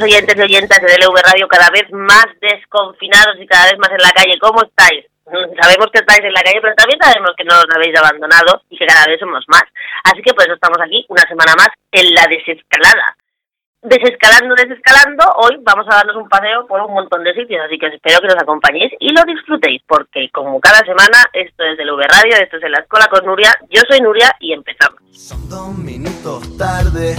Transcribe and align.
queridos 0.00 0.02
oyentes 0.02 0.36
y 0.36 0.42
oyentas 0.42 0.80
de 0.80 0.88
DLV 0.88 1.16
Radio, 1.22 1.48
cada 1.48 1.68
vez 1.70 1.84
más 1.92 2.26
desconfinados 2.40 3.36
y 3.40 3.46
cada 3.46 3.64
vez 3.70 3.78
más 3.78 3.90
en 3.90 4.02
la 4.02 4.12
calle. 4.12 4.38
¿Cómo 4.40 4.62
estáis? 4.62 5.04
Sabemos 5.24 5.86
que 5.92 6.00
estáis 6.00 6.24
en 6.24 6.32
la 6.32 6.42
calle, 6.42 6.60
pero 6.60 6.74
también 6.74 6.98
sabemos 7.00 7.30
que 7.36 7.44
no 7.44 7.54
os 7.54 7.70
habéis 7.74 7.96
abandonado 7.96 8.62
y 8.68 8.76
que 8.76 8.86
cada 8.86 9.06
vez 9.06 9.20
somos 9.20 9.44
más. 9.48 9.62
Así 10.04 10.22
que 10.22 10.34
por 10.34 10.44
eso 10.44 10.54
estamos 10.54 10.78
aquí 10.82 11.04
una 11.08 11.22
semana 11.22 11.54
más 11.56 11.68
en 11.92 12.12
la 12.14 12.26
desescalada. 12.26 13.16
Desescalando, 13.82 14.54
desescalando, 14.56 15.24
hoy 15.36 15.56
vamos 15.62 15.86
a 15.88 15.96
darnos 15.96 16.16
un 16.16 16.28
paseo 16.28 16.66
por 16.66 16.82
un 16.82 16.92
montón 16.92 17.24
de 17.24 17.32
sitios, 17.32 17.64
así 17.64 17.78
que 17.78 17.86
espero 17.86 18.20
que 18.20 18.26
nos 18.26 18.42
acompañéis 18.42 18.92
y 19.00 19.08
lo 19.08 19.22
disfrutéis, 19.24 19.80
porque 19.86 20.28
como 20.30 20.60
cada 20.60 20.80
semana, 20.80 21.24
esto 21.32 21.64
es 21.64 21.78
del 21.78 21.90
V 21.90 22.04
Radio, 22.04 22.36
esto 22.36 22.58
es 22.58 22.62
en 22.62 22.72
la 22.72 22.80
escuela 22.80 23.06
con 23.06 23.24
Nuria, 23.24 23.56
yo 23.70 23.80
soy 23.88 24.00
Nuria 24.00 24.36
y 24.40 24.52
empezamos. 24.52 25.00
Son 25.12 25.48
dos 25.48 25.78
minutos 25.78 26.58
tarde 26.58 27.16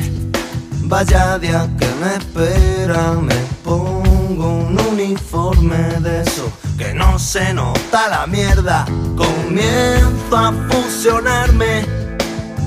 Vaya 0.92 1.40
día 1.40 1.70
que 1.80 1.88
me 2.02 2.16
espera, 2.16 3.14
me 3.14 3.34
pongo 3.64 4.46
un 4.66 4.78
uniforme 4.78 5.78
de 6.02 6.22
eso 6.22 6.52
que 6.78 6.94
no 6.94 7.18
se 7.18 7.54
nota 7.54 8.10
la 8.10 8.28
mierda. 8.28 8.86
Comienzo 9.16 10.36
a 10.36 10.52
fusionarme 10.70 11.86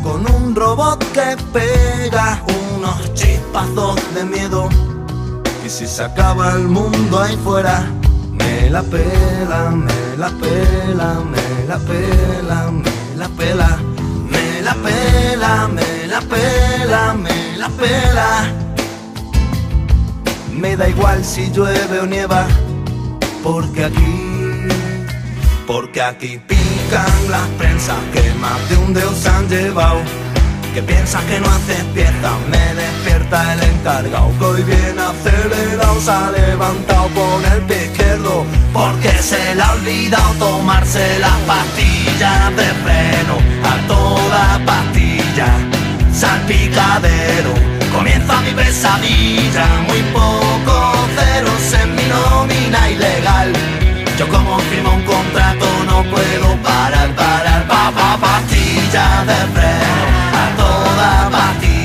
con 0.02 0.24
un 0.34 0.56
robot 0.56 1.04
que 1.12 1.36
pega 1.52 2.42
unos 2.74 3.12
chispazos 3.12 4.00
de 4.14 4.24
miedo. 4.24 4.70
Y 5.62 5.68
si 5.68 5.86
se 5.86 6.04
acaba 6.04 6.52
el 6.52 6.66
mundo 6.66 7.20
ahí 7.20 7.36
fuera, 7.44 7.84
me 8.30 8.70
la 8.70 8.82
pela, 8.84 9.70
me 9.70 10.16
la 10.16 10.30
pela, 10.30 11.20
me 11.20 11.68
la 11.68 11.78
pela, 11.78 12.70
me 12.70 13.16
la 13.18 13.28
pela, 13.28 13.78
la 14.64 14.74
pela, 14.74 15.68
me 15.68 16.06
la 16.06 16.20
pela, 16.20 17.14
me 17.14 17.56
la 17.58 17.68
pela. 17.68 18.30
Me 20.50 20.76
da 20.76 20.88
igual 20.88 21.22
si 21.24 21.50
llueve 21.50 22.00
o 22.00 22.06
nieva, 22.06 22.46
porque 23.42 23.84
aquí, 23.84 24.14
porque 25.66 26.00
aquí 26.00 26.40
pican 26.48 27.30
las 27.30 27.46
prensas 27.58 27.98
que 28.12 28.32
más 28.40 28.68
de 28.70 28.76
un 28.78 28.94
dios 28.94 29.26
han 29.26 29.48
llevado. 29.48 30.23
Que 30.74 30.82
piensas 30.82 31.22
que 31.26 31.38
no 31.38 31.48
haces 31.48 31.84
pieza, 31.94 32.32
me 32.50 32.74
despierta 32.74 33.52
el 33.52 33.62
encargado 33.62 34.32
que 34.38 34.44
hoy 34.44 34.62
viene 34.64 35.02
acelerado, 35.02 36.00
se 36.00 36.10
ha 36.10 36.30
levantado 36.32 37.08
con 37.14 37.44
el 37.52 37.62
pie 37.62 37.84
izquierdo 37.84 38.44
porque 38.72 39.10
se 39.22 39.54
le 39.54 39.62
ha 39.62 39.70
olvidado 39.70 40.34
tomarse 40.40 41.20
las 41.20 41.38
pastillas 41.46 42.56
de 42.56 42.66
freno 42.82 43.38
a 43.62 43.86
toda 43.86 44.60
pastilla 44.66 45.46
salpicadero. 46.12 47.54
Comienza 47.94 48.40
mi 48.40 48.50
pesadilla, 48.50 49.66
muy 49.86 50.02
poco 50.12 50.94
ceros 51.14 51.72
en 51.82 51.94
mi 51.94 52.02
nómina 52.04 52.90
ilegal. 52.90 53.52
Yo 54.18 54.28
como 54.28 54.58
firmo 54.58 54.94
un 54.94 55.02
contrato 55.02 55.66
no 55.86 56.02
puedo 56.10 56.56
parar, 56.62 57.14
parar, 57.14 57.66
pa, 57.68 57.92
pa, 57.92 58.18
pastilla 58.18 59.24
de 59.24 59.38
freno, 59.54 60.13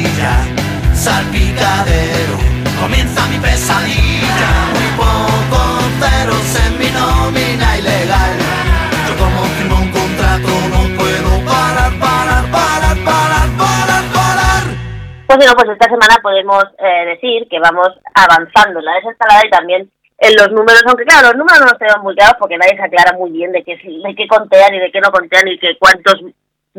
pastilla, 0.09 0.94
salpicadero. 0.94 2.38
Comienza 2.81 3.28
mi 3.28 3.38
pesadilla, 3.40 4.50
muy 4.74 4.90
poco 4.97 5.59
ceros 6.00 6.66
en 6.66 6.80
mi 6.80 6.90
nómina 6.92 7.78
ilegal. 7.78 8.38
Yo 9.08 9.18
como 9.18 9.44
firmo 9.58 9.75
un 9.75 9.92
contrato 9.92 10.50
no 10.72 10.97
puedo 10.97 11.46
parar, 11.46 11.92
parar, 12.00 12.44
parar, 12.52 12.97
parar, 13.03 13.50
parar, 13.58 14.03
parar. 14.14 14.64
Pues 15.28 15.38
bueno, 15.38 15.53
pues 15.56 15.70
esta 15.70 15.90
semana 15.90 16.16
podemos 16.22 16.64
eh, 16.80 17.06
decir 17.06 17.47
que 17.50 17.59
vamos 17.59 17.90
avanzando 18.14 18.80
en 18.80 18.86
la 18.86 18.96
desescalada 18.96 19.46
y 19.46 19.50
también 19.50 19.91
en 20.20 20.36
los 20.36 20.52
números, 20.52 20.84
aunque 20.86 21.06
claro, 21.06 21.30
los 21.30 21.38
números 21.38 21.59
no 21.59 21.66
los 21.68 21.80
tenemos 21.80 22.03
muy 22.03 22.16
claros 22.16 22.36
porque 22.40 22.58
nadie 22.58 22.76
se 22.76 22.84
aclara 22.84 23.18
muy 23.18 23.31
bien 23.31 23.52
de 23.52 23.64
qué, 23.64 23.76
de 23.76 24.16
qué 24.16 24.28
contean 24.28 24.74
y 24.76 24.80
de 24.80 24.91
qué 24.91 25.00
no 25.00 25.12
contean 25.12 25.47
y 25.47 25.59
que 25.59 25.78
cuántos 25.80 26.16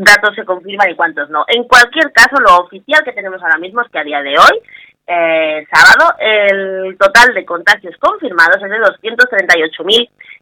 datos 0.04 0.34
se 0.34 0.44
confirman 0.44 0.90
y 0.90 0.96
cuántos 0.96 1.30
no. 1.30 1.44
En 1.48 1.64
cualquier 1.64 2.12
caso, 2.12 2.36
lo 2.40 2.58
oficial 2.58 3.02
que 3.04 3.12
tenemos 3.12 3.42
ahora 3.42 3.58
mismo 3.58 3.80
es 3.82 3.90
que 3.90 3.98
a 3.98 4.04
día 4.04 4.22
de 4.22 4.38
hoy, 4.38 4.60
eh, 5.06 5.66
sábado, 5.72 6.14
el 6.18 6.96
total 6.98 7.34
de 7.34 7.44
contagios 7.44 7.96
confirmados 7.98 8.62
es 8.62 8.70
de 8.70 8.78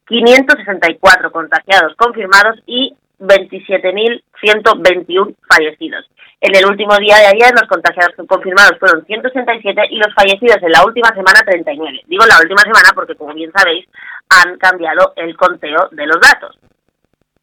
238.564 0.08 1.30
contagiados 1.30 1.94
confirmados 1.96 2.58
y 2.66 2.94
27.121 3.18 5.34
fallecidos. 5.48 6.04
En 6.40 6.54
el 6.54 6.66
último 6.66 6.96
día 6.98 7.16
de 7.16 7.26
ayer 7.26 7.50
los 7.52 7.66
contagiados 7.68 8.14
confirmados 8.28 8.78
fueron 8.78 9.04
167 9.04 9.82
y 9.90 9.96
los 9.96 10.14
fallecidos 10.14 10.62
en 10.62 10.70
la 10.70 10.84
última 10.84 11.08
semana 11.08 11.40
39. 11.44 12.02
Digo 12.06 12.24
la 12.26 12.38
última 12.40 12.62
semana 12.62 12.92
porque, 12.94 13.16
como 13.16 13.34
bien 13.34 13.50
sabéis, 13.50 13.88
han 14.28 14.56
cambiado 14.58 15.14
el 15.16 15.36
conteo 15.36 15.88
de 15.90 16.06
los 16.06 16.20
datos. 16.20 16.56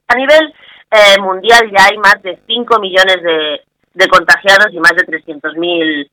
A 0.07 0.15
nivel 0.15 0.53
eh, 0.95 1.21
mundial 1.21 1.69
ya 1.71 1.85
hay 1.85 1.97
más 1.97 2.21
de 2.23 2.39
5 2.47 2.79
millones 2.79 3.21
de, 3.21 3.61
de 3.93 4.07
contagiados 4.07 4.67
y 4.71 4.79
más 4.79 4.93
de 4.93 5.05
300.000 5.05 6.09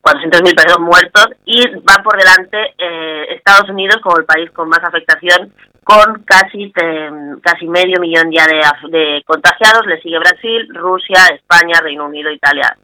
400.000 0.00 0.54
perdón, 0.54 0.82
muertos 0.84 1.26
y 1.44 1.66
va 1.80 2.02
por 2.02 2.16
delante 2.16 2.56
eh, 2.78 3.34
Estados 3.34 3.68
Unidos 3.68 3.98
como 4.02 4.18
el 4.18 4.24
país 4.24 4.50
con 4.52 4.68
más 4.68 4.80
afectación 4.82 5.52
con 5.82 6.22
casi 6.24 6.72
eh, 6.82 7.10
casi 7.42 7.66
medio 7.66 7.98
millón 7.98 8.30
ya 8.30 8.44
de, 8.46 8.60
de, 8.90 9.22
contagiados, 9.24 9.86
le 9.86 10.00
sigue 10.02 10.18
Brasil, 10.18 10.68
Rusia, 10.74 11.16
España, 11.34 11.80
Reino 11.82 12.04
Unido, 12.04 12.30
Italia. 12.30 12.76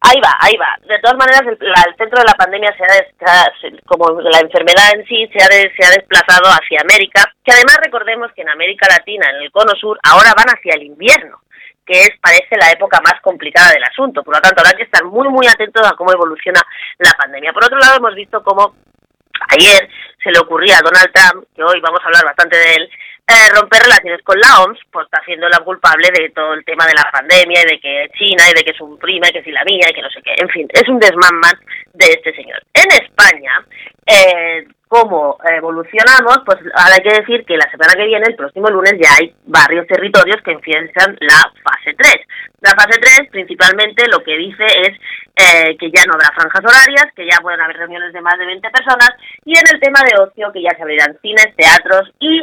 Ahí 0.00 0.16
va, 0.24 0.34
ahí 0.40 0.56
va. 0.56 0.78
De 0.88 0.98
todas 1.00 1.16
maneras, 1.18 1.42
el, 1.42 1.58
la, 1.60 1.82
el 1.86 1.96
centro 1.96 2.18
de 2.18 2.26
la 2.26 2.34
pandemia 2.34 2.74
se 2.76 2.84
ha, 2.84 3.52
como 3.86 4.20
la 4.20 4.40
enfermedad 4.40 4.94
en 4.94 5.04
sí 5.06 5.28
se 5.32 5.44
ha, 5.44 5.46
se 5.48 5.84
ha 5.84 5.90
desplazado 5.90 6.48
hacia 6.48 6.80
América, 6.80 7.30
que 7.44 7.52
además 7.52 7.78
recordemos 7.84 8.32
que 8.32 8.42
en 8.42 8.48
América 8.48 8.88
Latina, 8.88 9.28
en 9.30 9.42
el 9.42 9.52
cono 9.52 9.72
sur, 9.78 9.98
ahora 10.02 10.32
van 10.34 10.48
hacia 10.48 10.74
el 10.74 10.84
invierno 10.84 11.40
que 11.90 12.02
es, 12.02 12.10
parece, 12.20 12.56
la 12.56 12.70
época 12.70 13.00
más 13.02 13.20
complicada 13.20 13.72
del 13.72 13.82
asunto. 13.82 14.22
Por 14.22 14.36
lo 14.36 14.40
tanto, 14.40 14.60
habrá 14.60 14.76
que 14.76 14.84
estar 14.84 15.02
muy, 15.04 15.28
muy 15.28 15.48
atentos 15.48 15.84
a 15.84 15.96
cómo 15.96 16.12
evoluciona 16.12 16.60
la 16.98 17.10
pandemia. 17.14 17.52
Por 17.52 17.64
otro 17.64 17.78
lado, 17.78 17.96
hemos 17.96 18.14
visto 18.14 18.44
cómo 18.44 18.76
ayer 19.48 19.90
se 20.22 20.30
le 20.30 20.38
ocurría 20.38 20.78
a 20.78 20.82
Donald 20.82 21.10
Trump, 21.12 21.46
que 21.54 21.64
hoy 21.64 21.80
vamos 21.80 21.98
a 22.00 22.06
hablar 22.06 22.24
bastante 22.24 22.56
de 22.56 22.74
él, 22.74 22.90
eh, 23.30 23.54
romper 23.54 23.82
relaciones 23.82 24.22
con 24.24 24.38
la 24.40 24.60
OMS, 24.60 24.78
pues 24.90 25.06
está 25.06 25.22
siendo 25.24 25.48
la 25.48 25.60
culpable 25.60 26.08
de 26.10 26.30
todo 26.30 26.54
el 26.54 26.64
tema 26.64 26.84
de 26.86 26.94
la 26.94 27.10
pandemia 27.12 27.62
y 27.62 27.70
de 27.70 27.80
que 27.80 28.10
China 28.18 28.42
y 28.50 28.54
de 28.54 28.64
que 28.64 28.76
su 28.76 28.98
prima 28.98 29.28
y 29.28 29.32
que 29.32 29.44
si 29.44 29.52
la 29.52 29.64
mía 29.64 29.86
y 29.88 29.94
que 29.94 30.02
no 30.02 30.10
sé 30.10 30.20
qué. 30.22 30.34
En 30.36 30.48
fin, 30.48 30.66
es 30.72 30.88
un 30.88 30.98
desmán 30.98 31.38
más 31.38 31.54
de 31.94 32.06
este 32.06 32.34
señor. 32.34 32.60
En 32.74 32.90
España, 32.90 33.64
eh, 34.06 34.66
cómo 34.88 35.38
evolucionamos, 35.44 36.42
pues 36.44 36.58
ahora 36.74 36.98
hay 36.98 37.02
que 37.06 37.20
decir 37.20 37.44
que 37.46 37.56
la 37.56 37.70
semana 37.70 37.94
que 37.94 38.06
viene, 38.06 38.26
el 38.26 38.34
próximo 38.34 38.68
lunes, 38.68 38.94
ya 39.00 39.14
hay 39.14 39.32
varios 39.46 39.86
territorios 39.86 40.42
que 40.42 40.50
empiezan 40.50 41.16
la 41.20 41.46
fase 41.62 41.94
3. 41.96 42.26
La 42.62 42.74
fase 42.74 42.98
3 42.98 43.30
principalmente 43.30 44.08
lo 44.10 44.24
que 44.24 44.36
dice 44.36 44.66
es 44.66 44.98
eh, 45.36 45.76
que 45.78 45.90
ya 45.94 46.02
no 46.06 46.14
habrá 46.14 46.34
franjas 46.34 46.64
horarias, 46.66 47.06
que 47.14 47.24
ya 47.30 47.38
pueden 47.40 47.60
haber 47.60 47.76
reuniones 47.76 48.12
de 48.12 48.20
más 48.20 48.36
de 48.36 48.46
20 48.46 48.68
personas 48.70 49.10
y 49.44 49.56
en 49.56 49.64
el 49.72 49.80
tema 49.80 50.00
de 50.02 50.20
ocio 50.20 50.50
que 50.52 50.62
ya 50.62 50.74
se 50.74 50.82
abrirán 50.82 51.16
cines, 51.22 51.54
teatros 51.54 52.10
y 52.18 52.42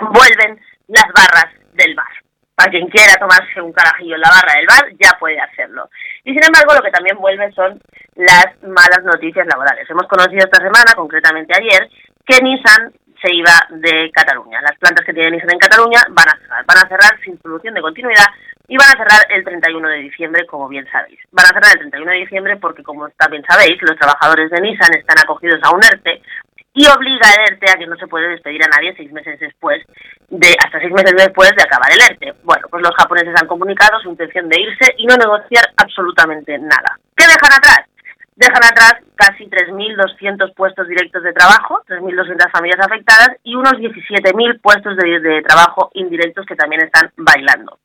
vuelven 0.00 0.60
las 0.88 1.06
barras 1.12 1.52
del 1.74 1.94
bar. 1.94 2.12
Para 2.54 2.70
quien 2.70 2.86
quiera 2.88 3.14
tomarse 3.18 3.60
un 3.60 3.72
carajillo 3.72 4.14
en 4.14 4.20
la 4.20 4.30
barra 4.30 4.54
del 4.54 4.66
bar, 4.66 4.84
ya 5.02 5.18
puede 5.18 5.40
hacerlo. 5.40 5.90
Y 6.22 6.32
sin 6.32 6.44
embargo, 6.44 6.74
lo 6.74 6.82
que 6.82 6.90
también 6.90 7.18
vuelve 7.18 7.50
son 7.52 7.80
las 8.14 8.46
malas 8.62 9.02
noticias 9.02 9.46
laborales. 9.46 9.90
Hemos 9.90 10.06
conocido 10.06 10.44
esta 10.44 10.62
semana, 10.62 10.94
concretamente 10.94 11.52
ayer, 11.52 11.90
que 12.24 12.38
Nissan 12.42 12.92
se 13.20 13.34
iba 13.34 13.52
de 13.70 14.10
Cataluña. 14.12 14.60
Las 14.62 14.78
plantas 14.78 15.04
que 15.04 15.12
tiene 15.12 15.32
Nissan 15.32 15.52
en 15.52 15.58
Cataluña 15.58 16.00
van 16.10 16.28
a 16.28 16.38
cerrar. 16.38 16.64
Van 16.64 16.78
a 16.78 16.88
cerrar 16.88 17.20
sin 17.24 17.40
solución 17.42 17.74
de 17.74 17.82
continuidad 17.82 18.30
y 18.68 18.76
van 18.76 18.88
a 18.88 19.02
cerrar 19.02 19.26
el 19.30 19.44
31 19.44 19.88
de 19.88 19.98
diciembre, 19.98 20.46
como 20.46 20.68
bien 20.68 20.86
sabéis. 20.92 21.18
Van 21.32 21.46
a 21.46 21.52
cerrar 21.52 21.72
el 21.74 21.90
31 21.90 22.10
de 22.12 22.18
diciembre 22.18 22.56
porque, 22.56 22.84
como 22.84 23.08
también 23.10 23.42
sabéis, 23.48 23.82
los 23.82 23.98
trabajadores 23.98 24.48
de 24.50 24.60
Nissan 24.60 24.94
están 24.94 25.18
acogidos 25.18 25.60
a 25.64 25.74
un 25.74 25.82
ERTE 25.82 26.22
y 26.74 26.86
obliga 26.88 27.30
al 27.30 27.52
ERTE 27.52 27.70
a 27.70 27.78
que 27.78 27.86
no 27.86 27.96
se 27.96 28.08
puede 28.08 28.28
despedir 28.28 28.60
a 28.64 28.68
nadie 28.68 28.94
seis 28.96 29.10
meses 29.12 29.38
después 29.38 29.80
de 30.28 30.48
hasta 30.58 30.80
seis 30.80 30.92
meses 30.92 31.14
después 31.16 31.50
de 31.54 31.62
acabar 31.62 31.88
el 31.92 32.02
ERTE. 32.02 32.34
Bueno, 32.42 32.66
pues 32.68 32.82
los 32.82 32.94
japoneses 32.98 33.34
han 33.40 33.46
comunicado 33.46 34.00
su 34.00 34.10
intención 34.10 34.48
de 34.48 34.60
irse 34.60 34.94
y 34.98 35.06
no 35.06 35.16
negociar 35.16 35.64
absolutamente 35.76 36.58
nada. 36.58 36.98
¿Qué 37.16 37.24
dejan 37.26 37.56
atrás? 37.56 37.86
Dejan 38.34 38.64
atrás 38.64 38.94
casi 39.14 39.46
3.200 39.46 40.52
puestos 40.54 40.88
directos 40.88 41.22
de 41.22 41.32
trabajo, 41.32 41.80
3.200 41.86 42.50
familias 42.50 42.84
afectadas 42.84 43.30
y 43.44 43.54
unos 43.54 43.74
17.000 43.74 44.60
puestos 44.60 44.96
de, 44.96 45.20
de 45.20 45.42
trabajo 45.42 45.90
indirectos 45.94 46.44
que 46.44 46.56
también 46.56 46.82
están 46.82 47.12
bailando. 47.16 47.78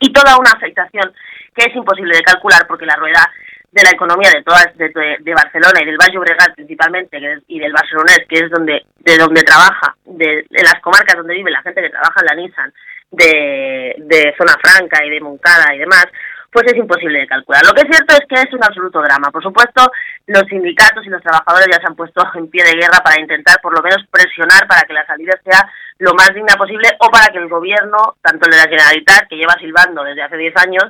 Y 0.00 0.12
toda 0.12 0.36
una 0.36 0.50
afectación 0.50 1.14
que 1.54 1.70
es 1.70 1.76
imposible 1.76 2.16
de 2.16 2.24
calcular 2.24 2.66
porque 2.66 2.84
la 2.84 2.96
rueda 2.96 3.30
de 3.72 3.82
la 3.82 3.90
economía 3.90 4.30
de 4.30 4.42
todas 4.42 4.66
de, 4.76 4.88
de, 4.88 5.34
Barcelona 5.34 5.80
y 5.82 5.84
del 5.86 5.98
Valle 5.98 6.18
Obregat 6.18 6.54
principalmente 6.54 7.18
que 7.18 7.32
es, 7.32 7.42
y 7.48 7.58
del 7.58 7.72
Barcelonés 7.72 8.20
que 8.28 8.36
es 8.36 8.50
donde 8.50 8.84
de 8.98 9.16
donde 9.18 9.42
trabaja 9.42 9.94
de, 10.04 10.46
de, 10.48 10.62
las 10.62 10.80
comarcas 10.80 11.16
donde 11.16 11.34
vive 11.34 11.50
la 11.50 11.62
gente 11.62 11.82
que 11.82 11.90
trabaja 11.90 12.20
en 12.20 12.26
la 12.26 12.34
Nissan 12.42 12.72
de, 13.10 13.94
de 13.98 14.34
zona 14.38 14.54
franca 14.62 15.04
y 15.04 15.10
de 15.10 15.20
Moncada 15.20 15.74
y 15.74 15.78
demás 15.78 16.06
pues 16.56 16.72
es 16.72 16.78
imposible 16.78 17.20
de 17.20 17.26
calcular. 17.26 17.60
Lo 17.66 17.74
que 17.74 17.82
es 17.82 17.88
cierto 17.90 18.14
es 18.14 18.24
que 18.26 18.48
es 18.48 18.54
un 18.54 18.64
absoluto 18.64 19.02
drama. 19.02 19.30
Por 19.30 19.42
supuesto, 19.42 19.92
los 20.26 20.42
sindicatos 20.48 21.04
y 21.04 21.10
los 21.10 21.20
trabajadores 21.20 21.68
ya 21.70 21.78
se 21.78 21.86
han 21.86 21.94
puesto 21.94 22.24
en 22.34 22.48
pie 22.48 22.64
de 22.64 22.80
guerra 22.80 23.04
para 23.04 23.20
intentar 23.20 23.60
por 23.60 23.74
lo 23.76 23.82
menos 23.82 24.02
presionar 24.10 24.66
para 24.66 24.80
que 24.88 24.94
la 24.94 25.04
salida 25.04 25.38
sea 25.44 25.68
lo 25.98 26.14
más 26.14 26.32
digna 26.32 26.56
posible 26.56 26.88
o 27.00 27.08
para 27.08 27.28
que 27.28 27.38
el 27.38 27.48
gobierno, 27.48 28.16
tanto 28.22 28.46
el 28.46 28.52
de 28.52 28.56
la 28.56 28.70
Generalitat, 28.70 29.28
que 29.28 29.36
lleva 29.36 29.54
silbando 29.60 30.02
desde 30.02 30.22
hace 30.22 30.36
10 30.38 30.54
años, 30.56 30.84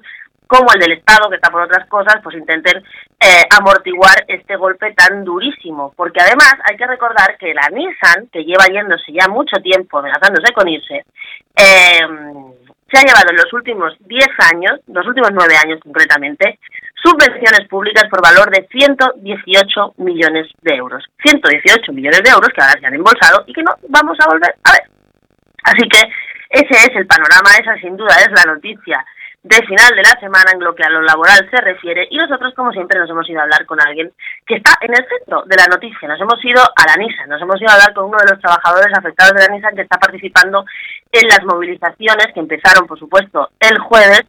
como 0.46 0.72
el 0.72 0.80
del 0.80 0.92
Estado, 0.92 1.28
que 1.28 1.36
está 1.36 1.50
por 1.50 1.62
otras 1.62 1.86
cosas, 1.88 2.16
pues 2.22 2.36
intenten 2.36 2.82
eh, 3.20 3.42
amortiguar 3.58 4.24
este 4.28 4.56
golpe 4.56 4.92
tan 4.94 5.24
durísimo. 5.24 5.92
Porque 5.96 6.20
además 6.20 6.54
hay 6.68 6.76
que 6.76 6.86
recordar 6.86 7.36
que 7.38 7.52
la 7.54 7.68
Nissan, 7.72 8.28
que 8.32 8.44
lleva 8.44 8.66
yéndose 8.66 9.12
ya 9.12 9.28
mucho 9.28 9.56
tiempo 9.62 9.98
amenazándose 9.98 10.52
con 10.52 10.68
irse, 10.68 11.04
eh, 11.56 12.00
se 12.92 12.98
ha 12.98 13.02
llevado 13.02 13.30
en 13.30 13.36
los 13.36 13.52
últimos 13.52 13.94
10 14.00 14.26
años, 14.52 14.80
los 14.86 15.06
últimos 15.06 15.30
9 15.32 15.54
años 15.64 15.80
concretamente, 15.82 16.60
subvenciones 17.02 17.66
públicas 17.68 18.04
por 18.08 18.22
valor 18.22 18.48
de 18.50 18.66
118 18.70 19.94
millones 19.98 20.46
de 20.62 20.76
euros. 20.76 21.04
118 21.24 21.92
millones 21.92 22.22
de 22.22 22.30
euros 22.30 22.48
que 22.54 22.62
ahora 22.62 22.78
se 22.78 22.86
han 22.86 22.94
embolsado 22.94 23.42
y 23.46 23.52
que 23.52 23.62
no 23.62 23.74
vamos 23.88 24.16
a 24.20 24.28
volver 24.28 24.54
a 24.62 24.72
ver. 24.72 24.88
Así 25.64 25.88
que 25.88 25.98
ese 26.50 26.86
es 26.86 26.94
el 26.94 27.06
panorama, 27.08 27.50
esa 27.58 27.74
sin 27.80 27.96
duda 27.96 28.14
es 28.20 28.30
la 28.30 28.52
noticia 28.52 29.04
de 29.46 29.64
final 29.64 29.94
de 29.94 30.02
la 30.02 30.18
semana 30.18 30.50
en 30.52 30.58
lo 30.58 30.74
que 30.74 30.82
a 30.82 30.90
lo 30.90 31.02
laboral 31.02 31.48
se 31.48 31.56
refiere 31.58 32.08
y 32.10 32.16
nosotros 32.16 32.52
como 32.54 32.72
siempre 32.72 32.98
nos 32.98 33.08
hemos 33.08 33.30
ido 33.30 33.38
a 33.38 33.44
hablar 33.44 33.64
con 33.64 33.80
alguien 33.80 34.10
que 34.44 34.56
está 34.56 34.72
en 34.80 34.90
el 34.90 35.06
centro 35.06 35.44
de 35.46 35.56
la 35.56 35.66
noticia, 35.66 36.08
nos 36.08 36.20
hemos 36.20 36.44
ido 36.44 36.60
a 36.62 36.82
la 36.88 36.96
NISA, 36.96 37.26
nos 37.26 37.40
hemos 37.40 37.60
ido 37.60 37.70
a 37.70 37.74
hablar 37.74 37.94
con 37.94 38.06
uno 38.06 38.18
de 38.18 38.32
los 38.32 38.40
trabajadores 38.40 38.92
afectados 38.98 39.34
de 39.34 39.46
la 39.46 39.54
NISA 39.54 39.70
que 39.70 39.82
está 39.82 39.98
participando 39.98 40.64
en 41.12 41.28
las 41.28 41.44
movilizaciones 41.44 42.26
que 42.34 42.40
empezaron 42.40 42.88
por 42.88 42.98
supuesto 42.98 43.50
el 43.60 43.78
jueves 43.78 44.24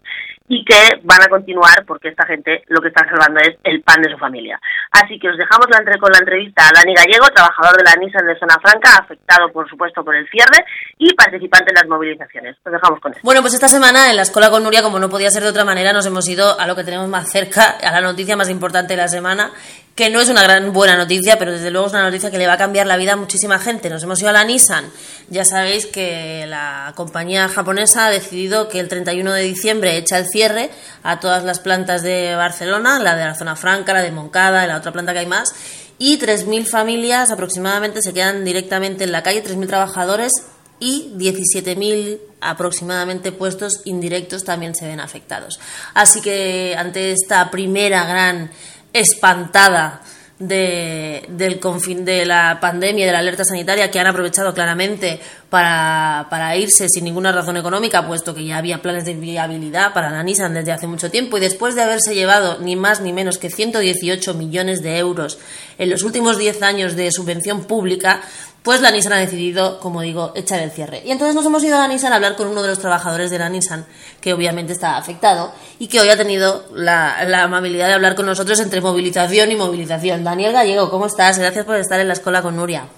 y 0.48 0.64
que 0.64 1.02
van 1.04 1.22
a 1.22 1.28
continuar 1.28 1.84
porque 1.86 2.10
esta 2.10 2.26
gente 2.26 2.64
lo 2.68 2.82
que 2.82 2.88
está 2.88 3.06
salvando 3.06 3.40
es 3.42 3.58
el 3.64 3.82
pan 3.82 4.02
de 4.02 4.12
su 4.12 4.18
familia. 4.18 4.60
Así 4.92 5.20
que 5.20 5.30
os 5.30 5.38
dejamos 5.38 5.68
la 5.70 5.78
entre 5.78 5.98
con 6.00 6.12
la 6.12 6.20
entrevista 6.20 6.64
a 6.64 6.72
Dani 6.74 6.94
Gallego, 6.96 7.28
trabajador 7.34 7.78
de 7.78 7.84
la 7.84 7.96
Nissan 7.96 8.26
de 8.26 8.40
Zona 8.40 8.58
Franca, 8.62 8.98
afectado 8.98 9.52
por 9.52 9.70
supuesto 9.70 10.04
por 10.04 10.16
el 10.16 10.28
cierre 10.30 10.66
y 10.98 11.14
participante 11.14 11.72
en 11.72 11.76
las 11.76 11.88
movilizaciones. 11.88 12.56
Os 12.64 12.72
dejamos 12.72 13.00
con 13.02 13.12
eso. 13.12 13.22
Bueno, 13.24 13.42
pues 13.42 13.54
esta 13.54 13.68
semana 13.68 14.10
en 14.10 14.16
la 14.16 14.22
Escuela 14.22 14.50
con 14.50 14.64
Nuria, 14.64 14.82
como 14.82 15.00
no 15.00 15.10
podía 15.10 15.30
ser 15.30 15.44
de 15.44 15.50
otra 15.50 15.66
manera, 15.66 15.92
nos 15.92 16.06
hemos 16.06 16.28
ido 16.28 16.60
a 16.60 16.66
lo 16.66 16.76
que 16.76 16.84
tenemos 16.84 17.08
más 17.10 17.30
cerca, 17.30 17.78
a 17.84 17.92
la 17.92 18.02
noticia 18.02 18.38
más 18.38 18.50
importante 18.50 18.94
de 18.94 18.98
la 18.98 19.08
semana, 19.10 19.52
que 19.98 20.12
no 20.12 20.22
es 20.22 20.30
una 20.30 20.44
gran 20.44 20.74
buena 20.74 20.96
noticia, 20.96 21.40
pero 21.40 21.52
desde 21.52 21.72
luego 21.72 21.88
es 21.88 21.94
una 21.94 22.04
noticia 22.04 22.30
que 22.30 22.38
le 22.38 22.46
va 22.46 22.54
a 22.54 22.58
cambiar 22.58 22.86
la 22.86 22.98
vida 22.98 23.14
a 23.14 23.16
muchísima 23.16 23.58
gente. 23.58 23.90
Nos 23.90 24.04
hemos 24.04 24.20
ido 24.20 24.30
a 24.30 24.32
la 24.32 24.44
Nissan. 24.44 24.86
Ya 25.30 25.44
sabéis 25.44 25.88
que 25.88 26.46
la 26.48 26.94
compañía 26.96 27.50
japonesa 27.50 28.06
ha 28.06 28.12
decidido 28.12 28.70
que 28.70 28.80
el 28.80 28.90
31 28.90 29.34
de 29.34 29.42
diciembre 29.42 29.98
echa 29.98 30.20
el 30.20 30.28
cierre 30.28 30.70
a 31.02 31.20
todas 31.20 31.44
las 31.44 31.60
plantas 31.60 32.04
de 32.04 32.36
Barcelona, 32.36 33.00
la 33.00 33.16
de 33.16 33.26
la 33.26 33.34
zona 33.34 33.56
franca, 33.56 33.92
la 33.92 34.04
de 34.04 34.12
Moncada, 34.12 34.68
la 34.68 34.78
otra 34.78 34.92
planta 34.92 35.14
que 35.14 35.20
hay 35.20 35.26
más, 35.26 35.56
y 35.98 36.20
3.000 36.20 36.70
familias 36.70 37.32
aproximadamente 37.32 38.04
se 38.04 38.14
quedan 38.14 38.46
directamente 38.46 39.04
en 39.04 39.12
la 39.12 39.24
calle, 39.24 39.44
3.000 39.44 39.66
trabajadores 39.66 40.32
y 40.80 41.12
17.000 41.16 42.20
aproximadamente 42.40 43.32
puestos 43.32 43.82
indirectos 43.86 44.44
también 44.44 44.76
se 44.76 44.86
ven 44.86 45.00
afectados. 45.00 45.60
Así 45.96 46.22
que 46.22 46.76
ante 46.78 47.14
esta 47.14 47.50
primera 47.50 48.06
gran 48.06 48.52
espantada 48.94 50.02
de, 50.40 51.26
del 51.30 51.60
confin, 51.60 52.06
de 52.06 52.26
la 52.26 52.60
pandemia, 52.60 53.06
de 53.06 53.12
la 53.12 53.20
alerta 53.20 53.44
sanitaria, 53.44 53.90
que 53.90 54.00
han 54.00 54.08
aprovechado 54.08 54.54
claramente 54.54 55.20
para, 55.50 56.28
para, 56.30 56.56
irse 56.58 56.90
sin 56.90 57.06
ninguna 57.06 57.32
razón 57.32 57.58
económica, 57.58 58.06
puesto 58.06 58.36
que 58.36 58.46
ya 58.46 58.58
había 58.58 58.82
planes 58.82 59.06
de 59.06 59.14
viabilidad 59.14 59.94
para 59.94 60.10
la 60.10 60.24
Nissan 60.24 60.54
desde 60.54 60.72
hace 60.72 60.88
mucho 60.88 61.10
tiempo, 61.10 61.38
y 61.38 61.42
después 61.42 61.76
de 61.76 61.84
haberse 61.84 62.16
llevado 62.16 62.60
ni 62.60 62.76
más 62.76 63.02
ni 63.02 63.14
menos 63.14 63.38
que 63.38 63.50
118 63.50 64.34
millones 64.34 64.82
de 64.82 64.98
euros 64.98 65.38
en 65.78 65.90
los 65.90 66.04
últimos 66.04 66.38
10 66.38 66.62
años 66.64 66.96
de 66.96 67.12
subvención 67.12 67.64
pública, 67.64 68.22
pues 68.68 68.82
la 68.82 68.92
Nissan 68.92 69.14
ha 69.14 69.18
decidido, 69.20 69.80
como 69.80 70.02
digo, 70.02 70.34
echar 70.36 70.60
el 70.60 70.72
cierre. 70.72 71.02
Y 71.06 71.12
entonces 71.12 71.34
nos 71.34 71.46
hemos 71.46 71.64
ido 71.64 71.78
a 71.78 71.80
la 71.80 71.88
Nissan 71.88 72.12
a 72.12 72.18
hablar 72.18 72.36
con 72.36 72.48
uno 72.48 72.62
de 72.62 72.68
los 72.68 72.80
trabajadores 72.80 73.32
de 73.32 73.40
la 73.40 73.48
Nissan, 73.48 73.86
que 74.20 74.34
obviamente 74.34 74.74
está 74.74 74.98
afectado 74.98 75.54
y 75.80 75.88
que 75.88 76.02
hoy 76.02 76.10
ha 76.10 76.18
tenido 76.18 76.66
la, 76.76 77.44
amabilidad 77.44 77.88
de 77.88 77.94
hablar 77.94 78.16
con 78.16 78.26
nosotros 78.26 78.60
entre 78.60 78.82
movilización 78.82 79.52
y 79.54 79.56
movilización. 79.56 80.26
Daniel 80.26 80.52
Gallego, 80.52 80.90
¿cómo 80.90 81.06
estás? 81.06 81.40
Gracias 81.40 81.64
por 81.64 81.78
estar 81.78 82.02
en 82.02 82.10
la 82.10 82.14
escuela 82.14 82.42
con 82.42 82.58
Nuria. 82.58 82.90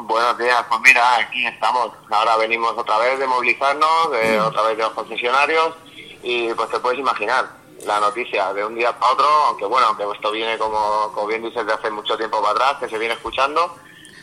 Buenos 0.00 0.38
días, 0.38 0.64
pues 0.68 0.80
mira, 0.80 1.16
aquí 1.16 1.44
estamos. 1.44 1.90
Ahora 2.08 2.36
venimos 2.36 2.72
otra 2.76 2.98
vez 2.98 3.18
de 3.18 3.26
movilizarnos, 3.26 4.12
de, 4.12 4.40
otra 4.40 4.62
vez 4.62 4.76
de 4.76 4.84
los 4.84 4.92
concesionarios 4.92 5.74
y 6.22 6.54
pues 6.54 6.70
te 6.70 6.78
puedes 6.78 7.00
imaginar 7.00 7.46
la 7.84 7.98
noticia 7.98 8.52
de 8.52 8.64
un 8.64 8.76
día 8.76 8.96
para 8.96 9.12
otro, 9.12 9.26
aunque 9.26 9.64
bueno, 9.64 9.88
aunque 9.88 10.04
esto 10.14 10.30
viene 10.30 10.56
como, 10.56 11.10
como 11.12 11.26
bien 11.26 11.42
dices 11.42 11.66
de 11.66 11.72
hace 11.72 11.90
mucho 11.90 12.16
tiempo 12.16 12.40
para 12.40 12.52
atrás, 12.52 12.76
que 12.78 12.88
se 12.88 12.96
viene 12.96 13.14
escuchando, 13.14 13.74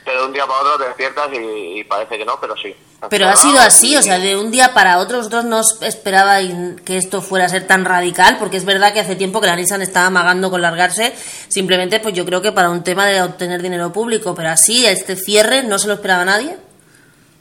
pero 0.06 0.22
de 0.22 0.26
un 0.28 0.34
día 0.34 0.46
para 0.46 0.60
otro 0.60 0.78
te 0.78 0.86
despiertas 0.86 1.30
y, 1.34 1.84
parece 1.84 2.18
que 2.18 2.26
no, 2.26 2.40
pero 2.40 2.56
sí. 2.56 2.76
Pero 3.10 3.28
ha 3.28 3.36
sido 3.36 3.60
así, 3.60 3.96
o 3.98 4.02
sea, 4.02 4.20
de 4.20 4.38
un 4.38 4.52
día 4.52 4.74
para 4.74 5.00
otro 5.00 5.18
vosotros 5.18 5.44
no 5.44 5.60
esperabais 5.60 6.54
que 6.86 6.98
esto 6.98 7.22
fuera 7.22 7.46
a 7.46 7.50
ser 7.50 7.68
tan 7.68 7.84
radical, 7.86 8.38
porque 8.38 8.58
es 8.58 8.66
verdad 8.66 8.94
que 8.94 9.00
hace 9.00 9.16
tiempo 9.16 9.42
que 9.42 9.48
la 9.48 9.56
Nissan 9.56 9.82
estaba 9.82 10.08
amagando 10.08 10.50
con 10.50 10.62
largarse, 10.62 11.14
simplemente 11.48 12.00
pues 12.00 12.14
yo 12.14 12.26
creo 12.26 12.42
que 12.42 12.52
para 12.52 12.70
un 12.70 12.84
tema 12.84 13.06
de 13.06 13.22
obtener 13.22 13.62
dinero 13.62 13.92
público, 13.92 14.34
pero 14.36 14.50
así, 14.50 14.86
este 14.86 15.16
cierre 15.16 15.64
no 15.64 15.80
se 15.80 15.88
lo 15.88 15.96
esperaba 15.96 16.24
nadie. 16.24 16.58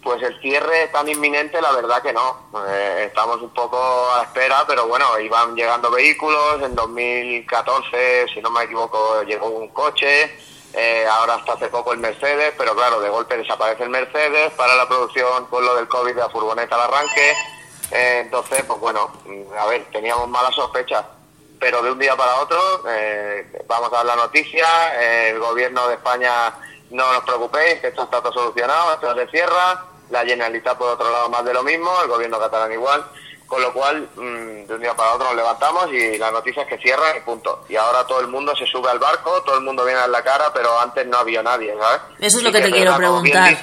Pues 0.02 0.22
el 0.22 0.38
cierre 0.40 0.88
tan 0.93 1.08
inminente, 1.08 1.62
la 1.62 1.72
verdad 1.72 2.02
que 2.02 2.12
no. 2.12 2.50
Eh, 2.69 3.05
estamos 3.06 3.40
un 3.40 3.49
poco 3.55 3.78
a 4.14 4.25
espera, 4.25 4.62
pero 4.67 4.86
bueno, 4.86 5.19
iban 5.19 5.56
llegando 5.56 5.91
vehículos. 5.91 6.60
En 6.62 6.74
2014, 6.74 8.27
si 8.34 8.43
no 8.43 8.50
me 8.50 8.65
equivoco, 8.65 9.22
llegó 9.22 9.48
un 9.48 9.69
coche 9.69 10.31
eh, 10.76 11.06
ahora 11.08 11.34
hasta 11.34 11.52
hace 11.52 11.69
poco 11.69 11.93
el 11.93 11.98
Mercedes, 11.98 12.52
pero 12.58 12.74
claro, 12.74 13.00
de 13.00 13.08
golpe 13.08 13.36
desaparece 13.36 13.84
el 13.84 13.90
Mercedes, 13.90 14.52
para 14.54 14.74
la 14.74 14.88
producción 14.88 15.46
con 15.46 15.64
lo 15.64 15.76
del 15.76 15.88
COVID 15.88 16.14
de 16.14 16.20
la 16.20 16.28
furgoneta 16.28 16.74
al 16.74 16.93
arranque. 16.93 17.31
Eh, 17.90 18.20
entonces, 18.24 18.64
pues 18.64 18.81
bueno, 18.81 19.12
mm, 19.24 19.56
a 19.58 19.66
ver, 19.66 19.84
teníamos 19.93 20.28
malas 20.28 20.54
sospechas, 20.54 21.04
pero 21.60 21.82
de 21.82 21.93
un 21.93 21.98
día 21.98 22.16
para 22.16 22.36
otro 22.36 22.58
eh, 22.88 23.46
vamos 23.66 23.93
a 23.93 23.96
dar 23.96 24.06
la 24.06 24.16
noticia, 24.16 24.66
el 25.28 25.38
gobierno 25.38 25.86
de 25.88 25.94
España 25.94 26.54
no 26.90 27.12
nos 27.12 27.24
preocupéis, 27.24 27.81
que 27.81 27.88
esto 27.88 28.02
está 28.02 28.20
todo 28.20 28.32
solucionado, 28.32 28.94
esto 28.94 29.14
se 29.14 29.26
cierra, 29.28 29.84
la 30.10 30.24
Generalitat 30.24 30.76
por 30.76 30.88
otro 30.90 31.10
lado 31.10 31.28
más 31.28 31.44
de 31.44 31.54
lo 31.54 31.62
mismo, 31.62 31.90
el 32.02 32.08
gobierno 32.08 32.38
catalán 32.38 32.72
igual. 32.72 33.04
Con 33.46 33.60
lo 33.60 33.72
cual, 33.72 34.08
mm, 34.17 34.67
de 34.67 34.74
un 34.74 34.81
día 34.81 34.94
para 34.94 35.15
otro 35.15 35.27
nos 35.27 35.36
levantamos 35.36 35.93
y 35.93 36.19
la 36.19 36.31
noticia 36.31 36.63
es 36.63 36.69
que 36.69 36.79
cierra 36.79 37.17
y 37.17 37.20
punto. 37.20 37.65
Y 37.69 37.77
ahora 37.77 38.06
todo 38.06 38.20
el 38.20 38.29
mundo 38.29 38.55
se 38.56 38.67
sube 38.67 38.91
al 38.91 38.98
barco, 38.98 39.43
todo 39.43 39.58
el 39.58 39.65
mundo 39.65 39.84
viene 39.84 40.01
a 40.01 40.08
la 40.08 40.22
cara, 40.22 40.53
pero 40.53 40.79
antes 40.81 41.06
no 41.06 41.19
había 41.19 41.43
nadie, 41.43 41.74
¿sabes? 41.79 42.01
Eso 42.20 42.39
es 42.39 42.44
lo 42.44 42.53
que, 42.53 42.60
te 42.60 42.70
quiero 42.70 42.96
preguntar. 42.96 43.56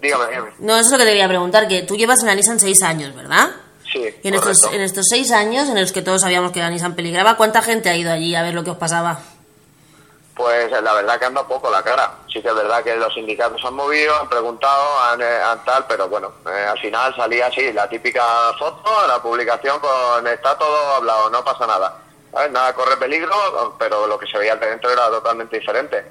dígame, 0.00 0.26
dígame. 0.28 0.50
No, 0.58 0.76
eso 0.76 0.86
es 0.86 0.92
lo 0.92 0.98
que 0.98 1.04
te 1.04 1.10
quería 1.10 1.28
preguntar, 1.28 1.68
que 1.68 1.82
tú 1.82 1.96
llevas 1.96 2.20
en 2.20 2.26
la 2.26 2.34
Nissan 2.34 2.58
seis 2.58 2.82
años, 2.82 3.14
¿verdad? 3.14 3.50
Sí, 3.92 4.02
y 4.22 4.28
en 4.28 4.34
estos, 4.34 4.64
en 4.72 4.80
estos 4.80 5.06
seis 5.08 5.30
años 5.30 5.68
en 5.68 5.80
los 5.80 5.92
que 5.92 6.02
todos 6.02 6.22
sabíamos 6.22 6.50
que 6.52 6.60
la 6.60 6.70
Nissan 6.70 6.94
peligraba, 6.94 7.36
¿cuánta 7.36 7.62
gente 7.62 7.90
ha 7.90 7.96
ido 7.96 8.10
allí 8.10 8.34
a 8.34 8.42
ver 8.42 8.54
lo 8.54 8.64
que 8.64 8.70
os 8.70 8.78
pasaba? 8.78 9.20
Pues 10.34 10.70
la 10.70 10.92
verdad 10.92 11.18
que 11.18 11.26
anda 11.26 11.46
poco 11.46 11.70
la 11.70 11.82
cara. 11.82 12.12
Sí 12.32 12.42
que 12.42 12.48
es 12.48 12.54
verdad 12.54 12.82
que 12.82 12.96
los 12.96 13.14
sindicatos 13.14 13.64
han 13.64 13.74
movido, 13.74 14.14
han 14.20 14.28
preguntado, 14.28 15.00
han, 15.02 15.22
eh, 15.22 15.40
tal, 15.64 15.86
pero 15.86 16.08
bueno, 16.08 16.32
eh, 16.46 16.66
al 16.68 16.78
final 16.80 17.14
salía 17.14 17.46
así, 17.46 17.72
la 17.72 17.88
típica 17.88 18.24
foto, 18.58 19.06
la 19.06 19.22
publicación 19.22 19.78
con 19.78 20.26
está 20.26 20.58
todo 20.58 20.94
hablado, 20.96 21.30
no 21.30 21.44
pasa 21.44 21.66
nada. 21.66 21.98
Nada 22.50 22.74
corre 22.74 22.96
peligro, 22.96 23.76
pero 23.78 24.08
lo 24.08 24.18
que 24.18 24.26
se 24.26 24.36
veía 24.36 24.54
al 24.54 24.60
dentro 24.60 24.90
era 24.90 25.06
totalmente 25.08 25.60
diferente. 25.60 26.04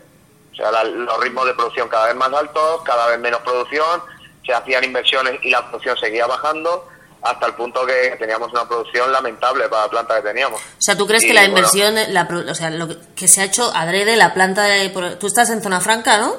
O 0.53 0.55
sea, 0.55 0.83
los 0.83 1.19
ritmos 1.19 1.45
de 1.45 1.53
producción 1.53 1.89
cada 1.89 2.05
vez 2.05 2.15
más 2.15 2.31
altos, 2.31 2.81
cada 2.83 3.07
vez 3.07 3.19
menos 3.19 3.41
producción, 3.41 4.01
se 4.45 4.53
hacían 4.53 4.85
inversiones 4.85 5.43
y 5.43 5.49
la 5.49 5.67
producción 5.67 5.97
seguía 5.97 6.25
bajando 6.25 6.87
hasta 7.23 7.45
el 7.47 7.53
punto 7.53 7.85
que 7.85 8.15
teníamos 8.19 8.51
una 8.51 8.67
producción 8.67 9.11
lamentable 9.11 9.69
para 9.69 9.83
la 9.83 9.89
planta 9.89 10.15
que 10.15 10.21
teníamos. 10.23 10.59
O 10.59 10.81
sea, 10.81 10.97
¿tú 10.97 11.07
crees 11.07 11.23
que 11.23 11.33
la 11.33 11.45
inversión, 11.45 11.95
la, 12.09 12.23
o 12.23 12.55
sea, 12.55 12.69
lo 12.69 12.89
que 13.15 13.27
se 13.29 13.41
ha 13.41 13.45
hecho 13.45 13.71
adrede, 13.73 14.17
la 14.17 14.33
planta 14.33 14.63
de... 14.63 14.89
Tú 15.19 15.27
estás 15.27 15.49
en 15.49 15.61
Zona 15.61 15.79
Franca, 15.79 16.17
¿no? 16.17 16.35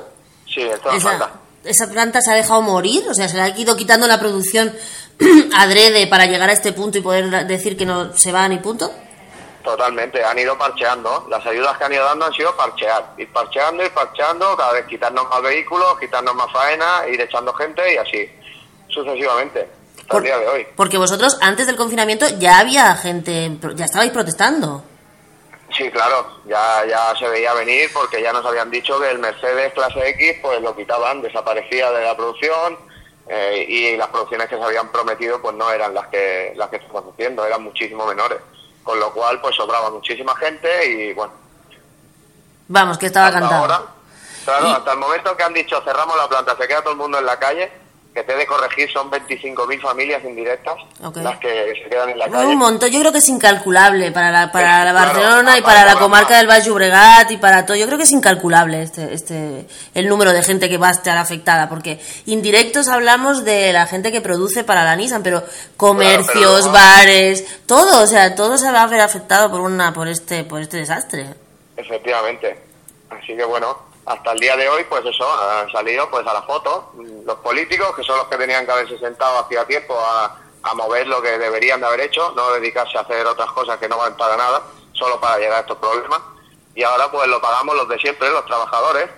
Sí, 0.46 0.60
en 0.60 0.78
Zona 0.78 1.00
Franca. 1.00 1.30
¿Esa 1.64 1.88
planta 1.90 2.20
se 2.20 2.30
ha 2.30 2.34
dejado 2.34 2.60
morir? 2.60 3.02
O 3.08 3.14
sea, 3.14 3.28
¿se 3.28 3.36
le 3.36 3.42
ha 3.42 3.58
ido 3.58 3.74
quitando 3.76 4.06
la 4.06 4.20
producción 4.20 4.76
adrede 5.56 6.06
para 6.06 6.26
llegar 6.26 6.50
a 6.50 6.52
este 6.52 6.72
punto 6.72 6.98
y 6.98 7.00
poder 7.00 7.46
decir 7.46 7.78
que 7.78 7.86
no 7.86 8.14
se 8.14 8.30
va 8.30 8.46
ni 8.46 8.58
punto? 8.58 8.92
Totalmente, 9.62 10.22
han 10.22 10.38
ido 10.38 10.58
parcheando. 10.58 11.26
Las 11.30 11.46
ayudas 11.46 11.78
que 11.78 11.84
han 11.84 11.94
ido 11.94 12.04
dando 12.04 12.26
han 12.26 12.34
sido 12.34 12.54
parchear. 12.54 13.14
Ir 13.16 13.32
parcheando, 13.32 13.82
ir 13.82 13.90
parcheando, 13.92 14.54
cada 14.54 14.74
vez 14.74 14.84
quitarnos 14.84 15.26
más 15.30 15.40
vehículos, 15.40 15.98
quitarnos 15.98 16.34
más 16.34 16.52
faena, 16.52 17.08
ir 17.10 17.18
echando 17.18 17.54
gente 17.54 17.94
y 17.94 17.96
así, 17.96 18.30
sucesivamente 18.88 19.66
de 20.08 20.48
hoy. 20.48 20.66
Porque 20.76 20.98
vosotros 20.98 21.38
antes 21.40 21.66
del 21.66 21.76
confinamiento 21.76 22.26
ya 22.38 22.58
había 22.58 22.94
gente, 22.96 23.58
ya 23.74 23.84
estabais 23.84 24.10
protestando. 24.12 24.84
Sí, 25.76 25.90
claro, 25.90 26.40
ya, 26.44 26.84
ya 26.88 27.14
se 27.18 27.28
veía 27.28 27.52
venir 27.54 27.90
porque 27.92 28.22
ya 28.22 28.32
nos 28.32 28.46
habían 28.46 28.70
dicho 28.70 29.00
que 29.00 29.10
el 29.10 29.18
Mercedes 29.18 29.72
clase 29.72 30.08
X 30.10 30.36
pues 30.40 30.60
lo 30.62 30.76
quitaban, 30.76 31.20
desaparecía 31.20 31.90
de 31.90 32.04
la 32.04 32.16
producción 32.16 32.78
eh, 33.28 33.64
y 33.68 33.96
las 33.96 34.08
producciones 34.08 34.48
que 34.48 34.56
se 34.56 34.62
habían 34.62 34.92
prometido 34.92 35.42
pues 35.42 35.54
no 35.56 35.68
eran 35.72 35.92
las 35.94 36.06
que 36.08 36.52
las 36.54 36.68
que 36.68 36.76
estamos 36.76 37.04
haciendo, 37.12 37.44
eran 37.44 37.62
muchísimo 37.62 38.06
menores. 38.06 38.38
con 38.84 39.00
lo 39.00 39.12
cual 39.12 39.40
pues 39.40 39.56
sobraba 39.56 39.90
muchísima 39.90 40.36
gente 40.36 40.68
y 40.86 41.12
bueno. 41.14 41.32
Vamos, 42.68 42.96
que 42.98 43.06
estaba 43.06 43.26
hasta 43.28 43.40
cantado. 43.40 43.62
ahora, 43.62 43.82
claro, 44.44 44.68
Y- 44.68 44.72
hasta 44.72 44.92
el 44.92 44.98
momento 44.98 45.36
que 45.36 45.42
han 45.42 45.54
dicho 45.54 45.80
cerramos 45.84 46.16
la 46.16 46.28
planta, 46.28 46.56
se 46.56 46.68
queda 46.68 46.82
todo 46.82 46.92
el 46.92 46.98
mundo 46.98 47.18
en 47.18 47.26
la 47.26 47.38
calle, 47.38 47.72
que 48.14 48.22
te 48.22 48.32
he 48.32 48.36
de 48.36 48.46
corregir, 48.46 48.88
son 48.92 49.10
25.000 49.10 49.80
familias 49.80 50.22
indirectas 50.24 50.76
las 51.16 51.38
que 51.38 51.74
se 51.82 51.90
quedan 51.90 52.10
en 52.10 52.18
la 52.18 52.28
calle. 52.28 52.46
un 52.46 52.58
montón, 52.58 52.88
yo 52.90 53.00
creo 53.00 53.10
que 53.10 53.18
es 53.18 53.28
incalculable 53.28 54.12
para 54.12 54.30
la, 54.30 54.52
para 54.52 54.84
la 54.84 54.92
claro, 54.92 55.06
Barcelona 55.06 55.58
y 55.58 55.62
para 55.62 55.84
la 55.84 55.96
comarca 55.96 56.36
del 56.36 56.46
Baix 56.46 56.64
Llobregat 56.64 57.28
y 57.32 57.38
para 57.38 57.66
todo. 57.66 57.76
Yo 57.76 57.86
creo 57.86 57.98
que 57.98 58.04
es 58.04 58.12
incalculable 58.12 58.82
este, 58.82 59.12
este, 59.12 59.66
el 59.94 60.08
número 60.08 60.32
de 60.32 60.44
gente 60.44 60.68
que 60.68 60.78
va 60.78 60.88
a 60.88 60.92
estar 60.92 61.18
afectada, 61.18 61.68
porque 61.68 62.00
indirectos 62.26 62.86
hablamos 62.86 63.44
de 63.44 63.72
la 63.72 63.86
gente 63.86 64.12
que 64.12 64.20
produce 64.20 64.62
para 64.62 64.84
la 64.84 64.94
Nissan, 64.94 65.24
pero 65.24 65.42
comercios, 65.76 66.70
bares, 66.70 67.64
todo, 67.66 68.04
o 68.04 68.06
sea, 68.06 68.36
todo 68.36 68.58
se 68.58 68.70
va 68.70 68.82
a 68.82 68.86
ver 68.86 69.00
afectado 69.00 69.50
por 69.50 69.60
una, 69.60 69.92
por 69.92 70.06
este, 70.06 70.44
por 70.44 70.60
este 70.60 70.76
desastre. 70.76 71.34
Efectivamente. 71.76 72.56
Así 73.10 73.36
que 73.36 73.44
bueno, 73.44 73.76
hasta 74.06 74.32
el 74.32 74.38
día 74.38 74.56
de 74.56 74.68
hoy, 74.68 74.84
pues 74.84 75.04
eso, 75.06 75.26
han 75.50 75.70
salido 75.70 76.08
pues 76.10 76.26
a 76.26 76.32
la 76.34 76.42
foto 76.42 76.90
mm, 76.94 77.24
los 77.26 77.36
políticos, 77.38 77.94
que 77.96 78.02
son 78.02 78.18
los 78.18 78.26
que 78.28 78.36
tenían 78.36 78.64
que 78.66 78.72
haberse 78.72 78.98
sentado 78.98 79.38
hacía 79.38 79.64
tiempo 79.64 79.98
a, 79.98 80.36
a 80.62 80.74
mover 80.74 81.06
lo 81.06 81.20
que 81.22 81.38
deberían 81.38 81.80
de 81.80 81.86
haber 81.86 82.00
hecho, 82.00 82.32
no 82.36 82.50
dedicarse 82.52 82.98
a 82.98 83.02
hacer 83.02 83.26
otras 83.26 83.50
cosas 83.52 83.78
que 83.78 83.88
no 83.88 83.96
van 83.98 84.16
para 84.16 84.36
nada, 84.36 84.62
solo 84.92 85.18
para 85.20 85.38
llegar 85.38 85.58
a 85.58 85.60
estos 85.60 85.78
problemas. 85.78 86.20
Y 86.74 86.82
ahora 86.82 87.10
pues 87.10 87.28
lo 87.28 87.40
pagamos 87.40 87.74
los 87.76 87.88
de 87.88 87.98
siempre, 87.98 88.28
los 88.30 88.44
trabajadores, 88.46 89.08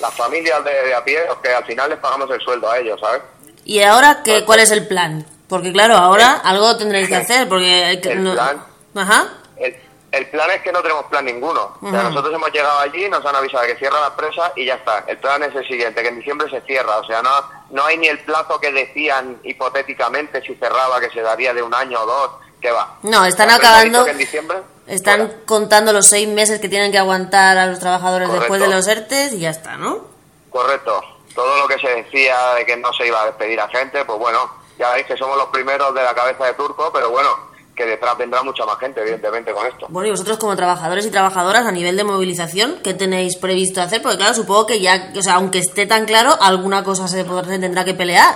las 0.00 0.14
familias 0.14 0.62
de, 0.64 0.70
de 0.72 0.94
a 0.94 1.02
pie, 1.04 1.24
los 1.26 1.38
que 1.38 1.52
al 1.52 1.64
final 1.64 1.90
les 1.90 1.98
pagamos 1.98 2.30
el 2.30 2.40
sueldo 2.40 2.70
a 2.70 2.78
ellos, 2.78 3.00
¿sabes? 3.00 3.22
¿Y 3.64 3.82
ahora 3.82 4.22
qué, 4.22 4.44
cuál 4.44 4.60
es 4.60 4.70
el 4.70 4.86
plan? 4.86 5.26
Porque 5.48 5.72
claro, 5.72 5.96
ahora 5.96 6.40
algo 6.44 6.76
tendréis 6.76 7.08
que 7.08 7.16
hacer, 7.24 7.48
porque... 7.48 7.84
hay 7.84 8.00
que- 8.00 8.12
El 8.12 8.32
plan. 8.32 8.62
Ajá. 8.94 9.28
El, 10.10 10.26
plan 10.30 10.50
es 10.50 10.62
que 10.62 10.72
no 10.72 10.80
tenemos 10.82 11.04
plan 11.06 11.24
ninguno. 11.24 11.76
O 11.82 11.90
sea, 11.90 12.02
nosotros 12.04 12.34
hemos 12.34 12.50
llegado 12.50 12.78
allí, 12.80 13.08
nos 13.08 13.24
han 13.26 13.36
avisado 13.36 13.64
de 13.64 13.72
que 13.74 13.78
cierra 13.78 14.00
la 14.00 14.06
empresa 14.08 14.52
y 14.56 14.64
ya 14.64 14.74
está. 14.76 15.04
El 15.06 15.18
plan 15.18 15.42
es 15.42 15.54
el 15.54 15.66
siguiente, 15.66 16.02
que 16.02 16.08
en 16.08 16.16
diciembre 16.18 16.48
se 16.50 16.60
cierra. 16.62 16.96
O 16.98 17.04
sea, 17.04 17.20
no, 17.22 17.30
no 17.70 17.84
hay 17.84 17.98
ni 17.98 18.08
el 18.08 18.18
plazo 18.20 18.58
que 18.58 18.72
decían 18.72 19.38
hipotéticamente 19.44 20.40
si 20.42 20.54
cerraba, 20.54 20.98
que 21.00 21.10
se 21.10 21.20
daría 21.20 21.52
de 21.52 21.62
un 21.62 21.74
año 21.74 22.00
o 22.00 22.06
dos, 22.06 22.30
que 22.60 22.70
va. 22.70 22.96
No, 23.02 23.24
están 23.24 23.48
La 23.48 23.56
acabando- 23.56 24.04
que 24.04 24.10
en 24.12 24.18
diciembre, 24.18 24.58
Están 24.86 25.18
fuera. 25.28 25.34
contando 25.46 25.92
los 25.92 26.06
seis 26.06 26.26
meses 26.28 26.60
que 26.60 26.68
tienen 26.70 26.90
que 26.90 26.98
aguantar 26.98 27.58
a 27.58 27.66
los 27.66 27.78
trabajadores 27.78 28.28
Correcto. 28.28 28.40
después 28.54 28.60
de 28.62 28.68
los 28.68 28.86
ERTES 28.86 29.32
y 29.34 29.40
ya 29.40 29.50
está, 29.50 29.76
¿no? 29.76 30.06
Correcto. 30.50 31.02
Todo 31.34 31.58
lo 31.58 31.68
que 31.68 31.78
se 31.78 31.88
decía 31.88 32.54
de 32.54 32.64
que 32.66 32.76
no 32.76 32.92
se 32.94 33.06
iba 33.06 33.20
a 33.22 33.26
despedir 33.26 33.60
a 33.60 33.68
gente, 33.68 34.04
pues 34.04 34.18
bueno, 34.18 34.50
ya 34.78 34.90
veis 34.92 35.06
que 35.06 35.16
somos 35.16 35.36
los 35.36 35.46
primeros 35.48 35.94
de 35.94 36.02
la 36.02 36.14
cabeza 36.14 36.46
de 36.46 36.54
turco, 36.54 36.90
pero 36.92 37.10
bueno, 37.10 37.28
que 37.78 37.86
detrás 37.86 38.18
vendrá 38.18 38.42
mucha 38.42 38.66
más 38.66 38.76
gente, 38.78 39.00
evidentemente, 39.00 39.52
con 39.52 39.64
esto. 39.66 39.86
Bueno, 39.88 40.08
y 40.08 40.10
vosotros 40.10 40.36
como 40.36 40.56
trabajadores 40.56 41.06
y 41.06 41.10
trabajadoras 41.10 41.64
a 41.64 41.70
nivel 41.72 41.96
de 41.96 42.02
movilización, 42.04 42.80
¿qué 42.82 42.92
tenéis 42.92 43.36
previsto 43.36 43.80
hacer? 43.80 44.02
Porque 44.02 44.18
claro, 44.18 44.34
supongo 44.34 44.66
que 44.66 44.80
ya, 44.80 45.12
o 45.16 45.22
sea, 45.22 45.34
aunque 45.36 45.58
esté 45.60 45.86
tan 45.86 46.04
claro, 46.04 46.36
alguna 46.40 46.82
cosa 46.82 47.06
se, 47.06 47.24
podrá- 47.24 47.46
se 47.46 47.58
tendrá 47.60 47.84
que 47.84 47.94
pelear. 47.94 48.34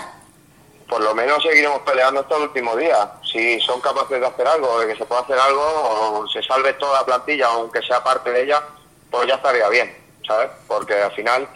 por 0.89 1.01
lo 1.03 1.15
menos 1.15 1.43
seguiremos 1.43 1.81
peleando 1.81 2.21
hasta 2.21 2.37
el 2.37 2.43
último 2.45 2.77
día. 2.77 3.13
Si 3.31 3.59
son 3.61 3.81
capaces 3.81 4.21
de 4.21 4.27
hacer 4.27 4.47
algo, 4.47 4.79
de 4.81 4.87
que 4.89 4.97
se 4.97 5.05
pueda 5.07 5.23
hacer 5.23 5.39
algo, 5.39 5.63
o 5.63 6.29
se 6.29 6.43
salve 6.43 6.75
toda 6.75 7.01
la 7.01 7.05
plantilla, 7.07 7.47
aunque 7.49 7.83
sea 7.83 8.03
parte 8.05 8.31
de 8.31 8.45
ella, 8.45 8.63
pues 9.11 9.27
ya 9.27 9.35
estaría 9.37 9.69
bien, 9.71 9.93
¿sabes? 10.27 10.51
Porque 10.69 10.95
al 10.95 11.13
final, 11.13 11.49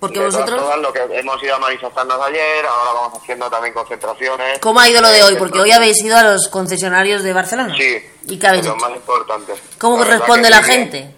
Porque 0.00 0.20
de 0.20 0.26
vosotros... 0.26 0.60
todas, 0.60 0.78
lo 0.78 0.92
que 0.92 1.00
hemos 1.10 1.42
ido 1.42 1.56
a 1.56 1.58
manifestarnos 1.58 2.20
ayer, 2.26 2.64
ahora 2.66 3.00
vamos 3.00 3.20
haciendo 3.20 3.50
también 3.50 3.74
concentraciones. 3.74 4.58
¿Cómo 4.60 4.78
ha 4.80 4.88
ido 4.88 5.00
lo 5.00 5.08
de 5.08 5.18
Eh, 5.18 5.22
hoy? 5.24 5.34
Porque 5.36 5.58
hoy 5.60 5.70
habéis 5.72 6.00
ido 6.04 6.16
a 6.16 6.22
los 6.22 6.48
concesionarios 6.48 7.22
de 7.24 7.32
Barcelona. 7.32 7.74
Sí, 7.76 7.98
¿Y 8.28 8.38
qué 8.38 8.46
habéis 8.46 8.64
lo 8.66 8.74
hecho? 8.76 8.80
más 8.86 8.96
importante. 8.96 9.54
¿Cómo 9.78 10.04
La 10.04 10.10
responde 10.16 10.50
la 10.50 10.62
gente? 10.62 11.14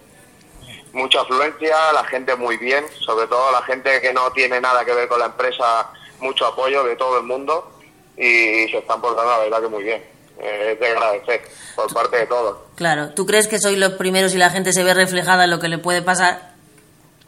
mucha 0.93 1.21
afluencia, 1.21 1.77
la 1.93 2.05
gente 2.05 2.35
muy 2.35 2.57
bien, 2.57 2.85
sobre 3.07 3.27
todo 3.29 3.53
la 3.53 3.63
gente 3.63 4.01
que 4.01 4.13
no 4.13 4.31
tiene 4.33 4.61
nada 4.61 4.85
que 4.85 4.93
ver 4.93 5.07
con 5.09 5.21
la 5.21 5.27
empresa, 5.27 5.89
mucho 6.19 6.47
apoyo 6.47 6.83
de 6.83 6.97
todo 6.97 7.19
el 7.19 7.25
mundo 7.25 7.71
y 8.17 8.67
se 8.69 8.79
están 8.79 9.01
portando 9.01 9.31
la 9.31 9.39
verdad 9.39 9.61
que 9.61 9.69
muy 9.69 9.85
bien. 9.85 10.03
Eh, 10.41 10.71
es 10.73 10.81
de 10.81 10.87
agradecer 10.89 11.43
por 11.77 11.93
parte 11.95 12.17
de 12.17 12.27
todos. 12.27 12.57
Claro, 12.75 13.11
¿tú 13.15 13.25
crees 13.27 13.47
que 13.47 13.59
sois 13.61 13.79
los 13.79 13.93
primeros 13.93 14.35
y 14.35 14.39
la 14.39 14.51
gente 14.51 14.73
se 14.73 14.83
ve 14.83 14.93
reflejada 14.95 15.45
en 15.45 15.51
lo 15.51 15.61
que 15.61 15.69
le 15.69 15.79
puede 15.79 16.03
pasar? 16.03 16.55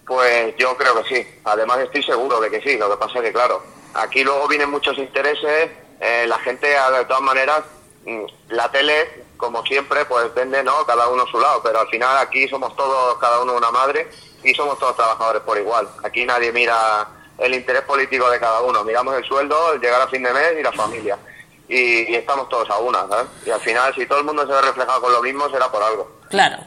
Pues 0.07 0.55
yo 0.57 0.77
creo 0.77 1.03
que 1.03 1.15
sí, 1.15 1.41
además 1.45 1.79
estoy 1.79 2.03
seguro 2.03 2.41
de 2.41 2.51
que 2.51 2.61
sí, 2.61 2.77
lo 2.77 2.91
que 2.91 2.97
pasa 2.97 3.19
es 3.19 3.25
que 3.25 3.33
claro, 3.33 3.63
aquí 3.95 4.25
luego 4.25 4.49
vienen 4.49 4.71
muchos 4.71 4.99
intereses, 4.99 5.71
eh, 6.01 6.27
la 6.27 6.39
gente 6.41 6.67
de 6.67 7.05
todas 7.07 7.23
maneras, 7.23 7.61
mm, 8.05 8.25
la 8.49 8.71
tele, 8.71 9.25
como 9.37 9.65
siempre, 9.65 10.05
pues 10.05 10.35
vende, 10.35 10.63
¿no? 10.63 10.85
Cada 10.87 11.09
uno 11.09 11.23
a 11.23 11.31
su 11.31 11.39
lado, 11.39 11.63
pero 11.63 11.81
al 11.81 11.89
final 11.89 12.19
aquí 12.19 12.49
somos 12.49 12.75
todos, 12.77 13.19
cada 13.19 13.41
uno 13.41 13.55
una 13.55 13.71
madre 13.71 14.09
y 14.43 14.55
somos 14.55 14.79
todos 14.79 14.97
trabajadores 14.97 15.43
por 15.43 15.59
igual. 15.59 15.89
Aquí 16.03 16.25
nadie 16.25 16.53
mira 16.53 17.09
el 17.39 17.55
interés 17.55 17.83
político 17.83 18.31
de 18.31 18.39
cada 18.39 18.61
uno, 18.63 18.85
miramos 18.85 19.17
el 19.17 19.25
sueldo, 19.25 19.73
el 19.73 19.81
llegar 19.81 20.01
a 20.01 20.09
fin 20.09 20.23
de 20.23 20.33
mes 20.33 20.53
y 20.59 20.63
la 20.63 20.73
familia. 20.73 21.19
Y, 21.69 22.15
estamos 22.15 22.49
todos 22.49 22.69
a 22.71 22.79
una. 22.79 23.07
Y 23.47 23.51
al 23.51 23.61
final, 23.61 23.95
si 23.95 24.07
todo 24.07 24.19
el 24.19 24.25
mundo 24.25 24.47
se 24.47 24.53
ve 24.53 24.61
reflejado 24.61 25.01
con 25.01 25.13
lo 25.13 25.23
mismo, 25.23 25.49
será 25.49 25.71
por 25.71 25.83
algo. 25.83 26.21
Claro. 26.29 26.59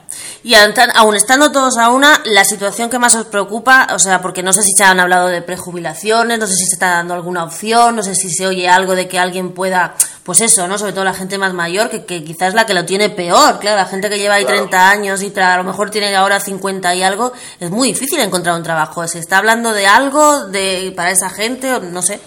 Y 0.45 0.53
aún 0.53 1.15
estando 1.15 1.51
todos 1.51 1.75
a 1.79 1.89
una, 1.89 2.21
la 2.25 2.45
situación 2.45 2.91
que 2.91 2.99
más 2.99 3.15
os 3.15 3.25
preocupa, 3.25 3.87
o 3.95 3.97
sea, 3.97 4.21
porque 4.21 4.43
no 4.43 4.53
sé 4.53 4.61
si 4.61 4.73
se 4.73 4.83
han 4.83 4.99
hablado 4.99 5.25
de 5.25 5.41
prejubilaciones, 5.41 6.37
no 6.37 6.45
sé 6.45 6.53
si 6.53 6.67
se 6.67 6.75
está 6.75 6.91
dando 6.91 7.15
alguna 7.15 7.43
opción, 7.43 7.95
no 7.95 8.03
sé 8.03 8.13
si 8.13 8.29
se 8.29 8.45
oye 8.45 8.69
algo 8.69 8.93
de 8.93 9.07
que 9.07 9.17
alguien 9.17 9.53
pueda, 9.53 9.95
pues 10.21 10.41
eso, 10.41 10.67
¿no? 10.67 10.77
Sobre 10.77 10.93
todo 10.93 11.03
la 11.03 11.15
gente 11.15 11.39
más 11.39 11.55
mayor, 11.55 11.89
que, 11.89 12.05
que 12.05 12.23
quizás 12.23 12.49
es 12.49 12.53
la 12.53 12.67
que 12.67 12.75
lo 12.75 12.85
tiene 12.85 13.09
peor, 13.09 13.57
claro, 13.57 13.77
la 13.77 13.87
gente 13.87 14.07
que 14.07 14.19
lleva 14.19 14.35
ahí 14.35 14.45
Claro. 14.45 14.59
30 14.59 14.89
años 14.91 15.23
y 15.23 15.33
a 15.35 15.57
lo 15.57 15.63
mejor 15.63 15.89
tiene 15.89 16.15
ahora 16.15 16.39
50 16.39 16.93
y 16.93 17.01
algo, 17.01 17.33
es 17.59 17.71
muy 17.71 17.87
difícil 17.87 18.19
encontrar 18.19 18.53
un 18.53 18.61
trabajo. 18.61 19.07
¿Se 19.07 19.17
está 19.17 19.39
hablando 19.39 19.73
de 19.73 19.87
algo 19.87 20.45
de 20.45 20.93
para 20.95 21.09
esa 21.09 21.31
gente 21.31 21.73
o 21.73 21.79
no 21.79 22.03
sé? 22.03 22.19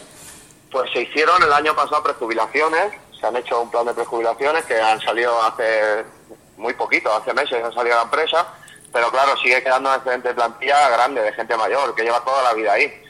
Pues 0.72 0.90
se 0.92 1.02
hicieron 1.02 1.40
el 1.40 1.52
año 1.52 1.72
pasado 1.76 2.02
prejubilaciones, 2.02 2.94
se 3.20 3.24
han 3.28 3.36
hecho 3.36 3.60
un 3.62 3.70
plan 3.70 3.86
de 3.86 3.94
prejubilaciones 3.94 4.64
que 4.64 4.80
han 4.80 5.00
salido 5.00 5.40
hace 5.40 6.17
muy 6.58 6.74
poquito, 6.74 7.12
hace 7.14 7.32
meses 7.32 7.64
han 7.64 7.72
salido 7.72 7.96
la 7.96 8.02
empresa, 8.02 8.46
pero 8.92 9.10
claro, 9.10 9.36
sigue 9.38 9.62
quedando 9.62 9.88
una 9.88 9.98
excelente 9.98 10.34
plantilla 10.34 10.88
grande 10.90 11.22
de 11.22 11.32
gente 11.32 11.56
mayor 11.56 11.94
que 11.94 12.02
lleva 12.02 12.24
toda 12.24 12.42
la 12.42 12.52
vida 12.54 12.72
ahí. 12.72 13.02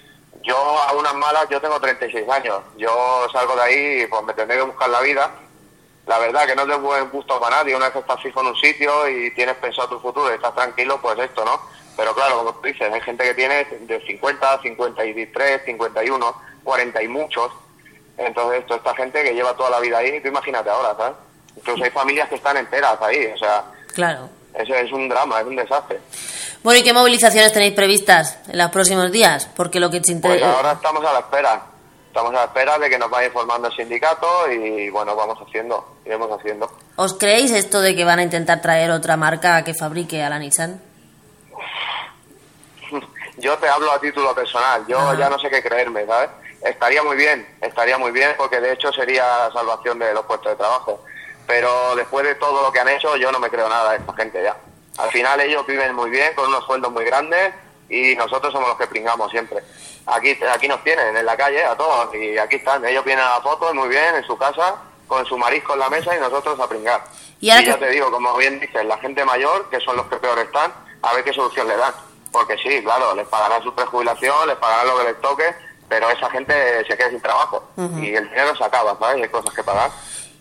Yo 0.42 0.56
a 0.56 0.92
unas 0.92 1.14
malas, 1.14 1.48
yo 1.50 1.60
tengo 1.60 1.80
36 1.80 2.28
años, 2.28 2.60
yo 2.76 3.26
salgo 3.32 3.56
de 3.56 3.62
ahí 3.62 4.02
y 4.02 4.06
pues 4.06 4.22
me 4.24 4.34
tendré 4.34 4.56
que 4.56 4.62
buscar 4.62 4.88
la 4.88 5.00
vida. 5.00 5.30
La 6.06 6.18
verdad 6.18 6.46
que 6.46 6.56
no 6.56 6.64
de 6.64 6.76
buen 6.76 7.10
gusto 7.10 7.38
para 7.38 7.56
nadie, 7.56 7.76
una 7.76 7.86
vez 7.86 7.92
que 7.92 7.98
estás 8.00 8.22
fijo 8.22 8.40
en 8.40 8.46
un 8.46 8.56
sitio 8.56 9.08
y 9.08 9.30
tienes 9.34 9.56
pensado 9.56 9.88
tu 9.88 10.00
futuro 10.00 10.30
y 10.30 10.36
estás 10.36 10.54
tranquilo, 10.54 10.98
pues 11.02 11.18
esto, 11.18 11.44
¿no? 11.44 11.60
Pero 11.96 12.14
claro, 12.14 12.38
como 12.38 12.54
tú 12.54 12.68
dices, 12.68 12.92
hay 12.92 13.00
gente 13.00 13.24
que 13.24 13.34
tiene 13.34 13.64
de 13.64 14.00
50, 14.06 14.62
53, 14.62 15.62
51, 15.64 16.42
40 16.64 17.02
y 17.02 17.08
muchos. 17.08 17.52
Entonces, 18.16 18.64
toda 18.66 18.78
esta 18.78 18.94
gente 18.94 19.22
que 19.22 19.34
lleva 19.34 19.56
toda 19.56 19.70
la 19.70 19.80
vida 19.80 19.98
ahí, 19.98 20.20
tú 20.20 20.28
imagínate 20.28 20.70
ahora, 20.70 20.94
¿sabes? 20.96 21.16
Incluso 21.58 21.84
hay 21.84 21.90
familias 21.90 22.28
que 22.28 22.36
están 22.36 22.56
enteras 22.56 22.96
ahí, 23.02 23.26
o 23.34 23.36
sea, 23.38 23.64
Claro. 23.94 24.28
eso 24.54 24.74
es 24.74 24.90
un 24.92 25.08
drama, 25.08 25.40
es 25.40 25.46
un 25.46 25.56
desastre. 25.56 25.98
Bueno, 26.62 26.80
¿y 26.80 26.82
qué 26.82 26.92
movilizaciones 26.92 27.52
tenéis 27.52 27.74
previstas 27.74 28.38
en 28.48 28.58
los 28.58 28.70
próximos 28.70 29.10
días? 29.12 29.48
Porque 29.56 29.78
lo 29.80 29.90
que 29.90 30.00
te 30.00 30.12
Pues 30.12 30.16
interesa... 30.16 30.52
ahora 30.52 30.72
estamos 30.72 31.04
a 31.04 31.12
la 31.12 31.18
espera, 31.20 31.62
estamos 32.06 32.30
a 32.32 32.36
la 32.36 32.44
espera 32.44 32.78
de 32.78 32.88
que 32.90 32.98
nos 32.98 33.10
vaya 33.10 33.26
informando 33.28 33.68
el 33.68 33.74
sindicato 33.76 34.50
y 34.50 34.88
bueno, 34.90 35.14
vamos 35.16 35.38
haciendo, 35.46 35.96
iremos 36.04 36.30
haciendo. 36.32 36.70
¿Os 36.96 37.14
creéis 37.14 37.50
esto 37.52 37.80
de 37.80 37.94
que 37.94 38.04
van 38.04 38.18
a 38.18 38.22
intentar 38.22 38.60
traer 38.62 38.90
otra 38.90 39.16
marca 39.16 39.62
que 39.64 39.74
fabrique 39.74 40.22
a 40.22 40.28
la 40.30 40.38
Nissan? 40.38 40.80
Yo 43.38 43.56
te 43.58 43.68
hablo 43.68 43.92
a 43.92 44.00
título 44.00 44.34
personal, 44.34 44.84
yo 44.88 44.98
Ajá. 44.98 45.16
ya 45.18 45.28
no 45.30 45.38
sé 45.38 45.48
qué 45.48 45.62
creerme, 45.62 46.04
¿sabes? 46.06 46.30
Estaría 46.60 47.04
muy 47.04 47.16
bien, 47.16 47.46
estaría 47.60 47.96
muy 47.96 48.10
bien 48.10 48.30
porque 48.36 48.60
de 48.60 48.72
hecho 48.72 48.92
sería 48.92 49.48
salvación 49.52 49.96
de 50.00 50.12
los 50.12 50.24
puestos 50.26 50.50
de 50.52 50.56
trabajo. 50.56 51.04
Pero 51.48 51.96
después 51.96 52.24
de 52.26 52.34
todo 52.36 52.62
lo 52.62 52.70
que 52.70 52.78
han 52.78 52.88
hecho, 52.90 53.16
yo 53.16 53.32
no 53.32 53.40
me 53.40 53.48
creo 53.48 53.68
nada 53.70 53.92
de 53.92 53.96
esta 53.96 54.12
gente 54.14 54.42
ya. 54.42 54.54
Al 54.98 55.10
final 55.10 55.40
ellos 55.40 55.66
viven 55.66 55.94
muy 55.94 56.10
bien, 56.10 56.34
con 56.34 56.46
unos 56.46 56.64
sueldos 56.66 56.92
muy 56.92 57.04
grandes 57.06 57.54
y 57.88 58.14
nosotros 58.16 58.52
somos 58.52 58.68
los 58.68 58.76
que 58.78 58.86
pringamos 58.86 59.30
siempre. 59.30 59.62
Aquí, 60.06 60.38
aquí 60.52 60.68
nos 60.68 60.84
tienen 60.84 61.16
en 61.16 61.24
la 61.24 61.36
calle 61.38 61.64
a 61.64 61.74
todos 61.74 62.14
y 62.14 62.36
aquí 62.36 62.56
están. 62.56 62.84
Ellos 62.84 63.02
vienen 63.04 63.24
a 63.24 63.30
la 63.36 63.40
foto 63.40 63.72
muy 63.74 63.88
bien 63.88 64.14
en 64.16 64.24
su 64.24 64.36
casa, 64.36 64.76
con 65.06 65.24
su 65.24 65.38
marisco 65.38 65.72
en 65.72 65.78
la 65.80 65.88
mesa 65.88 66.14
y 66.14 66.20
nosotros 66.20 66.60
a 66.60 66.68
pringar. 66.68 67.02
Y 67.40 67.48
ahora 67.50 67.62
ya 67.62 67.74
que- 67.78 67.86
te 67.86 67.90
digo, 67.92 68.10
como 68.10 68.36
bien 68.36 68.60
dices, 68.60 68.84
la 68.84 68.98
gente 68.98 69.24
mayor, 69.24 69.70
que 69.70 69.80
son 69.80 69.96
los 69.96 70.06
que 70.08 70.16
peor 70.16 70.38
están, 70.40 70.70
a 71.02 71.14
ver 71.14 71.24
qué 71.24 71.32
solución 71.32 71.66
le 71.66 71.76
dan. 71.78 71.94
Porque 72.30 72.58
sí, 72.58 72.82
claro, 72.82 73.14
les 73.14 73.26
pagarán 73.26 73.62
su 73.62 73.74
prejubilación, 73.74 74.48
les 74.48 74.56
pagarán 74.56 74.86
lo 74.88 74.98
que 74.98 75.04
les 75.04 75.20
toque, 75.22 75.54
pero 75.88 76.10
esa 76.10 76.28
gente 76.28 76.84
se 76.86 76.94
queda 76.94 77.08
sin 77.08 77.22
trabajo. 77.22 77.70
Y 78.04 78.14
el 78.14 78.28
dinero 78.28 78.54
se 78.54 78.64
acaba, 78.64 78.98
¿sabes? 78.98 79.22
Hay 79.22 79.28
cosas 79.30 79.54
que 79.54 79.62
pagar. 79.62 79.90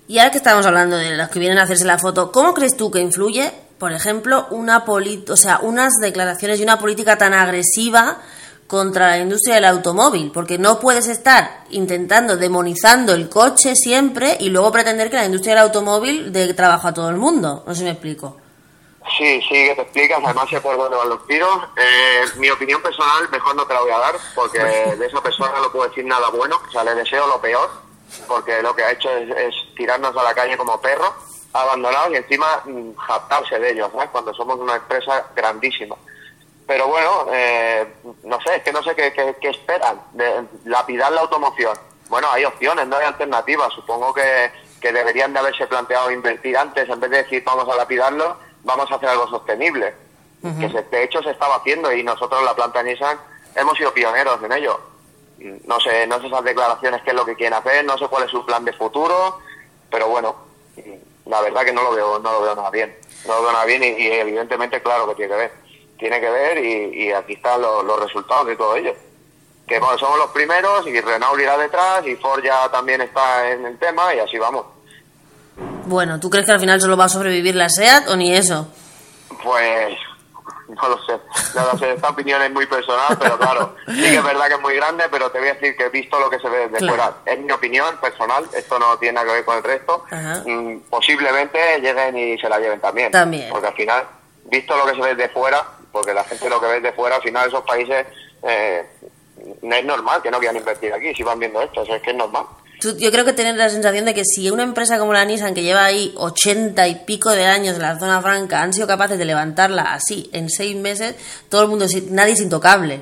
Y 0.07 0.19
ahora 0.19 0.31
que 0.31 0.37
estamos 0.37 0.65
hablando 0.65 0.95
de 0.97 1.15
los 1.17 1.29
que 1.29 1.39
vienen 1.39 1.57
a 1.59 1.63
hacerse 1.63 1.85
la 1.85 1.97
foto, 1.97 2.31
¿cómo 2.31 2.53
crees 2.53 2.77
tú 2.77 2.89
que 2.91 2.99
influye, 2.99 3.51
por 3.77 3.91
ejemplo, 3.91 4.47
una 4.51 4.85
poli- 4.85 5.25
o 5.29 5.35
sea, 5.35 5.59
unas 5.61 5.93
declaraciones 6.01 6.59
y 6.59 6.63
una 6.63 6.79
política 6.79 7.17
tan 7.17 7.33
agresiva 7.33 8.17
contra 8.67 9.07
la 9.09 9.17
industria 9.19 9.55
del 9.55 9.65
automóvil, 9.65 10.31
porque 10.33 10.57
no 10.57 10.79
puedes 10.79 11.07
estar 11.07 11.63
intentando 11.69 12.35
demonizando 12.37 13.13
el 13.13 13.29
coche 13.29 13.75
siempre 13.75 14.37
y 14.39 14.49
luego 14.49 14.71
pretender 14.71 15.09
que 15.09 15.15
la 15.17 15.25
industria 15.25 15.55
del 15.55 15.63
automóvil 15.63 16.31
dé 16.33 16.53
trabajo 16.53 16.87
a 16.87 16.93
todo 16.93 17.09
el 17.09 17.15
mundo. 17.17 17.63
No 17.65 17.73
sé 17.73 17.79
si 17.79 17.85
me 17.85 17.91
explico. 17.91 18.37
Sí, 19.17 19.39
sí, 19.41 19.53
que 19.67 19.73
te 19.75 19.81
explicas, 19.83 20.19
además 20.23 20.49
sé 20.49 20.59
por 20.59 20.75
dónde 20.77 20.97
van 20.97 21.07
los 21.09 21.25
tiros. 21.27 21.49
Eh, 21.77 22.25
mi 22.39 22.49
opinión 22.49 22.81
personal, 22.81 23.29
mejor 23.31 23.55
no 23.55 23.65
te 23.65 23.73
la 23.73 23.79
voy 23.81 23.91
a 23.91 23.99
dar, 23.99 24.15
porque 24.35 24.59
de 24.99 25.05
esa 25.05 25.21
persona 25.21 25.53
no 25.61 25.71
puedo 25.71 25.87
decir 25.87 26.03
nada 26.05 26.29
bueno, 26.29 26.57
o 26.67 26.71
sea, 26.71 26.83
le 26.83 26.93
deseo 26.95 27.25
lo 27.27 27.39
peor, 27.39 27.69
porque 28.27 28.61
lo 28.61 28.75
que 28.75 28.83
ha 28.83 28.91
hecho 28.91 29.09
es, 29.09 29.55
tirarnos 29.75 30.15
a 30.15 30.23
la 30.23 30.33
calle 30.33 30.57
como 30.57 30.79
perros, 30.81 31.11
abandonados 31.53 32.11
y 32.11 32.17
encima 32.17 32.61
mm, 32.65 32.95
jactarse 32.95 33.59
de 33.59 33.71
ellos, 33.71 33.91
¿sabes? 33.91 34.09
Cuando 34.09 34.33
somos 34.33 34.57
una 34.59 34.75
empresa 34.75 35.25
grandísima. 35.35 35.95
Pero 36.65 36.87
bueno, 36.87 37.27
eh, 37.31 37.87
no 38.23 38.41
sé, 38.41 38.57
es 38.57 38.63
que 38.63 38.73
no 38.73 38.83
sé 38.83 38.93
qué, 38.95 39.13
qué, 39.39 39.49
esperan, 39.49 40.01
de 40.13 40.43
lapidar 40.65 41.11
la 41.13 41.21
automoción. 41.21 41.77
Bueno, 42.09 42.27
hay 42.31 42.43
opciones, 42.43 42.87
no 42.87 42.97
hay 42.97 43.05
alternativas. 43.05 43.71
Supongo 43.73 44.13
que, 44.13 44.51
que 44.81 44.91
deberían 44.91 45.33
de 45.33 45.39
haberse 45.39 45.65
planteado 45.67 46.11
invertir 46.11 46.57
antes, 46.57 46.89
en 46.89 46.99
vez 46.99 47.09
de 47.09 47.23
decir 47.23 47.43
vamos 47.45 47.67
a 47.69 47.77
lapidarlo, 47.77 48.37
vamos 48.63 48.91
a 48.91 48.95
hacer 48.95 49.09
algo 49.09 49.27
sostenible. 49.27 49.93
Que 50.41 50.67
de 50.69 51.03
hecho 51.03 51.21
se 51.23 51.31
estaba 51.31 51.55
haciendo 51.55 51.91
y 51.91 52.03
nosotros, 52.03 52.43
la 52.43 52.55
planta 52.55 52.83
Nissan, 52.83 53.17
hemos 53.55 53.77
sido 53.77 53.93
pioneros 53.93 54.41
en 54.43 54.51
ello. 54.53 54.79
No 55.39 55.79
sé, 55.79 56.07
no 56.07 56.19
sé 56.19 56.27
esas 56.27 56.43
declaraciones 56.43 57.01
qué 57.03 57.11
es 57.11 57.15
lo 57.15 57.25
que 57.25 57.35
quieren 57.35 57.53
hacer, 57.53 57.85
no 57.85 57.97
sé 57.97 58.07
cuál 58.07 58.23
es 58.23 58.31
su 58.31 58.45
plan 58.45 58.65
de 58.65 58.73
futuro, 58.73 59.39
pero 59.89 60.07
bueno, 60.07 60.35
la 61.25 61.41
verdad 61.41 61.63
que 61.63 61.73
no 61.73 61.83
lo 61.83 61.93
veo, 61.93 62.19
no 62.19 62.31
lo 62.31 62.41
veo 62.41 62.55
nada 62.55 62.69
bien. 62.71 62.95
No 63.27 63.35
lo 63.35 63.41
veo 63.43 63.51
nada 63.51 63.65
bien 63.65 63.83
y, 63.83 64.07
evidentemente 64.07 64.81
claro 64.81 65.07
que 65.09 65.15
tiene 65.15 65.31
que 65.31 65.37
ver. 65.37 65.51
Tiene 65.99 66.19
que 66.19 66.29
ver 66.29 66.57
y, 66.63 67.11
aquí 67.11 67.33
están 67.33 67.61
los, 67.61 67.99
resultados 67.99 68.47
de 68.47 68.55
todo 68.55 68.75
ello. 68.75 68.93
Que 69.67 69.79
somos 69.79 70.17
los 70.17 70.31
primeros 70.31 70.87
y 70.87 70.99
Renault 71.01 71.39
irá 71.41 71.57
detrás 71.57 72.05
y 72.07 72.15
Ford 72.15 72.41
ya 72.43 72.69
también 72.69 73.01
está 73.01 73.49
en 73.51 73.65
el 73.65 73.77
tema 73.77 74.15
y 74.15 74.19
así 74.19 74.37
vamos. 74.37 74.65
Bueno, 75.85 76.19
¿tú 76.19 76.29
crees 76.29 76.45
que 76.45 76.53
al 76.53 76.59
final 76.59 76.79
solo 76.79 76.95
va 76.95 77.05
a 77.05 77.09
sobrevivir 77.09 77.55
la 77.55 77.69
SEAT 77.69 78.09
o 78.09 78.15
ni 78.15 78.33
eso? 78.33 78.67
Pues 79.43 79.97
no 80.75 80.89
lo 80.89 80.97
sé, 81.05 81.19
no 81.55 81.77
sé, 81.77 81.93
esta 81.93 82.09
opinión 82.09 82.41
es 82.41 82.51
muy 82.51 82.65
personal, 82.65 83.17
pero 83.19 83.37
claro, 83.37 83.75
sí 83.87 84.01
que 84.01 84.15
es 84.15 84.23
verdad 84.23 84.47
que 84.47 84.55
es 84.55 84.61
muy 84.61 84.75
grande, 84.75 85.05
pero 85.09 85.31
te 85.31 85.39
voy 85.39 85.47
a 85.47 85.53
decir 85.53 85.77
que 85.77 85.85
he 85.85 85.89
visto 85.89 86.19
lo 86.19 86.29
que 86.29 86.39
se 86.39 86.49
ve 86.49 86.67
desde 86.67 86.87
fuera. 86.87 87.13
Es 87.25 87.39
mi 87.39 87.51
opinión 87.51 87.97
personal, 87.97 88.45
esto 88.53 88.77
no 88.77 88.97
tiene 88.97 89.13
nada 89.13 89.27
que 89.27 89.33
ver 89.33 89.45
con 89.45 89.57
el 89.57 89.63
resto. 89.63 90.03
Mm, 90.45 90.79
posiblemente 90.89 91.79
lleguen 91.79 92.17
y 92.17 92.37
se 92.37 92.49
la 92.49 92.59
lleven 92.59 92.81
también. 92.81 93.11
También. 93.11 93.49
Porque 93.49 93.67
al 93.67 93.73
final, 93.73 94.03
visto 94.45 94.75
lo 94.75 94.85
que 94.85 94.95
se 94.95 95.01
ve 95.01 95.15
desde 95.15 95.33
fuera, 95.33 95.65
porque 95.91 96.13
la 96.13 96.23
gente 96.25 96.49
lo 96.49 96.59
que 96.59 96.67
ve 96.67 96.81
de 96.81 96.91
fuera, 96.91 97.15
al 97.15 97.21
final 97.21 97.47
esos 97.47 97.63
países 97.63 98.05
eh, 98.43 98.85
es 99.61 99.85
normal 99.85 100.21
que 100.21 100.31
no 100.31 100.39
quieran 100.39 100.57
invertir 100.57 100.93
aquí, 100.93 101.13
si 101.15 101.23
van 101.23 101.39
viendo 101.39 101.61
esto, 101.61 101.83
es 101.83 102.01
que 102.01 102.11
es 102.11 102.17
normal 102.17 102.45
yo 102.79 103.11
creo 103.11 103.25
que 103.25 103.33
tener 103.33 103.55
la 103.55 103.69
sensación 103.69 104.05
de 104.05 104.13
que 104.13 104.23
si 104.23 104.51
una 104.51 104.63
empresa 104.63 104.99
como 104.99 105.13
la 105.13 105.25
Nissan, 105.25 105.53
que 105.53 105.63
lleva 105.63 105.85
ahí 105.85 106.13
ochenta 106.15 106.87
y 106.87 106.95
pico 106.95 107.31
de 107.31 107.45
años 107.45 107.75
en 107.75 107.81
la 107.81 107.97
zona 107.97 108.21
franca, 108.21 108.61
han 108.61 108.73
sido 108.73 108.87
capaces 108.87 109.17
de 109.17 109.25
levantarla 109.25 109.93
así 109.93 110.29
en 110.33 110.49
seis 110.49 110.75
meses, 110.75 111.15
todo 111.49 111.63
el 111.63 111.69
mundo, 111.69 111.85
nadie 112.11 112.33
es 112.33 112.41
intocable. 112.41 113.01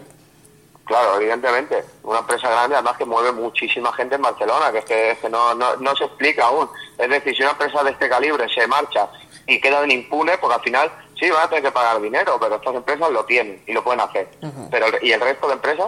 Claro, 0.86 1.20
evidentemente. 1.20 1.84
Una 2.04 2.20
empresa 2.20 2.50
grande, 2.50 2.76
además 2.76 2.96
que 2.96 3.06
mueve 3.06 3.32
muchísima 3.32 3.92
gente 3.94 4.16
en 4.16 4.22
Barcelona, 4.22 4.72
que 4.72 5.12
es 5.12 5.18
que, 5.20 5.30
no, 5.30 5.56
no, 5.56 5.96
se 5.96 6.06
explica 6.06 6.46
aún. 6.46 6.70
Es 6.98 7.10
decir, 7.10 7.36
si 7.36 7.42
una 7.42 7.52
empresa 7.52 7.84
de 7.84 7.92
este 7.92 8.08
calibre 8.08 8.48
se 8.54 8.68
marcha 8.68 9.10
y 9.48 9.60
queda 9.60 9.86
impune, 9.86 10.38
porque 10.38 10.56
al 10.56 10.62
final 10.62 10.92
sí 11.20 11.30
van 11.30 11.44
a 11.44 11.50
tener 11.50 11.64
que 11.64 11.72
pagar 11.72 12.00
dinero, 12.00 12.38
pero 12.40 12.56
estas 12.56 12.76
empresas 12.76 13.10
lo 13.10 13.26
tienen 13.26 13.62
y 13.66 13.74
lo 13.74 13.84
pueden 13.84 14.02
hacer. 14.02 14.30
pero 14.70 14.86
¿Y 15.02 15.12
el 15.12 15.22
resto 15.22 15.48
de 15.48 15.54
empresas? 15.54 15.88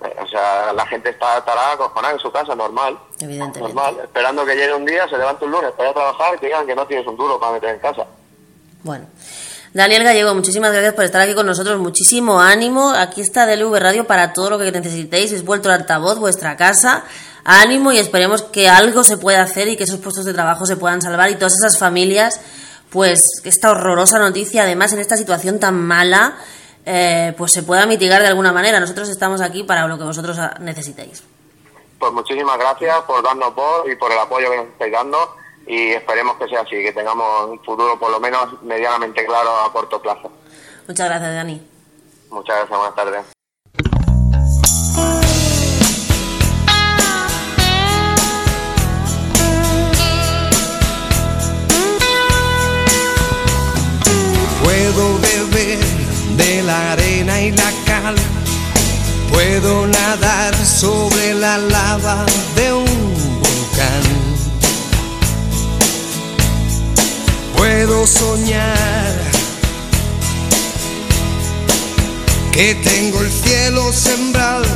O 0.00 0.26
sea, 0.28 0.72
la 0.72 0.86
gente 0.86 1.10
está, 1.10 1.38
estará 1.38 1.72
acojonada 1.72 2.14
en 2.14 2.20
su 2.20 2.30
casa, 2.30 2.54
normal. 2.54 2.98
Evidentemente. 3.20 3.74
Normal, 3.74 4.00
esperando 4.04 4.44
que 4.44 4.54
llegue 4.54 4.74
un 4.74 4.84
día, 4.84 5.08
se 5.08 5.18
levante 5.18 5.44
un 5.44 5.50
lunes 5.50 5.72
para 5.72 5.88
ir 5.88 5.90
a 5.90 5.94
trabajar 5.94 6.34
y 6.36 6.38
te 6.38 6.46
digan 6.46 6.66
que 6.66 6.74
no 6.74 6.86
tienes 6.86 7.06
un 7.06 7.16
duro 7.16 7.40
para 7.40 7.52
meter 7.52 7.70
en 7.74 7.80
casa. 7.80 8.06
Bueno. 8.82 9.06
Daniel 9.74 10.02
Gallego, 10.02 10.34
muchísimas 10.34 10.72
gracias 10.72 10.94
por 10.94 11.04
estar 11.04 11.20
aquí 11.20 11.34
con 11.34 11.46
nosotros, 11.46 11.78
muchísimo 11.78 12.40
ánimo. 12.40 12.90
Aquí 12.90 13.20
está 13.20 13.46
DLV 13.46 13.76
Radio 13.78 14.06
para 14.06 14.32
todo 14.32 14.50
lo 14.50 14.58
que 14.58 14.72
necesitéis. 14.72 15.30
Es 15.32 15.44
vuestro 15.44 15.72
altavoz, 15.72 16.18
vuestra 16.18 16.56
casa. 16.56 17.04
Ánimo 17.44 17.92
y 17.92 17.98
esperemos 17.98 18.42
que 18.42 18.68
algo 18.68 19.04
se 19.04 19.18
pueda 19.18 19.42
hacer 19.42 19.68
y 19.68 19.76
que 19.76 19.84
esos 19.84 20.00
puestos 20.00 20.24
de 20.24 20.32
trabajo 20.32 20.64
se 20.64 20.76
puedan 20.76 21.02
salvar 21.02 21.30
y 21.30 21.34
todas 21.34 21.54
esas 21.54 21.78
familias, 21.78 22.40
pues 22.90 23.22
esta 23.44 23.70
horrorosa 23.70 24.18
noticia, 24.18 24.62
además 24.62 24.92
en 24.92 25.00
esta 25.00 25.16
situación 25.16 25.58
tan 25.58 25.74
mala, 25.74 26.36
eh, 26.90 27.34
pues 27.36 27.52
se 27.52 27.62
pueda 27.62 27.84
mitigar 27.84 28.22
de 28.22 28.28
alguna 28.28 28.50
manera. 28.50 28.80
Nosotros 28.80 29.10
estamos 29.10 29.42
aquí 29.42 29.62
para 29.62 29.86
lo 29.86 29.98
que 29.98 30.04
vosotros 30.04 30.38
necesitéis. 30.60 31.22
Pues 31.98 32.12
muchísimas 32.12 32.58
gracias 32.58 32.96
por 33.02 33.22
darnos 33.22 33.54
voz 33.54 33.86
y 33.92 33.94
por 33.96 34.10
el 34.10 34.18
apoyo 34.18 34.50
que 34.50 34.56
nos 34.56 34.66
estáis 34.68 34.92
dando 34.92 35.18
y 35.66 35.90
esperemos 35.90 36.36
que 36.38 36.48
sea 36.48 36.62
así, 36.62 36.82
que 36.82 36.92
tengamos 36.92 37.50
un 37.50 37.62
futuro 37.62 37.98
por 37.98 38.10
lo 38.10 38.18
menos 38.18 38.62
medianamente 38.62 39.26
claro 39.26 39.50
a 39.60 39.70
corto 39.70 40.00
plazo. 40.00 40.32
Muchas 40.86 41.08
gracias, 41.08 41.34
Dani. 41.34 41.68
Muchas 42.30 42.56
gracias, 42.56 42.78
buenas 42.78 42.94
tardes. 42.94 43.37
Puedo 59.38 59.86
nadar 59.86 60.52
sobre 60.66 61.32
la 61.32 61.58
lava 61.58 62.26
de 62.56 62.72
un 62.72 63.40
volcán. 63.40 64.02
Puedo 67.56 68.04
soñar 68.04 69.14
que 72.50 72.74
tengo 72.82 73.20
el 73.20 73.30
cielo 73.30 73.92
sembrado 73.92 74.66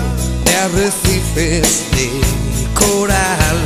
de 0.45 0.57
arrecifes 0.57 1.83
de 1.91 2.11
coral. 2.73 3.59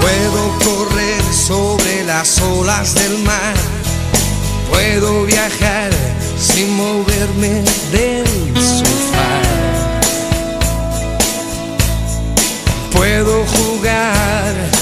Puedo 0.00 0.58
correr 0.60 1.22
sobre 1.34 2.04
las 2.04 2.40
olas 2.40 2.94
del 2.94 3.18
mar. 3.24 3.56
Puedo 4.70 5.24
viajar 5.24 5.90
sin 6.38 6.76
moverme 6.76 7.62
del 7.92 8.26
sofá. 8.56 9.42
Puedo 12.92 13.44
jugar 13.46 14.73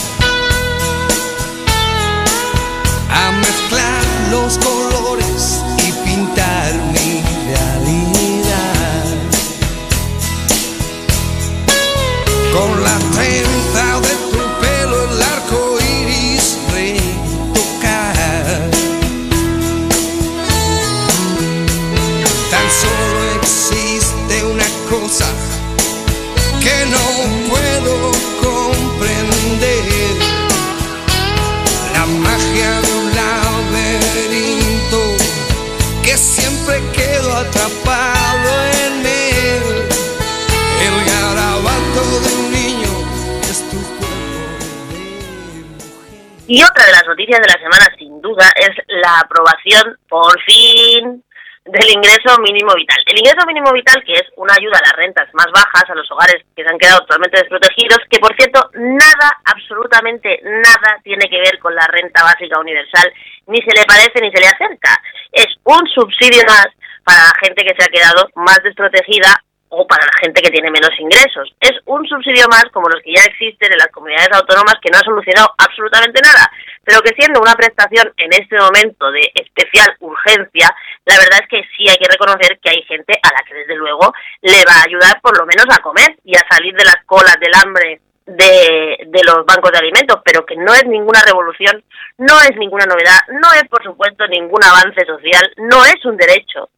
Y 46.52 46.62
otra 46.62 46.84
de 46.84 46.92
las 46.92 47.06
noticias 47.06 47.40
de 47.40 47.48
la 47.48 47.56
semana, 47.56 47.88
sin 47.96 48.20
duda, 48.20 48.44
es 48.60 48.76
la 48.88 49.20
aprobación, 49.20 49.96
por 50.06 50.38
fin, 50.42 51.24
del 51.64 51.88
ingreso 51.88 52.36
mínimo 52.44 52.74
vital. 52.76 53.00
El 53.06 53.20
ingreso 53.20 53.46
mínimo 53.46 53.72
vital, 53.72 54.04
que 54.04 54.12
es 54.12 54.28
una 54.36 54.52
ayuda 54.52 54.76
a 54.76 54.86
las 54.86 54.96
rentas 55.00 55.32
más 55.32 55.46
bajas, 55.48 55.88
a 55.88 55.94
los 55.94 56.04
hogares 56.10 56.44
que 56.54 56.62
se 56.62 56.68
han 56.68 56.76
quedado 56.76 57.00
totalmente 57.08 57.40
desprotegidos, 57.40 58.04
que 58.10 58.18
por 58.18 58.36
cierto, 58.36 58.68
nada, 58.74 59.32
absolutamente 59.46 60.40
nada 60.44 61.00
tiene 61.02 61.24
que 61.24 61.40
ver 61.40 61.58
con 61.58 61.74
la 61.74 61.86
renta 61.86 62.22
básica 62.22 62.60
universal, 62.60 63.10
ni 63.46 63.56
se 63.62 63.72
le 63.72 63.88
parece 63.88 64.20
ni 64.20 64.30
se 64.30 64.42
le 64.42 64.52
acerca. 64.52 64.92
Es 65.32 65.48
un 65.64 65.88
subsidio 65.88 66.44
más 66.46 66.68
para 67.02 67.32
la 67.32 67.34
gente 67.40 67.64
que 67.64 67.74
se 67.80 67.84
ha 67.84 67.88
quedado 67.88 68.28
más 68.34 68.60
desprotegida 68.62 69.40
o 69.74 69.86
para 69.86 70.04
la 70.04 70.12
gente 70.20 70.42
que 70.42 70.50
tiene 70.50 70.70
menos 70.70 70.92
ingresos. 70.98 71.48
Es 71.58 71.72
un 71.86 72.06
subsidio 72.06 72.44
más 72.50 72.64
como 72.72 72.88
los 72.88 73.00
que 73.02 73.14
ya 73.16 73.24
existen 73.24 73.72
en 73.72 73.78
las 73.78 73.88
comunidades 73.88 74.28
autónomas 74.32 74.76
que 74.82 74.90
no 74.90 74.98
ha 74.98 75.04
solucionado 75.04 75.48
absolutamente 75.56 76.20
nada. 76.20 76.50
pero 76.84 77.00
que 77.00 77.14
siendo 77.16 77.40
una 77.40 77.54
prestación 77.54 78.12
en 78.16 78.32
este 78.32 78.58
momento 78.58 79.10
de 79.12 79.30
especial 79.34 79.96
urgencia, 80.00 80.68
la 81.06 81.16
verdad 81.16 81.40
es 81.40 81.48
que 81.48 81.62
sí 81.76 81.88
hay 81.88 81.96
que 81.96 82.10
reconocer 82.10 82.58
que 82.58 82.70
hay 82.70 82.82
gente 82.82 83.14
a 83.22 83.32
la 83.32 83.40
que 83.46 83.54
desde 83.54 83.76
luego 83.76 84.12
le 84.42 84.64
va 84.68 84.74
a 84.76 84.86
ayudar 84.86 85.20
por 85.22 85.38
lo 85.38 85.46
menos 85.46 85.64
a 85.70 85.80
comer 85.80 86.18
y 86.24 86.36
a 86.36 86.44
salir 86.50 86.74
de 86.74 86.84
las 86.84 86.98
colas 87.06 87.36
del 87.40 87.54
hambre 87.54 88.00
de, 88.26 88.98
de 89.06 89.24
los 89.24 89.46
bancos 89.46 89.70
de 89.72 89.78
alimentos, 89.78 90.20
pero 90.24 90.44
que 90.44 90.56
no 90.56 90.74
es 90.74 90.84
ninguna 90.84 91.22
revolución, 91.24 91.82
no 92.18 92.40
es 92.40 92.54
ninguna 92.56 92.84
novedad, 92.84 93.20
no 93.40 93.52
es 93.54 93.64
por 93.70 93.82
supuesto 93.82 94.26
ningún 94.26 94.62
avance 94.62 95.06
social, 95.06 95.50
no 95.56 95.84
es 95.86 96.04
un 96.04 96.16
derecho, 96.16 96.68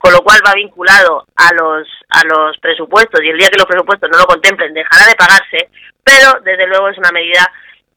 con 0.00 0.14
lo 0.14 0.22
cual 0.22 0.40
va 0.40 0.54
vinculado 0.54 1.26
a 1.36 1.52
los 1.52 1.86
a 2.08 2.24
los 2.24 2.56
presupuestos 2.58 3.20
y 3.22 3.28
el 3.28 3.36
día 3.36 3.50
que 3.50 3.58
los 3.58 3.66
presupuestos 3.66 4.08
no 4.10 4.16
lo 4.16 4.24
contemplen 4.24 4.72
dejará 4.72 5.04
de 5.04 5.14
pagarse, 5.14 5.68
pero 6.02 6.40
desde 6.42 6.66
luego 6.66 6.88
es 6.88 6.96
una 6.96 7.12
medida 7.12 7.44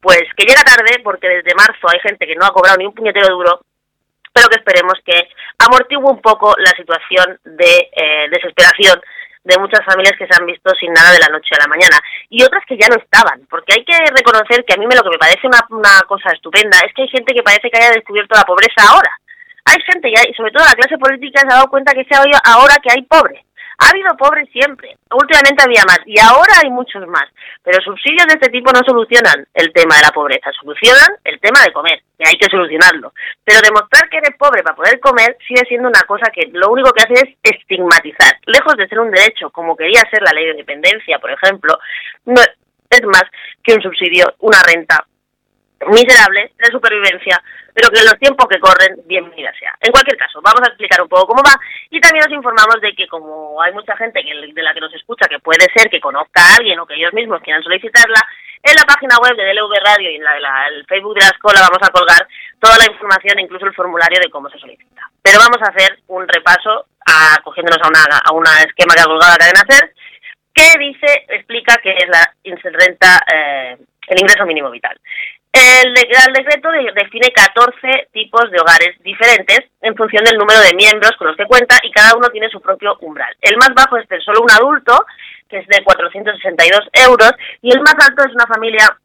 pues 0.01 0.23
que 0.35 0.43
llega 0.43 0.67
tarde 0.67 0.99
porque 1.01 1.29
desde 1.29 1.55
marzo 1.55 1.87
hay 1.87 1.99
gente 2.01 2.27
que 2.27 2.35
no 2.35 2.45
ha 2.45 2.51
cobrado 2.51 2.75
ni 2.77 2.85
un 2.85 2.93
puñetero 2.93 3.33
duro, 3.33 3.61
pero 4.33 4.49
que 4.49 4.59
esperemos 4.59 4.99
que 5.05 5.29
amortigue 5.59 6.03
un 6.03 6.19
poco 6.19 6.53
la 6.57 6.71
situación 6.75 7.39
de 7.45 7.89
eh, 7.95 8.27
desesperación 8.29 8.99
de 9.45 9.57
muchas 9.57 9.79
familias 9.85 10.19
que 10.19 10.27
se 10.27 10.35
han 10.35 10.45
visto 10.45 10.71
sin 10.75 10.91
nada 10.91 11.11
de 11.11 11.19
la 11.19 11.31
noche 11.31 11.55
a 11.55 11.63
la 11.63 11.71
mañana 11.71 12.03
y 12.27 12.43
otras 12.43 12.65
que 12.67 12.77
ya 12.77 12.89
no 12.89 12.99
estaban, 12.99 13.47
porque 13.49 13.79
hay 13.79 13.85
que 13.85 13.95
reconocer 14.11 14.65
que 14.65 14.73
a 14.73 14.77
mí 14.77 14.85
me 14.87 14.95
lo 14.95 15.03
que 15.03 15.15
me 15.15 15.23
parece 15.23 15.47
una, 15.47 15.63
una 15.69 16.01
cosa 16.05 16.35
estupenda 16.35 16.79
es 16.85 16.93
que 16.93 17.03
hay 17.03 17.09
gente 17.15 17.33
que 17.33 17.43
parece 17.43 17.69
que 17.71 17.79
haya 17.79 17.95
descubierto 17.95 18.35
la 18.35 18.43
pobreza 18.43 18.83
ahora. 18.91 19.22
Hay 19.65 19.78
gente 19.91 20.10
y 20.10 20.34
sobre 20.34 20.52
todo 20.52 20.65
la 20.65 20.76
clase 20.76 20.97
política 20.97 21.41
se 21.41 21.47
ha 21.47 21.58
dado 21.58 21.69
cuenta 21.69 21.93
que 21.93 22.04
se 22.06 22.15
ha 22.15 22.21
oído 22.21 22.38
ahora 22.43 22.76
que 22.82 22.91
hay 22.91 23.04
pobres. 23.04 23.43
Ha 23.80 23.89
habido 23.89 24.15
pobres 24.15 24.47
siempre, 24.52 24.95
últimamente 25.12 25.63
había 25.63 25.84
más 25.86 25.99
y 26.06 26.19
ahora 26.19 26.54
hay 26.63 26.69
muchos 26.69 27.06
más, 27.08 27.26
pero 27.63 27.82
subsidios 27.82 28.28
de 28.28 28.36
este 28.36 28.52
tipo 28.52 28.71
no 28.71 28.80
solucionan 28.86 29.47
el 29.54 29.73
tema 29.73 29.95
de 29.95 30.04
la 30.04 30.12
pobreza, 30.12 30.52
solucionan 30.54 31.17
el 31.23 31.39
tema 31.39 31.60
de 31.65 31.73
comer, 31.73 31.99
que 32.17 32.30
hay 32.30 32.36
que 32.36 32.52
solucionarlo. 32.52 33.13
Pero 33.43 33.60
demostrar 33.62 34.08
que 34.10 34.17
eres 34.17 34.38
pobre 34.38 34.62
para 34.62 34.76
poder 34.76 34.99
comer 34.99 35.36
sigue 35.47 35.65
siendo 35.67 35.89
una 35.89 36.04
cosa 36.04 36.32
que 36.32 36.47
lo 36.54 36.69
único 36.69 36.91
que 36.91 37.04
hace 37.04 37.13
es 37.13 37.36
estigmatizar, 37.41 38.38
lejos 38.45 38.76
de 38.78 38.88
ser 38.88 38.99
un 38.99 39.12
derecho 39.12 39.49
como 39.49 39.76
quería 39.76 40.04
ser 40.12 40.21
la 40.21 40.32
ley 40.32 40.45
de 40.45 40.52
independencia, 40.52 41.17
por 41.17 41.32
ejemplo, 41.32 41.78
no 42.26 42.41
es 42.89 43.04
más 43.06 43.23
que 43.63 43.73
un 43.73 43.82
subsidio, 43.82 44.36
una 44.39 44.62
renta 44.62 45.04
miserable 45.87 46.51
de 46.57 46.71
supervivencia, 46.71 47.41
pero 47.73 47.89
que 47.89 47.99
en 47.99 48.05
los 48.05 48.19
tiempos 48.19 48.47
que 48.47 48.59
corren, 48.59 48.97
bienvenida 49.05 49.51
sea. 49.57 49.73
En 49.81 49.91
cualquier 49.91 50.17
caso, 50.17 50.39
vamos 50.41 50.61
a 50.63 50.69
explicar 50.69 51.01
un 51.01 51.09
poco 51.09 51.27
cómo 51.27 51.43
va 51.43 51.55
y 51.89 51.99
también 51.99 52.25
nos 52.25 52.37
informamos 52.37 52.79
de 52.81 52.93
que 52.93 53.07
como 53.07 53.61
hay 53.61 53.73
mucha 53.73 53.95
gente 53.97 54.21
que, 54.23 54.53
de 54.53 54.63
la 54.63 54.73
que 54.73 54.81
nos 54.81 54.93
escucha 54.93 55.27
que 55.27 55.39
puede 55.39 55.65
ser 55.75 55.89
que 55.89 55.99
conozca 55.99 56.41
a 56.41 56.55
alguien 56.57 56.79
o 56.79 56.85
que 56.85 56.95
ellos 56.95 57.13
mismos 57.13 57.41
quieran 57.41 57.63
solicitarla, 57.63 58.21
en 58.63 58.75
la 58.75 58.85
página 58.85 59.17
web 59.21 59.35
de 59.35 59.43
DLV 59.43 59.73
Radio 59.83 60.09
y 60.09 60.15
en 60.15 60.23
la, 60.23 60.67
el 60.67 60.85
Facebook 60.85 61.15
de 61.15 61.25
la 61.25 61.35
escuela 61.35 61.67
vamos 61.67 61.83
a 61.83 61.91
colgar 61.91 62.25
toda 62.59 62.77
la 62.77 62.87
información, 62.89 63.39
incluso 63.39 63.65
el 63.65 63.73
formulario 63.73 64.19
de 64.21 64.29
cómo 64.29 64.49
se 64.49 64.57
solicita. 64.57 65.03
Pero 65.21 65.39
vamos 65.39 65.57
a 65.61 65.69
hacer 65.69 65.99
un 66.07 66.25
repaso, 66.27 66.87
acogiéndonos 67.35 67.79
a 67.83 67.89
una, 67.89 68.17
a 68.23 68.31
una 68.31 68.63
esquema 68.63 68.95
que 68.95 69.01
ha 69.01 69.11
colgado 69.11 69.33
la 69.33 69.37
cadena 69.37 69.65
SER, 69.67 69.93
que 70.53 70.79
dice, 70.79 71.25
explica 71.27 71.75
que 71.77 71.91
es 71.91 72.07
la 72.07 72.23
renta, 72.71 73.19
eh, 73.33 73.77
el 74.07 74.19
ingreso 74.19 74.45
mínimo 74.45 74.69
vital. 74.69 74.97
El 75.53 75.93
Real 75.95 76.33
Decreto 76.33 76.69
define 76.95 77.31
14 77.31 78.09
tipos 78.11 78.49
de 78.49 78.59
hogares 78.59 78.97
diferentes 79.03 79.59
en 79.81 79.95
función 79.95 80.23
del 80.23 80.39
número 80.39 80.59
de 80.61 80.73
miembros 80.73 81.11
con 81.15 81.27
los 81.27 81.37
que 81.37 81.45
cuenta 81.45 81.77
y 81.83 81.91
cada 81.91 82.17
uno 82.17 82.27
tiene 82.29 82.49
su 82.49 82.59
propio 82.59 82.97
umbral. 83.01 83.31
El 83.39 83.57
más 83.57 83.69
bajo 83.75 83.97
es 83.97 84.09
de 84.09 84.19
solo 84.21 84.41
un 84.41 84.49
adulto, 84.49 85.05
que 85.47 85.59
es 85.59 85.67
de 85.67 85.83
462 85.83 86.89
euros, 87.05 87.31
y 87.61 87.71
el 87.71 87.81
más 87.81 87.93
alto 87.99 88.23
es 88.25 88.33
una 88.33 88.47
familia 88.47 88.97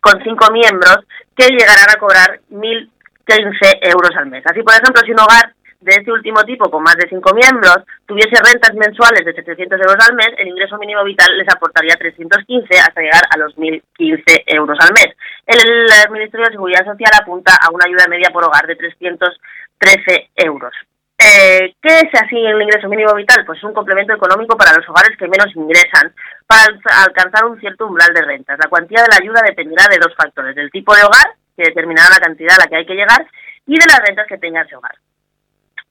con 0.00 0.22
cinco 0.22 0.52
miembros 0.52 0.98
que 1.36 1.48
llegarán 1.48 1.90
a 1.90 1.98
cobrar 1.98 2.38
1.015 2.52 3.90
euros 3.90 4.10
al 4.16 4.26
mes. 4.26 4.44
Así, 4.46 4.62
por 4.62 4.72
ejemplo, 4.72 5.02
si 5.04 5.10
un 5.10 5.18
hogar 5.18 5.52
de 5.86 5.94
este 5.94 6.10
último 6.10 6.42
tipo, 6.42 6.68
con 6.68 6.82
más 6.82 6.96
de 6.96 7.08
cinco 7.08 7.30
miembros, 7.32 7.78
tuviese 8.06 8.42
rentas 8.42 8.74
mensuales 8.74 9.24
de 9.24 9.32
700 9.32 9.78
euros 9.78 9.96
al 10.02 10.16
mes, 10.16 10.34
el 10.36 10.48
ingreso 10.48 10.76
mínimo 10.78 11.04
vital 11.04 11.30
les 11.38 11.48
aportaría 11.48 11.94
315 11.94 12.66
hasta 12.80 13.00
llegar 13.00 13.22
a 13.30 13.38
los 13.38 13.56
1.015 13.56 14.42
euros 14.46 14.76
al 14.80 14.90
mes. 14.92 15.14
El, 15.46 16.10
Ministerio 16.10 16.46
de 16.46 16.52
Seguridad 16.52 16.84
Social 16.84 17.12
apunta 17.14 17.54
a 17.54 17.70
una 17.70 17.84
ayuda 17.86 18.08
media 18.08 18.30
por 18.32 18.42
hogar 18.44 18.66
de 18.66 18.74
313 18.74 20.30
euros. 20.34 20.74
Eh, 21.18 21.74
¿Qué 21.80 22.00
es 22.00 22.10
así 22.20 22.36
el 22.36 22.60
ingreso 22.60 22.88
mínimo 22.88 23.14
vital? 23.14 23.44
Pues 23.46 23.58
es 23.58 23.64
un 23.64 23.72
complemento 23.72 24.12
económico 24.12 24.56
para 24.56 24.74
los 24.74 24.88
hogares 24.88 25.16
que 25.16 25.28
menos 25.28 25.54
ingresan, 25.54 26.12
para 26.46 26.66
alcanzar 27.06 27.44
un 27.44 27.60
cierto 27.60 27.86
umbral 27.86 28.12
de 28.12 28.22
rentas. 28.22 28.58
La 28.58 28.68
cuantía 28.68 29.02
de 29.02 29.08
la 29.08 29.18
ayuda 29.22 29.40
dependerá 29.46 29.86
de 29.88 29.98
dos 29.98 30.14
factores, 30.16 30.56
del 30.56 30.70
tipo 30.70 30.94
de 30.94 31.04
hogar, 31.04 31.34
que 31.56 31.70
determinará 31.70 32.08
la 32.10 32.24
cantidad 32.26 32.56
a 32.56 32.64
la 32.64 32.66
que 32.66 32.76
hay 32.76 32.86
que 32.86 32.94
llegar, 32.94 33.24
y 33.66 33.78
de 33.78 33.86
las 33.86 34.00
rentas 34.00 34.26
que 34.26 34.38
tenga 34.38 34.62
ese 34.62 34.74
hogar. 34.74 34.96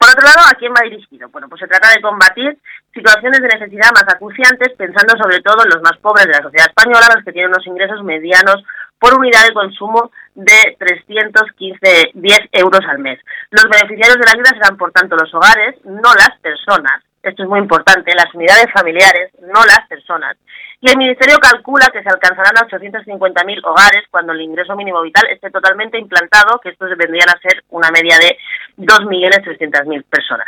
Por 0.06 0.14
otro 0.14 0.30
lado, 0.30 0.46
¿a 0.46 0.54
quién 0.54 0.72
va 0.72 0.84
dirigido? 0.84 1.30
Bueno, 1.30 1.50
pues 1.50 1.62
se 1.62 1.68
trata 1.68 1.90
de 1.90 2.00
combatir 2.00 2.56
situaciones 2.94 3.42
de 3.42 3.58
necesidad 3.58 3.90
más 3.90 4.06
acuciantes, 4.06 4.70
pensando 4.78 5.18
sobre 5.18 5.42
todo 5.42 5.64
en 5.64 5.70
los 5.74 5.82
más 5.82 5.98
pobres 5.98 6.28
de 6.28 6.34
la 6.34 6.46
sociedad 6.46 6.70
española, 6.70 7.10
los 7.16 7.26
que 7.26 7.32
tienen 7.32 7.50
unos 7.50 7.66
ingresos 7.66 8.04
medianos 8.04 8.62
por 9.00 9.18
unidad 9.18 9.48
de 9.48 9.54
consumo 9.54 10.12
de 10.36 10.78
315 10.78 12.12
10 12.14 12.40
euros 12.52 12.82
al 12.88 13.00
mes. 13.00 13.18
Los 13.50 13.66
beneficiarios 13.66 14.20
de 14.20 14.26
la 14.26 14.34
ayuda 14.34 14.54
serán, 14.54 14.78
por 14.78 14.92
tanto, 14.92 15.16
los 15.16 15.34
hogares, 15.34 15.74
no 15.86 16.14
las 16.14 16.38
personas. 16.38 17.02
Esto 17.24 17.42
es 17.42 17.50
muy 17.50 17.58
importante, 17.58 18.14
las 18.14 18.32
unidades 18.36 18.68
familiares, 18.72 19.32
no 19.42 19.66
las 19.66 19.88
personas. 19.90 20.38
Y 20.82 20.90
el 20.90 20.98
Ministerio 20.98 21.38
calcula 21.40 21.88
que 21.92 22.04
se 22.04 22.10
alcanzarán 22.10 22.58
a 22.58 22.68
850.000 22.68 23.62
hogares 23.64 24.04
cuando 24.12 24.34
el 24.34 24.42
ingreso 24.42 24.76
mínimo 24.76 25.02
vital 25.02 25.24
esté 25.30 25.50
totalmente 25.50 25.98
implantado, 25.98 26.60
que 26.60 26.70
estos 26.70 26.90
vendrían 26.98 27.30
a 27.30 27.40
ser 27.40 27.64
una 27.70 27.90
media 27.92 28.18
de 28.20 28.38
2.300.000 28.78 30.04
personas. 30.06 30.48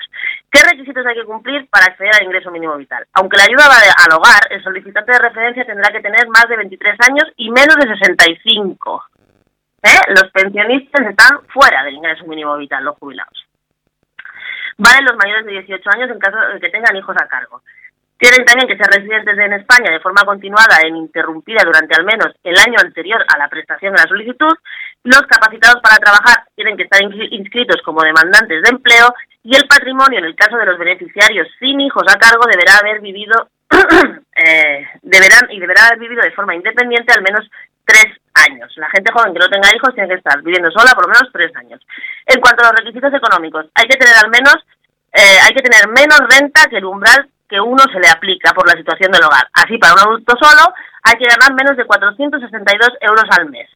¿Qué 0.51 0.59
requisitos 0.63 1.05
hay 1.05 1.15
que 1.15 1.25
cumplir 1.25 1.67
para 1.69 1.85
acceder 1.85 2.11
al 2.15 2.25
ingreso 2.25 2.51
mínimo 2.51 2.75
vital? 2.75 3.05
Aunque 3.13 3.37
la 3.37 3.43
ayuda 3.43 3.69
va 3.69 4.03
al 4.03 4.17
hogar, 4.17 4.41
el 4.49 4.63
solicitante 4.63 5.11
de 5.11 5.19
referencia 5.19 5.65
tendrá 5.65 5.91
que 5.91 6.01
tener 6.01 6.27
más 6.27 6.47
de 6.49 6.57
23 6.57 6.95
años 7.09 7.27
y 7.37 7.49
menos 7.49 7.75
de 7.75 7.87
65. 7.87 9.03
¿Eh? 9.83 10.01
Los 10.09 10.31
pensionistas 10.31 11.07
están 11.07 11.41
fuera 11.47 11.83
del 11.83 11.95
ingreso 11.95 12.25
mínimo 12.25 12.57
vital, 12.57 12.83
los 12.83 12.97
jubilados. 12.97 13.45
Valen 14.77 15.05
los 15.05 15.17
mayores 15.17 15.45
de 15.45 15.53
18 15.53 15.89
años 15.95 16.09
en 16.11 16.19
caso 16.19 16.37
de 16.53 16.59
que 16.59 16.69
tengan 16.69 16.95
hijos 16.95 17.15
a 17.19 17.27
cargo. 17.27 17.61
Tienen 18.17 18.45
también 18.45 18.67
que 18.67 18.77
ser 18.77 18.87
residentes 18.91 19.37
en 19.37 19.53
España 19.53 19.91
de 19.91 19.99
forma 19.99 20.25
continuada 20.25 20.81
e 20.81 20.87
ininterrumpida 20.87 21.61
durante 21.63 21.95
al 21.95 22.03
menos 22.03 22.33
el 22.43 22.57
año 22.57 22.79
anterior 22.81 23.23
a 23.27 23.37
la 23.37 23.47
prestación 23.47 23.93
de 23.93 24.01
la 24.01 24.09
solicitud. 24.09 24.53
Los 25.03 25.21
capacitados 25.21 25.81
para 25.81 25.97
trabajar 25.97 26.45
tienen 26.55 26.75
que 26.77 26.83
estar 26.83 26.99
inscritos 27.03 27.81
como 27.85 28.01
demandantes 28.01 28.63
de 28.63 28.69
empleo 28.69 29.13
y 29.43 29.55
el 29.55 29.67
patrimonio, 29.67 30.19
en 30.19 30.25
el 30.25 30.35
caso 30.35 30.57
de 30.57 30.65
los 30.65 30.79
beneficiarios 30.79 31.47
sin 31.59 31.79
hijos 31.79 32.03
a 32.09 32.17
cargo, 32.17 32.43
deberá 32.49 32.77
haber 32.81 33.01
vivido 33.01 33.49
eh, 33.71 34.87
deberán 35.03 35.51
y 35.51 35.59
deberá 35.59 35.87
haber 35.87 35.99
vivido 35.99 36.21
de 36.23 36.31
forma 36.31 36.55
independiente 36.55 37.13
al 37.13 37.21
menos 37.21 37.47
tres 37.85 38.07
años. 38.33 38.71
La 38.77 38.89
gente 38.89 39.11
joven 39.11 39.33
que 39.33 39.39
no 39.39 39.49
tenga 39.49 39.69
hijos 39.75 39.93
tiene 39.93 40.09
que 40.09 40.15
estar 40.15 40.41
viviendo 40.41 40.71
sola 40.71 40.93
por 40.95 41.05
lo 41.05 41.13
menos 41.13 41.29
tres 41.31 41.55
años. 41.55 41.79
En 42.25 42.41
cuanto 42.41 42.63
a 42.63 42.71
los 42.71 42.79
requisitos 42.79 43.13
económicos, 43.13 43.67
hay 43.75 43.85
que 43.85 43.97
tener 43.97 44.15
al 44.15 44.29
menos 44.29 44.55
eh, 45.13 45.39
hay 45.45 45.53
que 45.53 45.63
tener 45.63 45.87
menos 45.87 46.19
renta 46.29 46.67
que 46.69 46.77
el 46.77 46.85
umbral 46.85 47.29
que 47.47 47.59
uno 47.59 47.83
se 47.91 47.99
le 47.99 48.09
aplica 48.09 48.53
por 48.53 48.67
la 48.67 48.77
situación 48.77 49.11
del 49.11 49.23
hogar. 49.23 49.47
Así, 49.53 49.77
para 49.77 49.93
un 49.93 49.99
adulto 49.99 50.35
solo 50.39 50.73
hay 51.03 51.15
que 51.17 51.29
ganar 51.29 51.55
menos 51.55 51.77
de 51.77 51.85
462 51.85 52.89
euros 53.01 53.25
al 53.37 53.49
mes. 53.49 53.69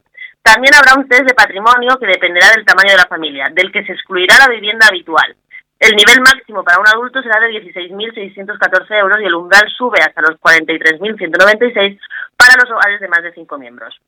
También 0.44 0.74
habrá 0.76 0.96
un 0.98 1.08
test 1.08 1.24
de 1.24 1.34
patrimonio 1.34 1.98
que 2.00 2.08
dependerá 2.08 2.50
del 2.50 2.66
tamaño 2.66 2.92
de 2.92 2.98
la 2.98 3.08
familia, 3.08 3.48
del 3.54 3.72
que 3.72 3.86
se 3.86 3.94
excluirá 3.94 4.36
la 4.40 4.50
vivienda 4.50 4.88
habitual. 4.88 5.36
El 5.80 5.96
nivel 5.96 6.22
máximo 6.22 6.64
para 6.64 6.80
un 6.80 6.88
adulto 6.88 7.22
será 7.22 7.40
de 7.40 7.58
16.614 7.58 9.00
euros 9.00 9.18
y 9.22 9.26
el 9.26 9.34
umbral 9.34 9.66
sube 9.78 10.00
hasta 10.02 10.22
los 10.22 10.40
43.196 10.40 12.00
para 12.38 12.56
los 12.62 12.70
hogares 12.70 13.00
de 13.00 13.08
más 13.08 13.24
de 13.24 13.34
5 13.34 13.58
miembros. 13.58 14.00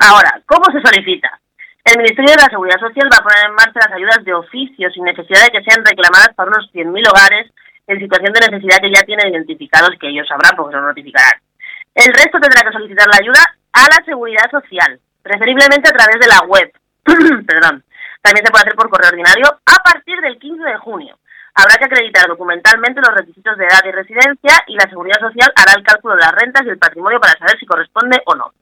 Ahora, 0.00 0.40
¿cómo 0.46 0.64
se 0.72 0.80
solicita? 0.80 1.40
El 1.84 1.98
Ministerio 1.98 2.32
de 2.32 2.42
la 2.42 2.48
Seguridad 2.48 2.80
Social 2.80 3.08
va 3.12 3.18
a 3.18 3.24
poner 3.24 3.46
en 3.46 3.54
marcha 3.54 3.80
las 3.80 3.92
ayudas 3.92 4.24
de 4.24 4.34
oficio 4.34 4.90
sin 4.90 5.04
necesidad 5.04 5.44
de 5.44 5.50
que 5.50 5.64
sean 5.64 5.84
reclamadas 5.84 6.32
por 6.36 6.48
unos 6.48 6.70
100.000 6.72 7.08
hogares 7.08 7.50
en 7.88 7.98
situación 7.98 8.32
de 8.32 8.46
necesidad 8.46 8.78
que 8.80 8.92
ya 8.94 9.02
tienen 9.02 9.32
identificados 9.32 9.96
que 9.98 10.08
ellos 10.08 10.28
sabrán 10.28 10.54
porque 10.56 10.76
lo 10.76 10.86
notificarán. 10.86 11.40
El 11.94 12.12
resto 12.12 12.38
tendrá 12.38 12.62
que 12.62 12.76
solicitar 12.76 13.08
la 13.08 13.18
ayuda 13.18 13.42
a 13.72 13.82
la 13.88 14.04
seguridad 14.04 14.50
social, 14.50 15.00
preferiblemente 15.22 15.88
a 15.88 15.96
través 15.96 16.20
de 16.20 16.28
la 16.28 16.40
web. 16.46 16.70
Perdón. 17.46 17.82
También 18.20 18.44
se 18.44 18.52
puede 18.52 18.64
hacer 18.64 18.74
por 18.74 18.90
correo 18.90 19.10
ordinario 19.10 19.46
a 19.64 19.82
partir 19.82 20.20
del 20.20 20.38
15 20.38 20.62
de 20.62 20.76
junio. 20.78 21.18
Habrá 21.54 21.74
que 21.78 21.86
acreditar 21.86 22.28
documentalmente 22.28 23.00
los 23.00 23.14
requisitos 23.14 23.56
de 23.56 23.64
edad 23.64 23.80
y 23.84 23.90
residencia 23.90 24.62
y 24.66 24.74
la 24.74 24.88
seguridad 24.88 25.18
social 25.18 25.50
hará 25.56 25.72
el 25.76 25.82
cálculo 25.82 26.14
de 26.14 26.22
las 26.22 26.32
rentas 26.32 26.62
y 26.66 26.68
el 26.68 26.78
patrimonio 26.78 27.18
para 27.18 27.38
saber 27.38 27.58
si 27.58 27.66
corresponde 27.66 28.20
o 28.26 28.34
no. 28.34 28.52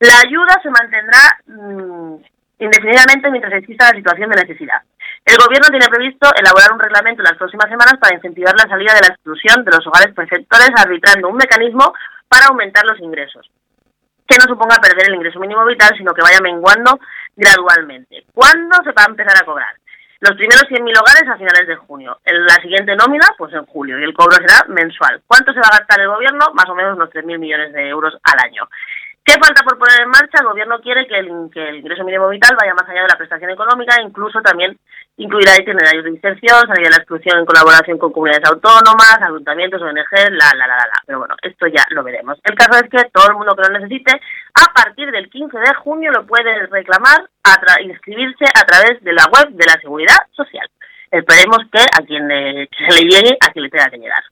La 0.00 0.18
ayuda 0.26 0.60
se 0.62 0.70
mantendrá 0.70 1.38
mm, 1.46 2.16
indefinidamente 2.58 3.30
mientras 3.30 3.54
exista 3.54 3.90
la 3.90 3.96
situación 3.96 4.30
de 4.30 4.42
necesidad. 4.42 4.82
El 5.24 5.36
Gobierno 5.38 5.68
tiene 5.70 5.88
previsto 5.88 6.28
elaborar 6.34 6.72
un 6.72 6.80
reglamento 6.80 7.22
en 7.22 7.28
las 7.30 7.38
próximas 7.38 7.68
semanas 7.70 7.94
para 8.00 8.14
incentivar 8.14 8.54
la 8.54 8.68
salida 8.68 8.94
de 8.94 9.02
la 9.02 9.14
exclusión 9.14 9.64
de 9.64 9.70
los 9.70 9.86
hogares 9.86 10.14
perceptores, 10.14 10.70
arbitrando 10.76 11.28
un 11.28 11.36
mecanismo 11.36 11.94
para 12.28 12.46
aumentar 12.46 12.84
los 12.84 12.98
ingresos. 13.00 13.48
que 14.26 14.38
no 14.38 14.44
suponga 14.44 14.80
perder 14.80 15.08
el 15.08 15.16
ingreso 15.16 15.38
mínimo 15.40 15.64
vital, 15.66 15.90
sino 15.96 16.14
que 16.14 16.22
vaya 16.22 16.38
menguando 16.42 16.98
gradualmente. 17.36 18.24
¿Cuándo 18.32 18.76
se 18.82 18.92
va 18.92 19.02
a 19.04 19.10
empezar 19.10 19.36
a 19.36 19.44
cobrar? 19.44 19.74
Los 20.20 20.36
primeros 20.36 20.62
100.000 20.70 20.80
hogares 20.98 21.28
a 21.28 21.36
finales 21.36 21.66
de 21.66 21.76
junio. 21.76 22.18
En 22.24 22.44
la 22.46 22.54
siguiente 22.62 22.94
nómina, 22.94 23.26
pues 23.36 23.52
en 23.52 23.66
julio. 23.66 23.98
Y 23.98 24.04
el 24.04 24.14
cobro 24.14 24.36
será 24.36 24.64
mensual. 24.68 25.20
¿Cuánto 25.26 25.52
se 25.52 25.58
va 25.58 25.66
a 25.66 25.78
gastar 25.78 26.00
el 26.00 26.08
gobierno? 26.08 26.46
Más 26.54 26.68
o 26.70 26.74
menos 26.74 26.96
unos 26.96 27.10
3.000 27.10 27.38
millones 27.38 27.72
de 27.72 27.88
euros 27.88 28.16
al 28.22 28.38
año. 28.48 28.62
¿Qué 29.24 29.34
falta 29.34 29.62
por 29.62 29.78
poner 29.78 30.02
en 30.02 30.08
marcha? 30.08 30.40
El 30.40 30.48
gobierno 30.48 30.80
quiere 30.80 31.06
que 31.06 31.14
el, 31.14 31.28
ingreso 31.28 32.02
mínimo 32.02 32.28
vital 32.28 32.56
vaya 32.60 32.74
más 32.74 32.88
allá 32.88 33.02
de 33.02 33.08
la 33.08 33.18
prestación 33.18 33.50
económica, 33.50 33.94
incluso 34.02 34.40
también 34.42 34.76
incluirá 35.16 35.54
itinerarios 35.56 36.04
de 36.04 36.10
inserción, 36.10 36.66
salir 36.66 36.86
de 36.86 36.90
la 36.90 36.96
exclusión 36.96 37.38
en 37.38 37.46
colaboración 37.46 37.98
con 37.98 38.10
comunidades 38.10 38.50
autónomas, 38.50 39.22
ayuntamientos, 39.22 39.80
ONG, 39.80 40.12
la, 40.30 40.50
la, 40.58 40.66
la, 40.66 40.74
la, 40.74 40.86
la. 40.90 40.98
Pero 41.06 41.20
bueno, 41.20 41.36
esto 41.40 41.68
ya 41.68 41.84
lo 41.90 42.02
veremos. 42.02 42.36
El 42.42 42.56
caso 42.56 42.82
es 42.82 42.90
que 42.90 43.10
todo 43.12 43.28
el 43.30 43.36
mundo 43.36 43.54
que 43.54 43.62
lo 43.62 43.78
necesite, 43.78 44.10
a 44.54 44.72
partir 44.74 45.08
del 45.12 45.30
15 45.30 45.56
de 45.56 45.74
junio 45.74 46.10
lo 46.10 46.26
puede 46.26 46.66
reclamar, 46.66 47.22
a 47.44 47.82
inscribirse 47.82 48.44
a 48.44 48.64
través 48.64 49.02
de 49.04 49.12
la 49.12 49.26
web 49.26 49.50
de 49.50 49.66
la 49.66 49.80
Seguridad 49.80 50.18
Social. 50.32 50.68
Esperemos 51.12 51.58
que 51.70 51.82
a 51.82 52.04
quien 52.04 52.26
se 52.26 52.94
le 52.94 53.08
llegue, 53.08 53.36
a 53.40 53.52
quien 53.52 53.64
le 53.64 53.70
tenga 53.70 53.90
que 53.90 53.98
llegar. 53.98 54.22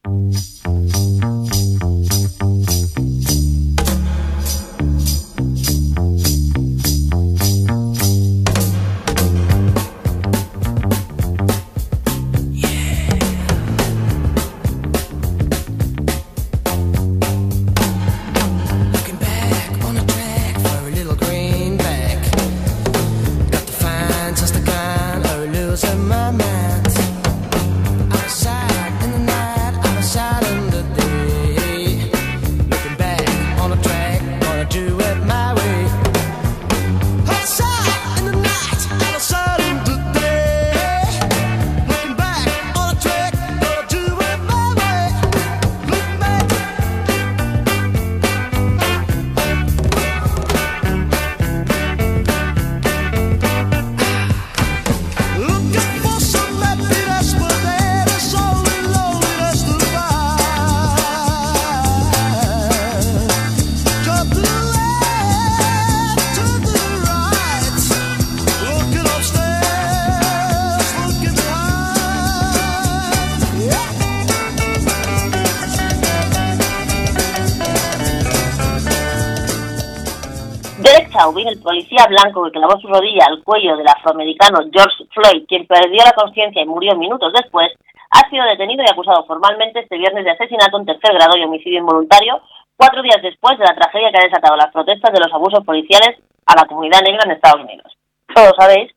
El 81.51 81.61
policía 81.61 82.07
blanco 82.09 82.45
que 82.45 82.53
clavó 82.53 82.79
su 82.81 82.87
rodilla 82.87 83.27
al 83.27 83.43
cuello 83.43 83.77
del 83.77 83.89
afroamericano 83.89 84.61
George 84.73 85.05
Floyd, 85.11 85.45
quien 85.49 85.67
perdió 85.67 86.05
la 86.05 86.13
conciencia 86.13 86.63
y 86.63 86.67
murió 86.67 86.95
minutos 86.95 87.33
después, 87.33 87.71
ha 88.11 88.29
sido 88.31 88.45
detenido 88.45 88.83
y 88.83 88.91
acusado 88.91 89.25
formalmente 89.27 89.81
este 89.81 89.99
viernes 89.99 90.25
de 90.25 90.31
asesinato 90.31 90.79
en 90.79 90.87
tercer 90.87 91.15
grado 91.15 91.37
y 91.37 91.45
homicidio 91.45 91.81
involuntario, 91.81 92.41
cuatro 92.77 93.03
días 93.03 93.21
después 93.23 93.59
de 93.59 93.65
la 93.65 93.75
tragedia 93.75 94.11
que 94.11 94.19
ha 94.19 94.29
desatado 94.29 94.57
las 94.57 94.73
protestas 94.73 95.13
de 95.13 95.21
los 95.21 95.33
abusos 95.33 95.65
policiales 95.65 96.19
a 96.47 96.57
la 96.57 96.67
comunidad 96.67 97.03
negra 97.03 97.23
en 97.25 97.33
Estados 97.33 97.65
Unidos. 97.65 97.93
Todos 98.35 98.53
sabéis 98.59 98.93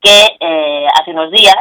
que 0.00 0.36
eh, 0.40 0.86
hace 1.00 1.10
unos 1.10 1.30
días 1.30 1.56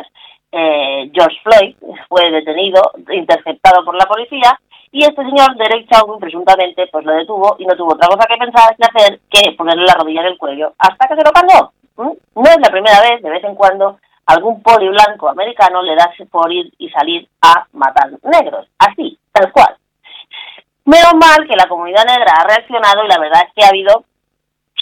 eh, 0.51 1.11
George 1.13 1.37
Floyd 1.43 1.75
fue 2.07 2.31
detenido, 2.31 2.81
interceptado 3.11 3.83
por 3.83 3.95
la 3.95 4.05
policía, 4.05 4.59
y 4.91 5.03
este 5.03 5.23
señor, 5.23 5.55
Derek 5.57 5.89
Chauvin, 5.89 6.19
presuntamente, 6.19 6.87
pues 6.87 7.05
lo 7.05 7.13
detuvo 7.13 7.55
y 7.59 7.65
no 7.65 7.75
tuvo 7.75 7.93
otra 7.93 8.07
cosa 8.07 8.27
que 8.27 8.37
pensar 8.37 8.75
que 8.75 8.85
hacer 8.85 9.19
que 9.29 9.51
ponerle 9.57 9.85
la 9.85 9.93
rodilla 9.93 10.21
en 10.21 10.27
el 10.27 10.37
cuello 10.37 10.73
hasta 10.77 11.07
que 11.07 11.15
se 11.15 11.23
lo 11.23 11.31
cargó. 11.31 11.71
No 11.97 12.43
es 12.43 12.57
la 12.59 12.69
primera 12.69 13.01
vez, 13.01 13.21
de 13.21 13.29
vez 13.29 13.43
en 13.43 13.55
cuando, 13.55 13.99
algún 14.25 14.61
poli 14.61 14.87
blanco 14.89 15.29
americano 15.29 15.81
le 15.81 15.95
da 15.95 16.11
por 16.29 16.51
ir 16.51 16.71
y 16.77 16.89
salir 16.89 17.27
a 17.41 17.65
matar 17.73 18.11
negros. 18.23 18.67
Así, 18.77 19.17
tal 19.31 19.51
cual. 19.51 19.75
Menos 20.85 21.13
mal 21.15 21.47
que 21.47 21.55
la 21.55 21.67
comunidad 21.67 22.05
negra 22.05 22.33
ha 22.37 22.47
reaccionado 22.47 23.03
y 23.03 23.07
la 23.07 23.19
verdad 23.19 23.41
es 23.45 23.53
que 23.53 23.65
ha 23.65 23.69
habido 23.69 24.05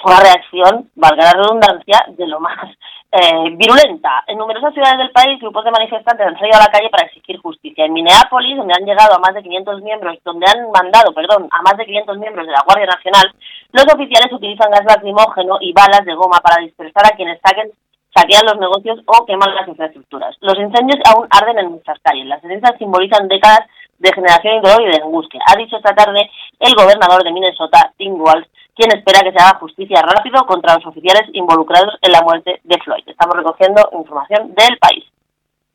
una 0.06 0.20
reacción, 0.20 0.90
valga 0.96 1.26
la 1.26 1.34
redundancia, 1.34 2.06
de 2.10 2.28
lo 2.28 2.40
más 2.40 2.70
eh, 3.12 3.50
virulenta. 3.58 4.24
En 4.28 4.38
numerosas 4.38 4.74
ciudades 4.74 4.98
del 4.98 5.12
país, 5.12 5.40
grupos 5.40 5.66
de 5.66 5.72
manifestantes 5.72 6.28
han 6.28 6.38
salido 6.38 6.58
a 6.58 6.66
la 6.66 6.72
calle 6.72 6.90
para 6.90 7.08
exigir 7.08 7.40
justicia. 7.40 7.86
En 7.86 7.94
Minneapolis, 7.94 8.58
donde 8.58 8.74
han 8.78 8.86
llegado 8.86 9.16
a 9.16 9.20
más 9.20 9.34
de 9.34 9.44
500 9.44 9.82
miembros, 9.82 10.18
donde 10.24 10.46
han 10.46 10.70
mandado, 10.72 11.14
perdón, 11.14 11.48
a 11.52 11.62
más 11.62 11.78
de 11.78 11.86
500 11.86 12.18
miembros 12.18 12.46
de 12.46 12.54
la 12.54 12.64
Guardia 12.66 12.88
Nacional, 12.88 13.34
los 13.72 13.86
oficiales 13.94 14.32
utilizan 14.32 14.72
gas 14.72 14.86
lacrimógeno 14.86 15.58
y 15.60 15.74
balas 15.74 16.06
de 16.06 16.14
goma 16.14 16.40
para 16.40 16.64
dispersar 16.64 17.06
a 17.06 17.16
quienes 17.16 17.40
saquen 17.42 17.72
saquean 18.16 18.46
los 18.46 18.58
negocios 18.58 19.00
o 19.06 19.26
queman 19.26 19.54
las 19.54 19.68
infraestructuras. 19.68 20.38
Los 20.40 20.58
incendios 20.58 21.04
aún 21.04 21.28
arden 21.30 21.60
en 21.60 21.72
muchas 21.72 22.00
calles. 22.02 22.26
Las 22.26 22.42
cenizas 22.42 22.72
simbolizan 22.80 23.28
décadas 23.28 23.68
de 24.00 24.14
generación 24.14 24.62
de 24.62 24.70
dolor 24.70 24.82
y 24.88 24.92
de 24.92 25.04
angustia. 25.04 25.42
Ha 25.48 25.58
dicho 25.58 25.78
esta 25.78 25.96
tarde 25.96 26.30
el 26.60 26.74
gobernador 26.76 27.24
de 27.24 27.32
Minnesota, 27.32 27.94
Tim 27.98 28.20
Walz, 28.20 28.48
quien 28.76 28.92
espera 28.92 29.22
que 29.22 29.32
se 29.32 29.42
haga 29.42 29.60
justicia 29.60 30.02
rápido 30.02 30.46
contra 30.46 30.76
los 30.76 30.86
oficiales 30.86 31.24
involucrados 31.34 31.96
en 32.02 32.12
la 32.12 32.22
muerte 32.22 32.60
de 32.64 32.78
Floyd. 32.80 33.04
Estamos 33.08 33.36
recogiendo 33.36 33.90
información 33.94 34.54
del 34.54 34.78
país. 34.78 35.06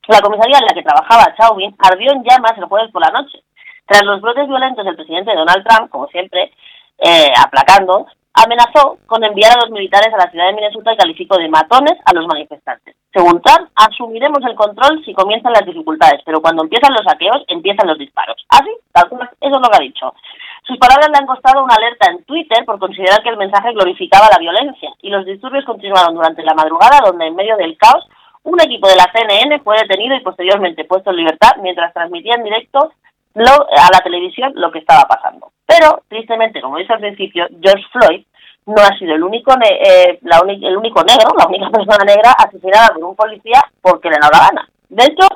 La 0.09 0.21
comisaría 0.21 0.59
en 0.59 0.67
la 0.67 0.75
que 0.75 0.83
trabajaba 0.83 1.35
Chauvin 1.37 1.75
ardió 1.79 2.13
en 2.13 2.25
llamas 2.25 2.59
el 2.59 2.65
jueves 2.65 2.91
por 2.91 3.01
la 3.01 3.13
noche. 3.13 3.43
Tras 3.87 4.05
los 4.05 4.21
brotes 4.21 4.49
violentos 4.49 4.85
del 4.85 4.97
presidente 4.97 5.35
Donald 5.35 5.65
Trump, 5.67 5.91
como 5.91 6.07
siempre, 6.09 6.53
eh, 7.01 7.33
aplacando, 7.37 8.07
amenazó 8.35 8.99
con 9.07 9.25
enviar 9.25 9.53
a 9.53 9.61
los 9.61 9.71
militares 9.71 10.13
a 10.15 10.19
la 10.19 10.31
ciudad 10.31 10.47
de 10.47 10.55
Minnesota 10.55 10.93
y 10.93 10.97
calificó 10.97 11.37
de 11.37 11.49
matones 11.49 11.95
a 12.05 12.15
los 12.15 12.27
manifestantes. 12.27 12.95
Según 13.13 13.43
Trump, 13.43 13.71
asumiremos 13.75 14.39
el 14.45 14.55
control 14.55 15.03
si 15.05 15.13
comienzan 15.13 15.53
las 15.53 15.67
dificultades, 15.67 16.23
pero 16.25 16.41
cuando 16.41 16.63
empiezan 16.63 16.95
los 16.95 17.05
saqueos, 17.05 17.43
empiezan 17.49 17.89
los 17.89 17.99
disparos. 17.99 18.37
Así, 18.49 18.71
¿Ah, 18.95 19.05
eso 19.11 19.35
es 19.41 19.51
lo 19.51 19.69
que 19.69 19.77
ha 19.77 19.83
dicho. 19.83 20.15
Sus 20.63 20.79
palabras 20.79 21.09
le 21.11 21.19
han 21.19 21.27
costado 21.27 21.65
una 21.65 21.75
alerta 21.75 22.11
en 22.11 22.23
Twitter 22.25 22.65
por 22.65 22.79
considerar 22.79 23.23
que 23.23 23.31
el 23.31 23.37
mensaje 23.37 23.73
glorificaba 23.73 24.29
la 24.31 24.39
violencia, 24.39 24.91
y 25.03 25.11
los 25.11 25.25
disturbios 25.27 25.65
continuaron 25.65 26.15
durante 26.15 26.45
la 26.45 26.55
madrugada, 26.55 27.01
donde 27.05 27.27
en 27.27 27.35
medio 27.35 27.57
del 27.57 27.77
caos, 27.77 28.07
un 28.45 28.61
equipo 28.61 28.89
de 28.89 28.97
la 28.97 29.11
CNN 29.13 29.59
fue 29.61 29.77
detenido 29.77 30.15
y 30.17 30.21
posteriormente 30.21 30.85
puesto 30.85 31.11
en 31.11 31.17
libertad 31.17 31.57
mientras 31.63 31.93
transmitía 31.93 32.35
en 32.37 32.45
directo 32.45 32.93
a 33.35 33.89
la 33.93 33.99
televisión 34.03 34.53
lo 34.55 34.71
que 34.71 34.79
estaba 34.79 35.03
pasando. 35.03 35.50
Pero, 35.71 36.03
tristemente, 36.09 36.61
como 36.61 36.79
dije 36.79 36.93
al 36.93 36.99
principio, 36.99 37.47
George 37.63 37.85
Floyd 37.93 38.25
no 38.67 38.83
ha 38.83 38.99
sido 38.99 39.15
el 39.15 39.23
único, 39.23 39.53
eh, 39.63 40.19
la 40.23 40.43
el 40.45 40.77
único 40.77 41.05
negro, 41.05 41.31
la 41.39 41.47
única 41.47 41.71
persona 41.77 42.05
negra 42.05 42.33
asesinada 42.33 42.89
por 42.89 43.05
un 43.05 43.15
policía 43.15 43.63
porque 43.81 44.11
le 44.11 44.17
da 44.21 44.29
la 44.33 44.49
gana. 44.49 44.69
De 44.89 45.05
hecho, 45.05 45.29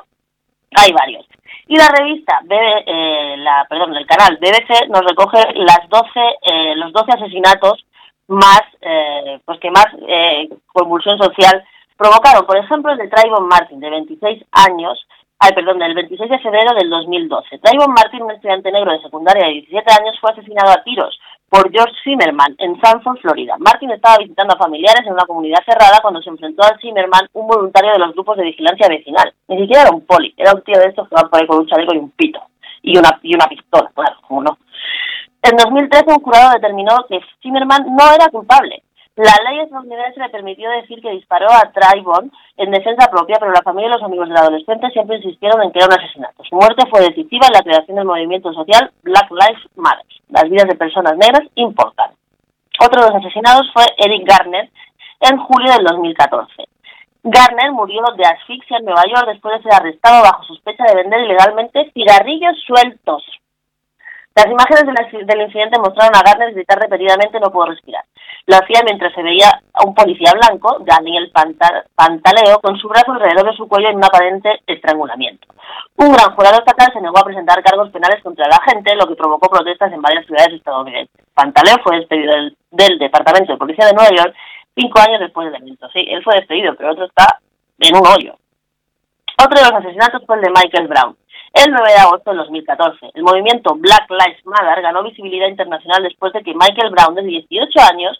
hay 0.75 0.91
varios. 0.91 1.25
Y 1.67 1.77
la 1.77 1.87
revista, 1.87 2.41
eh, 2.49 3.35
la, 3.37 3.65
perdón, 3.69 3.95
el 3.95 4.05
canal 4.05 4.37
BBC 4.37 4.89
nos 4.89 5.05
recoge 5.05 5.39
las 5.55 5.87
12, 5.87 6.07
eh, 6.41 6.75
los 6.75 6.91
12 6.91 7.13
asesinatos 7.13 7.85
más, 8.27 8.61
eh, 8.81 9.39
pues 9.45 9.57
que 9.61 9.71
más 9.71 9.87
eh, 10.05 10.49
convulsión 10.73 11.17
social 11.17 11.63
provocaron. 11.95 12.45
Por 12.45 12.57
ejemplo, 12.57 12.91
el 12.91 12.97
de 12.97 13.07
Trayvon 13.07 13.47
Martin, 13.47 13.79
de 13.79 13.89
26 13.89 14.43
años, 14.51 15.07
ay, 15.39 15.51
perdón, 15.53 15.79
del 15.79 15.93
26 15.93 16.29
de 16.29 16.39
febrero 16.39 16.73
del 16.73 16.89
2012. 16.89 17.59
Trayvon 17.59 17.93
Martin, 17.93 18.23
un 18.23 18.31
estudiante 18.31 18.71
negro 18.71 18.91
de 18.91 19.01
secundaria 19.01 19.47
de 19.47 19.53
17 19.53 19.93
años, 20.01 20.17
fue 20.19 20.31
asesinado 20.31 20.71
a 20.71 20.83
tiros 20.83 21.19
por 21.49 21.71
George 21.71 21.93
Zimmerman 22.03 22.55
en 22.57 22.79
Sanford, 22.81 23.19
Florida. 23.19 23.55
Martin 23.59 23.91
estaba 23.91 24.17
visitando 24.17 24.55
a 24.55 24.57
familiares 24.57 25.05
en 25.05 25.13
una 25.13 25.25
comunidad 25.25 25.63
cerrada 25.65 25.99
cuando 26.01 26.21
se 26.21 26.29
enfrentó 26.29 26.63
a 26.63 26.77
Zimmerman, 26.79 27.29
un 27.33 27.47
voluntario 27.47 27.91
de 27.93 27.99
los 27.99 28.13
grupos 28.13 28.37
de 28.37 28.43
vigilancia 28.43 28.87
vecinal. 28.89 29.33
Ni 29.47 29.59
siquiera 29.59 29.83
era 29.83 29.91
un 29.91 30.05
poli, 30.05 30.33
era 30.37 30.53
un 30.53 30.61
tío 30.63 30.79
de 30.79 30.87
estos 30.87 31.07
que 31.07 31.15
van 31.15 31.29
por 31.29 31.39
ahí 31.39 31.47
con 31.47 31.59
un 31.59 31.67
chaleco 31.67 31.93
y 31.93 31.99
un 31.99 32.11
pito. 32.11 32.41
Y 32.81 32.97
una, 32.97 33.19
y 33.23 33.33
una 33.33 33.47
pistola, 33.47 33.91
claro, 33.95 34.17
como 34.27 34.43
no. 34.43 34.57
En 35.41 35.57
2013 35.57 36.05
un 36.07 36.23
jurado 36.23 36.53
determinó 36.53 37.05
que 37.07 37.19
Zimmerman 37.41 37.95
no 37.95 38.13
era 38.13 38.29
culpable 38.29 38.83
la 39.15 39.33
ley 39.49 39.59
estadounidense 39.61 40.19
le 40.19 40.29
permitió 40.29 40.69
decir 40.71 41.01
que 41.01 41.11
disparó 41.11 41.47
a 41.49 41.71
Trayvon 41.71 42.31
en 42.57 42.71
defensa 42.71 43.07
propia, 43.09 43.37
pero 43.39 43.51
la 43.51 43.61
familia 43.61 43.87
y 43.87 43.93
los 43.93 44.03
amigos 44.03 44.27
del 44.27 44.37
adolescente 44.37 44.89
siempre 44.89 45.17
insistieron 45.17 45.63
en 45.63 45.71
que 45.71 45.79
era 45.79 45.87
un 45.87 45.99
asesinato. 45.99 46.43
Su 46.43 46.55
muerte 46.55 46.85
fue 46.89 46.99
decisiva 46.99 47.47
en 47.47 47.53
la 47.53 47.63
creación 47.63 47.95
del 47.95 48.05
movimiento 48.05 48.51
social 48.51 48.91
Black 49.03 49.31
Lives 49.31 49.63
Matter. 49.77 50.05
Las 50.29 50.49
vidas 50.49 50.67
de 50.67 50.75
personas 50.75 51.13
negras 51.17 51.47
importan. 51.55 52.11
Otro 52.81 53.01
de 53.01 53.07
los 53.07 53.23
asesinados 53.23 53.71
fue 53.73 53.85
Eric 53.97 54.27
Garner 54.27 54.69
en 55.21 55.37
julio 55.37 55.71
del 55.71 55.85
2014. 55.85 56.65
Garner 57.23 57.71
murió 57.71 58.01
de 58.17 58.25
asfixia 58.25 58.77
en 58.77 58.85
Nueva 58.85 59.03
York 59.07 59.27
después 59.27 59.55
de 59.55 59.63
ser 59.63 59.79
arrestado 59.79 60.23
bajo 60.23 60.43
sospecha 60.43 60.83
de 60.83 60.95
vender 60.95 61.21
ilegalmente 61.21 61.89
cigarrillos 61.93 62.57
sueltos. 62.67 63.23
Las 64.35 64.47
imágenes 64.47 64.83
del 65.25 65.41
incidente 65.41 65.79
mostraron 65.79 66.13
a 66.13 66.21
Garner 66.21 66.53
gritar 66.53 66.77
repetidamente 66.77 67.39
no 67.39 67.51
puedo 67.51 67.71
respirar. 67.71 68.03
Lo 68.47 68.57
hacía 68.57 68.81
mientras 68.83 69.13
se 69.13 69.23
veía 69.23 69.47
a 69.73 69.85
un 69.87 69.95
policía 69.95 70.33
blanco, 70.33 70.77
Daniel 70.81 71.31
Pantaleo, 71.31 72.59
con 72.61 72.77
su 72.77 72.89
brazo 72.89 73.13
alrededor 73.13 73.49
de 73.49 73.55
su 73.55 73.65
cuello 73.69 73.89
en 73.89 73.95
un 73.95 74.03
aparente 74.03 74.59
estrangulamiento. 74.67 75.47
Un 75.95 76.11
gran 76.11 76.35
jurado 76.35 76.59
estatal 76.59 76.91
se 76.91 76.99
negó 76.99 77.17
a 77.17 77.23
presentar 77.23 77.63
cargos 77.63 77.89
penales 77.91 78.21
contra 78.21 78.49
la 78.49 78.57
agente, 78.57 78.93
lo 78.95 79.07
que 79.07 79.15
provocó 79.15 79.47
protestas 79.49 79.93
en 79.93 80.01
varias 80.01 80.25
ciudades 80.25 80.53
estadounidenses. 80.53 81.25
Pantaleo 81.33 81.77
fue 81.81 81.95
despedido 81.95 82.33
del, 82.71 82.99
Departamento 82.99 83.53
de 83.53 83.57
Policía 83.57 83.85
de 83.85 83.93
Nueva 83.93 84.11
York 84.15 84.35
cinco 84.75 84.99
años 84.99 85.21
después 85.21 85.49
del 85.49 85.61
evento. 85.61 85.87
Sí, 85.93 86.05
él 86.09 86.21
fue 86.23 86.35
despedido, 86.35 86.75
pero 86.75 86.91
otro 86.91 87.05
está 87.05 87.39
en 87.79 87.95
un 87.95 88.05
hoyo. 88.05 88.35
Otro 89.41 89.63
de 89.63 89.69
los 89.69 89.79
asesinatos 89.79 90.23
fue 90.25 90.35
el 90.35 90.41
de 90.41 90.49
Michael 90.49 90.87
Brown. 90.89 91.15
El 91.55 91.71
9 91.71 91.87
de 91.87 91.99
agosto 91.99 92.31
de 92.31 92.37
2014, 92.37 93.11
el 93.13 93.23
movimiento 93.23 93.75
Black 93.75 94.09
Lives 94.09 94.45
Matter 94.45 94.81
ganó 94.81 95.03
visibilidad 95.03 95.47
internacional 95.47 96.03
después 96.03 96.33
de 96.33 96.43
que 96.43 96.53
Michael 96.53 96.91
Brown, 96.91 97.15
de 97.15 97.23
18 97.23 97.79
años, 97.93 98.19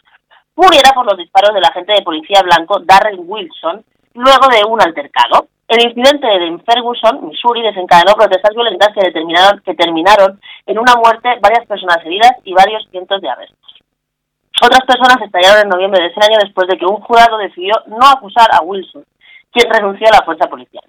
muriera 0.55 0.93
por 0.95 1.05
los 1.05 1.17
disparos 1.17 1.53
del 1.53 1.65
agente 1.65 1.91
de 1.91 2.01
policía 2.01 2.41
blanco 2.43 2.79
Darren 2.79 3.19
Wilson 3.27 3.83
luego 4.13 4.47
de 4.47 4.63
un 4.63 4.81
altercado. 4.81 5.49
El 5.67 5.83
incidente 5.83 6.31
en 6.31 6.63
Ferguson, 6.63 7.27
Missouri, 7.27 7.61
desencadenó 7.61 8.13
protestas 8.13 8.55
violentas 8.55 8.95
que, 8.95 9.03
determinaron, 9.03 9.59
que 9.65 9.75
terminaron 9.75 10.39
en 10.65 10.79
una 10.79 10.95
muerte, 10.95 11.35
varias 11.41 11.67
personas 11.67 11.97
heridas 12.05 12.31
y 12.45 12.53
varios 12.53 12.87
cientos 12.89 13.19
de 13.19 13.29
arrestos. 13.29 13.75
Otras 14.63 14.87
personas 14.87 15.21
estallaron 15.21 15.63
en 15.63 15.69
noviembre 15.75 16.01
de 16.01 16.07
ese 16.07 16.23
año 16.23 16.39
después 16.39 16.69
de 16.69 16.77
que 16.77 16.85
un 16.85 17.01
jurado 17.01 17.37
decidió 17.37 17.73
no 17.87 18.07
acusar 18.07 18.47
a 18.55 18.61
Wilson, 18.61 19.03
quien 19.51 19.69
renunció 19.69 20.07
a 20.07 20.19
la 20.19 20.25
fuerza 20.25 20.47
policial. 20.47 20.85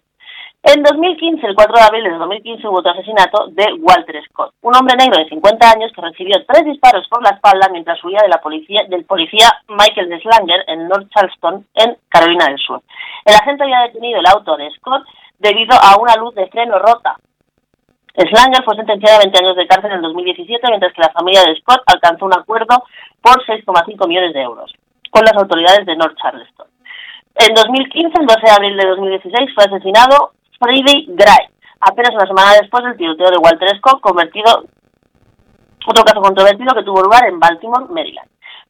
En 0.67 0.83
2015, 0.83 1.47
el 1.47 1.55
4 1.55 1.75
de 1.79 1.85
abril 1.85 2.03
de 2.03 2.19
2015, 2.19 2.67
hubo 2.67 2.81
otro 2.81 2.91
asesinato 2.91 3.47
de 3.55 3.73
Walter 3.79 4.21
Scott, 4.27 4.53
un 4.63 4.75
hombre 4.75 4.97
negro 4.99 5.23
de 5.23 5.29
50 5.29 5.71
años 5.71 5.93
que 5.95 6.03
recibió 6.03 6.45
tres 6.45 6.65
disparos 6.65 7.07
por 7.09 7.23
la 7.23 7.31
espalda 7.31 7.69
mientras 7.71 8.03
huía 8.03 8.19
de 8.21 8.29
la 8.29 8.41
policía, 8.41 8.83
del 8.89 9.05
policía 9.05 9.47
Michael 9.69 10.09
Deslanger 10.09 10.65
en 10.67 10.89
North 10.89 11.07
Charleston, 11.15 11.65
en 11.73 11.97
Carolina 12.09 12.47
del 12.47 12.59
Sur. 12.59 12.83
El 13.25 13.37
agente 13.37 13.63
había 13.63 13.83
detenido 13.83 14.19
el 14.19 14.27
auto 14.27 14.57
de 14.57 14.69
Scott 14.73 15.07
debido 15.39 15.79
a 15.81 16.03
una 16.03 16.17
luz 16.17 16.35
de 16.35 16.49
freno 16.49 16.81
rota. 16.81 17.15
Slanger 18.17 18.65
fue 18.65 18.75
sentenciado 18.75 19.19
a 19.19 19.23
20 19.23 19.39
años 19.39 19.55
de 19.55 19.69
cárcel 19.69 19.93
en 19.93 20.03
2017, 20.03 20.67
mientras 20.67 20.93
que 20.95 21.03
la 21.03 21.13
familia 21.13 21.43
de 21.47 21.55
Scott 21.61 21.83
alcanzó 21.87 22.27
un 22.27 22.35
acuerdo 22.35 22.83
por 23.23 23.39
6,5 23.47 24.09
millones 24.09 24.35
de 24.35 24.43
euros 24.43 24.75
con 25.13 25.23
las 25.23 25.37
autoridades 25.37 25.87
de 25.87 25.95
North 25.95 26.19
Charleston. 26.21 26.67
En 27.37 27.55
2015, 27.55 28.19
el 28.19 28.27
12 28.27 28.41
de 28.43 28.51
abril 28.51 28.77
de 28.77 28.89
2016, 28.89 29.55
fue 29.55 29.65
asesinado 29.65 30.33
Freddie 30.59 31.07
Gray, 31.09 31.49
apenas 31.81 32.15
una 32.15 32.27
semana 32.27 32.53
después 32.61 32.85
del 32.85 32.97
tiroteo 32.97 33.31
de 33.31 33.39
Walter 33.39 33.77
Scott, 33.79 34.01
convertido, 34.01 34.65
otro 35.87 36.05
caso 36.05 36.21
controvertido 36.21 36.75
que 36.75 36.83
tuvo 36.83 37.03
lugar 37.03 37.27
en 37.29 37.39
Baltimore, 37.39 37.87
Maryland. 37.91 38.29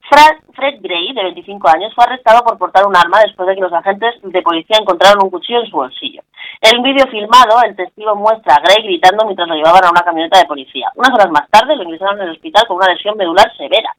Fred, 0.09 0.81
Gray, 0.81 1.13
de 1.13 1.23
25 1.23 1.69
años, 1.69 1.93
fue 1.95 2.05
arrestado 2.05 2.45
por 2.45 2.59
portar 2.59 2.87
un 2.87 2.95
arma 2.95 3.19
después 3.21 3.49
de 3.49 3.57
que 3.57 3.61
los 3.61 3.73
agentes 3.73 4.15
de 4.23 4.43
policía 4.43 4.79
encontraron 4.81 5.25
un 5.25 5.31
cuchillo 5.31 5.61
en 5.61 5.71
su 5.71 5.77
bolsillo. 5.77 6.23
En 6.61 6.79
un 6.79 6.85
vídeo 6.85 7.07
filmado, 7.09 7.61
el 7.65 7.75
testigo 7.75 8.15
muestra 8.15 8.55
a 8.55 8.61
Gray 8.61 8.85
gritando 8.85 9.25
mientras 9.25 9.49
lo 9.49 9.55
llevaban 9.57 9.85
a 9.85 9.91
una 9.91 10.03
camioneta 10.03 10.39
de 10.39 10.47
policía. 10.47 10.89
Unas 10.95 11.13
horas 11.13 11.31
más 11.31 11.51
tarde 11.51 11.75
lo 11.75 11.83
ingresaron 11.83 12.21
en 12.21 12.29
el 12.29 12.35
hospital 12.35 12.65
con 12.69 12.77
una 12.77 12.93
lesión 12.93 13.17
medular 13.17 13.51
severa. 13.57 13.95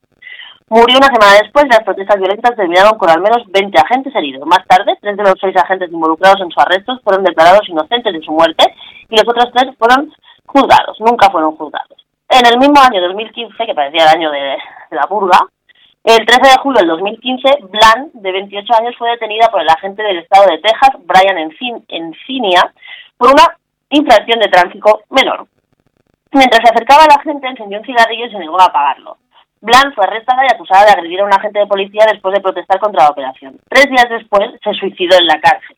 Murió 0.70 0.98
una 0.98 1.08
semana 1.08 1.40
después 1.42 1.64
y 1.66 1.70
las 1.70 1.84
protestas 1.84 2.18
violentas 2.18 2.56
terminaron 2.58 2.98
con 2.98 3.10
al 3.10 3.22
menos 3.22 3.42
20 3.48 3.80
agentes 3.80 4.14
heridos. 4.14 4.46
Más 4.46 4.66
tarde, 4.68 4.98
tres 5.00 5.16
de 5.16 5.24
los 5.24 5.36
seis 5.40 5.56
agentes 5.56 5.90
involucrados 5.90 6.42
en 6.42 6.52
su 6.52 6.60
arresto 6.60 7.00
fueron 7.06 7.24
declarados 7.24 7.70
inocentes 7.70 8.12
de 8.12 8.22
su 8.22 8.34
muerte 8.34 8.76
y 9.10 9.16
los 9.16 9.26
otros 9.26 9.50
tres 9.54 9.74
fueron 9.78 10.12
juzgados, 10.46 11.00
nunca 11.00 11.30
fueron 11.30 11.56
juzgados. 11.56 12.06
En 12.28 12.46
el 12.46 12.60
mismo 12.60 12.76
año 12.82 13.02
2015, 13.02 13.66
que 13.66 13.74
parecía 13.74 14.04
el 14.04 14.18
año 14.18 14.30
de, 14.30 14.58
la 14.92 15.04
purga, 15.04 15.40
el 16.04 16.26
13 16.26 16.42
de 16.42 16.62
julio 16.62 16.80
del 16.80 16.90
2015, 16.90 17.50
Blan, 17.70 18.12
de 18.14 18.32
28 18.34 18.74
años, 18.82 18.96
fue 18.98 19.10
detenida 19.12 19.48
por 19.50 19.62
el 19.62 19.70
agente 19.70 20.04
del 20.04 20.20
estado 20.20 20.52
de 20.52 20.60
Texas, 20.60 21.00
Brian 21.06 21.38
Encinia, 21.38 22.74
por 23.18 23.32
una 23.32 23.56
infracción 23.90 24.40
de 24.40 24.50
tráfico 24.50 25.04
menor. 25.12 25.48
Mientras 26.34 26.62
se 26.62 26.74
acercaba 26.74 27.04
a 27.06 27.16
la 27.16 27.24
gente, 27.24 27.48
encendió 27.48 27.80
un 27.80 27.86
cigarrillo 27.86 28.26
y 28.26 28.32
se 28.32 28.40
negó 28.40 28.60
a 28.60 28.66
apagarlo. 28.66 29.18
Blan 29.68 29.94
fue 29.94 30.06
arrestada 30.06 30.44
y 30.46 30.54
acusada 30.54 30.86
de 30.86 30.92
agredir 30.92 31.20
a 31.20 31.26
un 31.26 31.34
agente 31.34 31.60
de 31.60 31.68
policía 31.68 32.06
después 32.10 32.34
de 32.34 32.40
protestar 32.40 32.80
contra 32.80 33.04
la 33.04 33.10
operación. 33.10 33.60
Tres 33.68 33.88
días 33.90 34.08
después 34.10 34.48
se 34.64 34.74
suicidó 34.74 35.18
en 35.20 35.28
la 35.28 35.42
cárcel. 35.42 35.76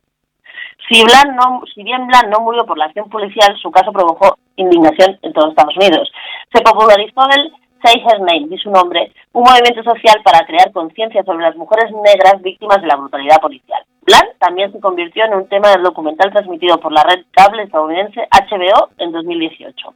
Si, 0.87 1.03
no, 1.03 1.61
bien 1.75 2.05
Blan 2.05 2.29
no 2.29 2.39
murió 2.41 2.65
por 2.65 2.77
la 2.77 2.85
acción 2.85 3.09
policial, 3.09 3.57
su 3.57 3.71
caso 3.71 3.91
provocó 3.91 4.37
indignación 4.57 5.17
en 5.23 5.33
todos 5.33 5.49
Estados 5.49 5.75
Unidos. 5.77 6.11
Se 6.53 6.61
popularizó 6.61 7.21
el 7.35 7.51
Say 7.83 8.01
Her 8.05 8.19
Name, 8.19 8.47
y 8.51 8.57
su 8.57 8.69
nombre, 8.69 9.11
un 9.33 9.43
movimiento 9.43 9.83
social 9.83 10.21
para 10.23 10.45
crear 10.45 10.71
conciencia 10.71 11.23
sobre 11.23 11.45
las 11.45 11.55
mujeres 11.55 11.91
negras 11.91 12.41
víctimas 12.41 12.81
de 12.81 12.87
la 12.87 12.95
brutalidad 12.95 13.39
policial. 13.39 13.83
Blan 14.01 14.27
también 14.39 14.71
se 14.71 14.79
convirtió 14.79 15.25
en 15.25 15.35
un 15.35 15.47
tema 15.47 15.69
del 15.69 15.83
documental 15.83 16.31
transmitido 16.31 16.79
por 16.79 16.91
la 16.91 17.03
red 17.03 17.25
cable 17.31 17.63
estadounidense 17.63 18.27
HBO 18.31 18.89
en 18.97 19.11
2018. 19.11 19.93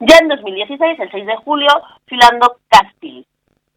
Ya 0.00 0.16
en 0.22 0.28
2016, 0.28 1.00
el 1.00 1.10
6 1.10 1.26
de 1.26 1.36
julio, 1.36 1.68
Filando 2.06 2.56
Castil. 2.68 3.26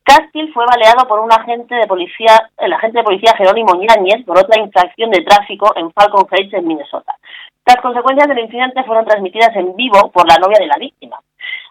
Castil 0.04 0.52
fue 0.54 0.66
baleado 0.66 1.08
por 1.08 1.20
un 1.20 1.32
agente 1.32 1.76
de 1.76 1.88
policía, 1.88 2.50
el 2.58 2.74
agente 2.74 3.00
de 3.00 3.04
policía 3.04 3.36
Jerónimo 3.38 3.76
Ñáñez, 3.76 4.26
por 4.26 4.38
otra 4.38 4.62
infracción 4.62 5.12
de 5.12 5.22
tráfico 5.22 5.74
en 5.76 5.92
Falcon 5.92 6.28
Heights, 6.30 6.54
en 6.54 6.68
Minnesota. 6.68 7.16
Las 7.66 7.78
consecuencias 7.78 8.28
del 8.28 8.40
incidente 8.40 8.84
fueron 8.84 9.06
transmitidas 9.06 9.56
en 9.56 9.76
vivo 9.76 10.12
por 10.12 10.28
la 10.28 10.38
novia 10.38 10.58
de 10.60 10.68
la 10.68 10.78
víctima. 10.80 11.20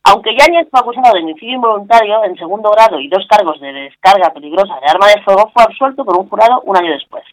Aunque 0.04 0.34
Yáñez 0.36 0.68
fue 0.70 0.80
acusado 0.80 1.12
de 1.12 1.22
homicidio 1.22 1.56
involuntario 1.56 2.24
en 2.24 2.36
segundo 2.36 2.70
grado 2.70 3.00
y 3.00 3.08
dos 3.08 3.26
cargos 3.28 3.60
de 3.60 3.72
descarga 3.72 4.32
peligrosa 4.32 4.78
de 4.80 4.88
arma 4.88 5.08
de 5.08 5.22
fuego, 5.22 5.50
fue 5.52 5.64
absuelto 5.64 6.04
por 6.04 6.16
un 6.16 6.28
jurado 6.28 6.62
un 6.62 6.76
año 6.76 6.92
después. 6.92 7.24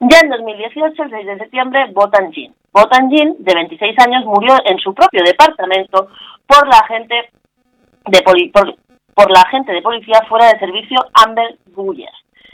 Ya 0.00 0.18
en 0.22 0.30
2018, 0.30 1.02
el 1.02 1.10
6 1.10 1.26
de 1.26 1.38
septiembre, 1.38 1.90
Botan 1.92 2.32
Jin. 2.32 2.54
Botan 2.72 3.10
Jin, 3.10 3.36
de 3.38 3.54
26 3.54 3.98
años, 4.06 4.24
murió 4.24 4.56
en 4.64 4.78
su 4.78 4.94
propio 4.94 5.22
departamento 5.22 6.08
por 6.46 6.66
la 6.66 6.78
agente 6.78 7.30
de, 8.06 8.22
por, 8.52 9.30
la 9.30 9.40
agente 9.42 9.72
de 9.72 9.82
policía 9.82 10.20
fuera 10.28 10.46
de 10.46 10.58
servicio 10.58 10.98
Amber 11.12 11.58
Guyer. 11.66 12.10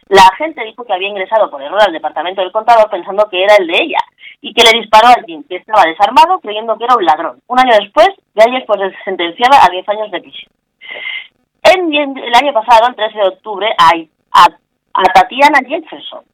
La 0.08 0.22
agente 0.22 0.64
dijo 0.64 0.84
que 0.84 0.92
había 0.92 1.08
ingresado 1.08 1.50
por 1.50 1.62
error 1.62 1.80
al 1.82 1.92
departamento 1.92 2.40
del 2.40 2.52
contador 2.52 2.90
pensando 2.90 3.28
que 3.28 3.42
era 3.42 3.56
el 3.58 3.66
de 3.66 3.76
ella 3.76 3.98
y 4.40 4.52
que 4.54 4.64
le 4.64 4.78
disparó 4.80 5.08
a 5.08 5.12
alguien 5.12 5.44
que 5.44 5.56
estaba 5.56 5.82
desarmado 5.84 6.38
creyendo 6.40 6.76
que 6.76 6.84
era 6.84 6.96
un 6.96 7.04
ladrón. 7.04 7.40
Un 7.46 7.58
año 7.58 7.72
después, 7.80 8.08
Galles 8.34 8.64
fue 8.66 8.76
sentenciada 9.04 9.64
a 9.64 9.70
10 9.70 9.88
años 9.88 10.10
de 10.10 10.20
prisión. 10.20 10.52
El 11.62 12.34
año 12.34 12.52
pasado, 12.52 12.88
el 12.88 12.94
13 12.94 13.18
de 13.18 13.28
octubre, 13.28 13.68
a, 13.78 14.46
a 14.94 15.02
Tatiana 15.12 15.58
Jefferson, 15.66 16.24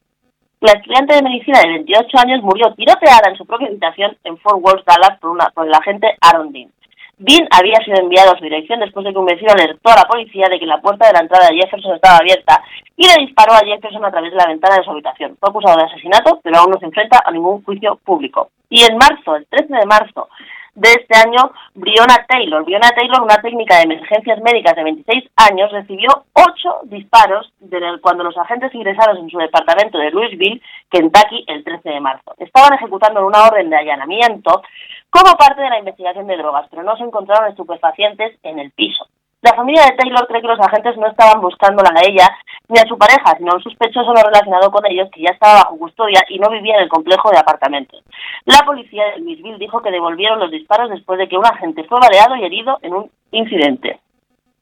la 0.63 0.73
estudiante 0.73 1.15
de 1.15 1.23
medicina 1.23 1.59
de 1.59 1.69
28 1.69 2.17
años, 2.19 2.41
murió 2.41 2.73
tiroteada 2.75 3.29
en 3.29 3.35
su 3.35 3.45
propia 3.45 3.67
habitación 3.67 4.15
en 4.23 4.37
Fort 4.37 4.59
Worth, 4.61 4.85
Dallas, 4.85 5.19
por, 5.19 5.31
una, 5.31 5.49
por 5.49 5.67
el 5.67 5.73
agente 5.73 6.15
Aaron 6.21 6.53
Dean. 6.53 6.71
Dean 7.17 7.47
había 7.51 7.77
sido 7.85 7.97
enviado 7.99 8.31
a 8.33 8.37
su 8.37 8.43
dirección 8.43 8.79
después 8.79 9.05
de 9.05 9.13
que 9.13 9.19
un 9.19 9.25
vecino 9.25 9.51
alertó 9.51 9.91
a 9.91 9.97
la 9.97 10.07
policía 10.07 10.47
de 10.49 10.59
que 10.59 10.65
la 10.65 10.81
puerta 10.81 11.07
de 11.07 11.13
la 11.13 11.19
entrada 11.19 11.49
de 11.49 11.57
Jefferson 11.57 11.95
estaba 11.95 12.17
abierta 12.17 12.61
y 12.97 13.07
le 13.07 13.25
disparó 13.25 13.53
a 13.53 13.59
Jefferson 13.59 14.03
a 14.03 14.11
través 14.11 14.31
de 14.31 14.37
la 14.37 14.47
ventana 14.47 14.77
de 14.77 14.83
su 14.83 14.91
habitación. 14.91 15.37
Fue 15.39 15.49
acusado 15.49 15.77
de 15.77 15.85
asesinato, 15.85 16.39
pero 16.43 16.57
aún 16.57 16.71
no 16.71 16.79
se 16.79 16.85
enfrenta 16.85 17.21
a 17.23 17.31
ningún 17.31 17.63
juicio 17.63 17.99
público. 18.03 18.49
Y 18.69 18.83
en 18.83 18.97
marzo, 18.97 19.35
el 19.35 19.45
13 19.45 19.73
de 19.73 19.85
marzo 19.85 20.27
de 20.75 20.89
este 20.89 21.15
año, 21.15 21.51
Briona 21.75 22.25
Taylor. 22.27 22.63
Briona 22.63 22.89
Taylor, 22.89 23.21
una 23.21 23.37
técnica 23.37 23.77
de 23.77 23.83
emergencias 23.83 24.41
médicas 24.41 24.75
de 24.75 24.83
26 24.83 25.23
años, 25.35 25.71
recibió 25.71 26.09
ocho 26.33 26.79
disparos 26.85 27.53
cuando 28.01 28.23
los 28.23 28.37
agentes 28.37 28.73
ingresaron 28.73 29.17
en 29.17 29.29
su 29.29 29.37
departamento 29.37 29.99
de 29.99 30.09
Louisville, 30.09 30.61
Kentucky, 30.89 31.45
el 31.47 31.63
13 31.63 31.89
de 31.89 31.99
marzo. 31.99 32.33
Estaban 32.37 32.73
ejecutando 32.73 33.25
una 33.25 33.43
orden 33.43 33.69
de 33.69 33.77
allanamiento 33.77 34.63
como 35.13 35.37
parte 35.37 35.61
de 35.61 35.69
la 35.69 35.77
investigación 35.77 36.25
de 36.25 36.37
drogas, 36.37 36.67
pero 36.71 36.81
no 36.81 36.97
se 36.97 37.03
encontraron 37.03 37.49
estupefacientes 37.49 38.39
en 38.41 38.57
el 38.57 38.71
piso. 38.71 39.05
La 39.43 39.53
familia 39.53 39.83
de 39.83 39.95
Taylor 39.95 40.25
cree 40.25 40.41
que 40.41 40.47
los 40.47 40.59
agentes 40.59 40.97
no 40.97 41.05
estaban 41.05 41.39
buscándola 41.39 41.91
a 41.95 42.01
ella 42.01 42.27
ni 42.67 42.79
a 42.79 42.87
su 42.87 42.97
pareja, 42.97 43.35
sino 43.37 43.51
a 43.51 43.55
un 43.55 43.61
sospechoso 43.61 44.11
no 44.11 44.23
relacionado 44.23 44.71
con 44.71 44.83
ellos 44.89 45.09
que 45.11 45.21
ya 45.21 45.29
estaba 45.31 45.65
bajo 45.65 45.77
custodia 45.77 46.23
y 46.29 46.39
no 46.39 46.49
vivía 46.49 46.77
en 46.77 46.83
el 46.83 46.89
complejo 46.89 47.29
de 47.29 47.37
apartamentos. 47.37 48.01
La 48.45 48.65
policía 48.65 49.05
de 49.11 49.19
Louisville 49.19 49.59
dijo 49.59 49.81
que 49.81 49.91
devolvieron 49.91 50.39
los 50.39 50.49
disparos 50.49 50.89
después 50.89 51.19
de 51.19 51.27
que 51.27 51.37
un 51.37 51.45
agente 51.45 51.83
fue 51.83 51.99
baleado 51.99 52.35
y 52.37 52.45
herido 52.45 52.79
en 52.81 52.95
un 52.95 53.11
incidente. 53.31 53.99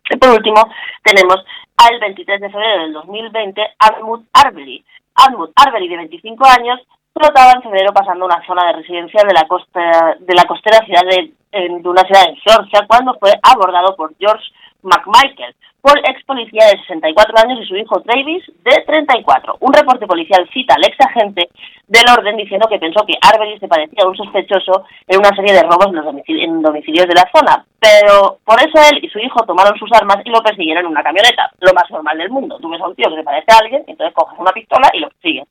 Y 0.09 0.17
por 0.17 0.31
último, 0.31 0.63
tenemos 1.03 1.45
al 1.77 1.99
23 1.99 2.41
de 2.41 2.49
febrero 2.49 2.81
del 2.81 2.93
2020, 2.93 3.61
Admut 3.79 4.25
Arbery. 4.33 4.83
Admut 5.15 5.51
Arbery, 5.55 5.87
de 5.87 5.97
25 5.97 6.43
años, 6.59 6.81
flotaba 7.13 7.53
en 7.53 7.63
febrero 7.63 7.93
pasando 7.93 8.25
una 8.25 8.45
zona 8.45 8.67
de 8.67 8.73
residencia 8.73 9.23
de 9.27 9.33
la 9.33 9.47
costa 9.47 10.15
de 10.19 10.33
la 10.33 10.45
costera 10.45 10.85
ciudad 10.85 11.03
de, 11.03 11.33
de 11.51 11.89
una 11.89 12.03
ciudad 12.03 12.29
en 12.29 12.35
Georgia 12.37 12.85
cuando 12.87 13.17
fue 13.19 13.31
abordado 13.43 13.95
por 13.95 14.15
George 14.17 14.45
McMichael, 14.83 15.55
por 15.81 15.97
ex 15.97 16.23
policía 16.25 16.65
de 16.65 16.79
64 16.81 17.33
años 17.43 17.59
y 17.61 17.67
su 17.67 17.75
hijo 17.75 17.99
Travis 18.01 18.43
de 18.63 18.83
34. 18.85 19.57
Un 19.59 19.73
reporte 19.73 20.05
policial 20.05 20.47
cita 20.53 20.75
al 20.75 20.85
ex 20.85 20.95
agente 20.99 21.49
del 21.87 22.05
orden 22.09 22.37
diciendo 22.37 22.67
que 22.69 22.79
pensó 22.79 23.03
que 23.05 23.17
Arbery 23.19 23.59
se 23.59 23.67
parecía 23.67 24.03
a 24.03 24.07
un 24.07 24.15
sospechoso 24.15 24.85
en 25.07 25.19
una 25.19 25.35
serie 25.35 25.53
de 25.53 25.63
robos 25.63 25.87
en, 25.87 25.95
los 25.95 26.05
en 26.27 26.61
domicilios 26.61 27.07
de 27.07 27.15
la 27.15 27.29
zona, 27.33 27.65
pero 27.79 28.37
por 28.45 28.59
eso 28.59 28.77
él 28.91 29.03
y 29.03 29.09
su 29.09 29.19
hijo 29.19 29.43
tomaron 29.45 29.77
sus 29.77 29.89
armas 29.91 30.17
y 30.23 30.29
lo 30.29 30.41
persiguieron 30.41 30.85
en 30.85 30.91
una 30.91 31.03
camioneta, 31.03 31.49
lo 31.59 31.73
más 31.73 31.89
normal 31.89 32.17
del 32.17 32.29
mundo. 32.29 32.57
Tú 32.61 32.69
ves 32.69 32.81
a 32.81 32.87
un 32.87 32.95
tío 32.95 33.09
que 33.09 33.17
se 33.17 33.23
parece 33.23 33.51
a 33.51 33.57
alguien, 33.57 33.83
entonces 33.87 34.13
coges 34.13 34.37
una 34.39 34.51
pistola 34.51 34.87
y 34.93 34.99
lo 34.99 35.09
persigues. 35.09 35.47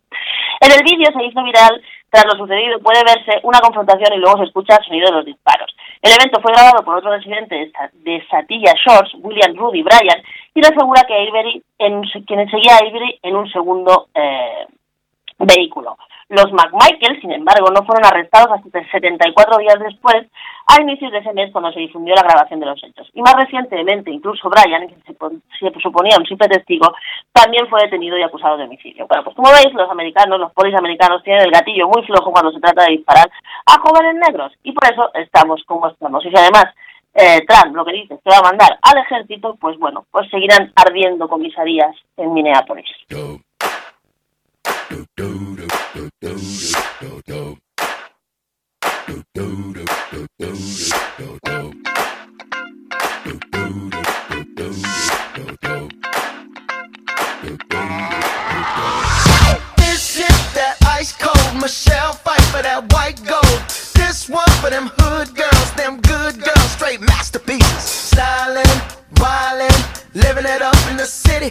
En 0.60 0.70
el 0.72 0.82
vídeo 0.84 1.10
se 1.12 1.24
hizo 1.24 1.42
viral 1.42 1.82
tras 2.10 2.26
lo 2.26 2.38
sucedido 2.38 2.80
puede 2.80 3.02
verse 3.04 3.40
una 3.44 3.60
confrontación 3.60 4.12
y 4.14 4.18
luego 4.18 4.38
se 4.38 4.44
escucha 4.44 4.76
el 4.76 4.84
sonido 4.84 5.06
de 5.06 5.16
los 5.16 5.24
disparos. 5.24 5.74
El 6.02 6.12
evento 6.12 6.40
fue 6.40 6.52
grabado 6.52 6.84
por 6.84 6.96
otro 6.96 7.10
residente 7.10 7.70
de 7.92 8.26
Satilla 8.28 8.72
Shores, 8.74 9.12
William 9.20 9.54
Rudy 9.56 9.82
Bryan, 9.82 10.22
y 10.54 10.60
asegura 10.60 11.02
que 11.06 11.14
Avery, 11.14 11.62
en, 11.78 12.02
quien 12.26 12.50
seguía 12.50 12.74
a 12.74 12.78
Avery 12.78 13.18
en 13.22 13.36
un 13.36 13.50
segundo 13.50 14.08
eh, 14.14 14.66
vehículo. 15.38 15.96
Los 16.30 16.46
McMichael, 16.52 17.20
sin 17.20 17.32
embargo, 17.32 17.70
no 17.74 17.84
fueron 17.84 18.06
arrestados 18.06 18.56
hasta 18.56 18.88
74 18.92 19.58
días 19.58 19.80
después, 19.80 20.26
a 20.68 20.80
inicios 20.80 21.10
de 21.10 21.18
ese 21.18 21.32
mes, 21.32 21.50
cuando 21.50 21.72
se 21.72 21.80
difundió 21.80 22.14
la 22.14 22.22
grabación 22.22 22.60
de 22.60 22.66
los 22.66 22.80
hechos. 22.84 23.10
Y 23.14 23.20
más 23.20 23.34
recientemente, 23.34 24.12
incluso 24.12 24.48
Brian, 24.48 24.86
que 24.86 24.94
se, 25.02 25.80
suponía 25.80 26.16
un 26.16 26.26
simple 26.26 26.46
testigo, 26.46 26.94
también 27.32 27.66
fue 27.68 27.82
detenido 27.82 28.16
y 28.16 28.22
acusado 28.22 28.56
de 28.56 28.62
homicidio. 28.62 29.08
Bueno, 29.08 29.24
pues 29.24 29.34
como 29.34 29.50
veis, 29.50 29.74
los 29.74 29.90
americanos, 29.90 30.38
los 30.38 30.52
polis 30.52 30.76
americanos, 30.76 31.20
tienen 31.24 31.46
el 31.46 31.50
gatillo 31.50 31.88
muy 31.88 32.04
flojo 32.04 32.30
cuando 32.30 32.52
se 32.52 32.60
trata 32.60 32.84
de 32.84 32.92
disparar 32.92 33.28
a 33.66 33.80
jóvenes 33.80 34.14
negros. 34.14 34.52
Y 34.62 34.70
por 34.70 34.84
eso 34.88 35.10
estamos 35.14 35.64
como 35.66 35.88
estamos. 35.88 36.24
Y 36.24 36.30
si 36.30 36.36
además 36.36 36.66
eh, 37.14 37.44
Trump 37.44 37.74
lo 37.74 37.84
que 37.84 37.92
dice 37.92 38.20
que 38.22 38.30
va 38.30 38.38
a 38.38 38.42
mandar 38.42 38.78
al 38.82 38.98
ejército, 38.98 39.56
pues 39.60 39.76
bueno, 39.80 40.06
pues 40.12 40.30
seguirán 40.30 40.72
ardiendo 40.76 41.28
comisarías 41.28 41.96
en 42.16 42.32
Minneapolis. 42.32 42.86
Michelle 61.60 62.14
fight 62.14 62.40
for 62.50 62.62
that 62.62 62.90
white 62.92 63.22
gold. 63.24 63.60
This 63.94 64.28
one 64.28 64.48
for 64.62 64.70
them 64.70 64.90
hood 64.98 65.36
girls, 65.36 65.72
them 65.74 66.00
good 66.00 66.42
girls, 66.42 66.70
straight 66.72 67.00
masterpieces. 67.00 67.82
Styling, 67.82 68.64
wildin', 69.16 70.04
living 70.14 70.46
it 70.46 70.62
up 70.62 70.76
in 70.90 70.96
the 70.96 71.04
city. 71.04 71.50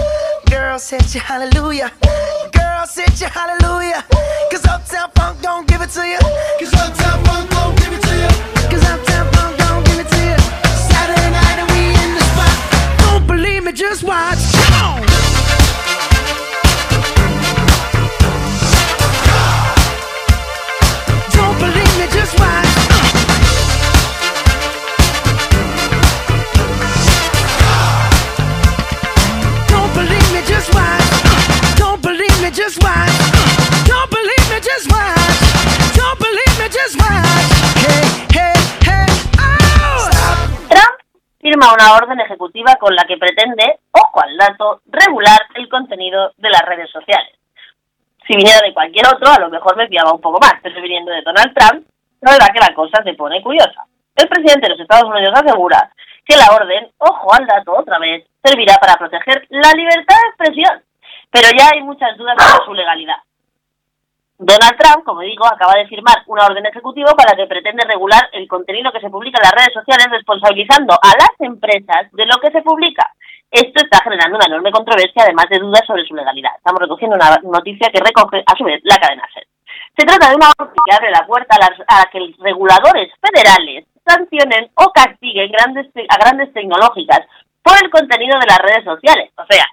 Girls 0.51 0.89
hit 0.89 1.15
you, 1.15 1.21
hallelujah. 1.21 1.89
Girls 2.51 2.93
hit 2.93 3.21
you, 3.21 3.27
hallelujah. 3.27 4.03
Cause 4.51 4.65
Uptown 4.65 5.09
Funk 5.15 5.41
don't 5.41 5.65
give 5.65 5.79
it 5.79 5.89
to 5.91 6.05
you. 6.05 6.19
Cause 6.59 6.73
Uptown 6.73 7.23
Funk 7.23 7.49
don't 7.51 7.77
give 7.77 7.93
it 7.93 8.01
to 8.01 8.15
you. 8.17 8.69
Cause 8.69 8.83
Uptown 8.83 9.31
Funk 9.31 9.57
don't 9.57 9.85
give 9.85 9.99
it 9.99 10.09
to 10.09 10.17
you. 10.17 10.37
Saturday 10.91 11.31
night 11.31 11.57
and 11.57 11.71
we 11.71 11.95
in 12.03 12.15
the 12.15 12.23
spot. 12.35 12.99
Don't 12.99 13.27
believe 13.27 13.63
me, 13.63 13.71
just 13.71 14.03
watch. 14.03 14.50
Firma 41.61 41.73
una 41.73 41.95
orden 41.95 42.19
ejecutiva 42.19 42.75
con 42.79 42.95
la 42.95 43.03
que 43.03 43.17
pretende, 43.17 43.79
ojo 43.91 44.21
al 44.21 44.35
dato, 44.37 44.81
regular 44.87 45.39
el 45.55 45.69
contenido 45.69 46.31
de 46.37 46.49
las 46.49 46.61
redes 46.63 46.89
sociales. 46.89 47.35
Si 48.27 48.35
viniera 48.35 48.59
de 48.63 48.73
cualquier 48.73 49.05
otro, 49.07 49.31
a 49.31 49.39
lo 49.39 49.49
mejor 49.49 49.75
me 49.77 49.87
fiaba 49.87 50.13
un 50.13 50.21
poco 50.21 50.39
más, 50.39 50.53
pero 50.61 50.81
viniendo 50.81 51.11
de 51.11 51.21
Donald 51.21 51.53
Trump, 51.53 51.87
la 52.21 52.31
verdad 52.31 52.47
que 52.53 52.59
la 52.59 52.73
cosa 52.73 53.03
se 53.03 53.13
pone 53.13 53.41
curiosa. 53.41 53.85
El 54.15 54.27
presidente 54.27 54.67
de 54.67 54.69
los 54.69 54.79
Estados 54.79 55.09
Unidos 55.09 55.33
asegura 55.33 55.91
que 56.25 56.35
la 56.35 56.55
orden, 56.55 56.89
ojo 56.97 57.33
al 57.33 57.45
dato 57.45 57.73
otra 57.77 57.99
vez, 57.99 58.25
servirá 58.43 58.75
para 58.75 58.95
proteger 58.95 59.45
la 59.49 59.71
libertad 59.73 60.15
de 60.15 60.29
expresión, 60.29 60.83
pero 61.31 61.47
ya 61.57 61.69
hay 61.73 61.81
muchas 61.81 62.15
dudas 62.17 62.35
sobre 62.37 62.65
su 62.65 62.73
legalidad. 62.73 63.17
Donald 64.41 64.73
Trump, 64.73 65.05
como 65.05 65.21
digo, 65.21 65.45
acaba 65.45 65.77
de 65.77 65.85
firmar 65.85 66.17
una 66.25 66.47
orden 66.47 66.65
ejecutiva 66.65 67.13
para 67.13 67.37
que 67.37 67.45
pretende 67.45 67.85
regular 67.85 68.27
el 68.33 68.47
contenido 68.47 68.91
que 68.91 68.99
se 68.99 69.11
publica 69.11 69.37
en 69.37 69.45
las 69.45 69.53
redes 69.53 69.69
sociales, 69.69 70.09
responsabilizando 70.09 70.97
a 70.97 71.13
las 71.13 71.29
empresas 71.37 72.09
de 72.11 72.25
lo 72.25 72.41
que 72.41 72.49
se 72.49 72.63
publica. 72.63 73.05
Esto 73.51 73.85
está 73.85 74.01
generando 74.01 74.37
una 74.37 74.47
enorme 74.47 74.71
controversia, 74.71 75.29
además 75.29 75.45
de 75.47 75.59
dudas 75.59 75.85
sobre 75.85 76.07
su 76.07 76.15
legalidad. 76.15 76.57
Estamos 76.57 76.81
recogiendo 76.81 77.17
una 77.17 77.37
noticia 77.37 77.93
que 77.93 78.01
recoge, 78.01 78.41
a 78.41 78.57
su 78.57 78.63
vez, 78.63 78.81
la 78.83 78.97
cadena 78.97 79.29
SER. 79.31 79.45
Se 79.95 80.05
trata 80.07 80.29
de 80.31 80.35
una 80.35 80.49
orden 80.57 80.73
que 80.73 80.95
abre 80.95 81.11
la 81.11 81.27
puerta 81.27 81.55
a, 81.55 81.59
las, 81.61 81.77
a 81.85 82.09
que 82.09 82.21
los 82.21 82.35
reguladores 82.39 83.13
federales 83.21 83.85
sancionen 84.03 84.71
o 84.73 84.89
castiguen 84.89 85.51
grandes, 85.51 85.85
a 86.09 86.17
grandes 86.17 86.51
tecnológicas 86.51 87.21
por 87.61 87.77
el 87.77 87.91
contenido 87.91 88.39
de 88.39 88.47
las 88.47 88.57
redes 88.57 88.85
sociales. 88.85 89.29
O 89.37 89.45
sea, 89.47 89.69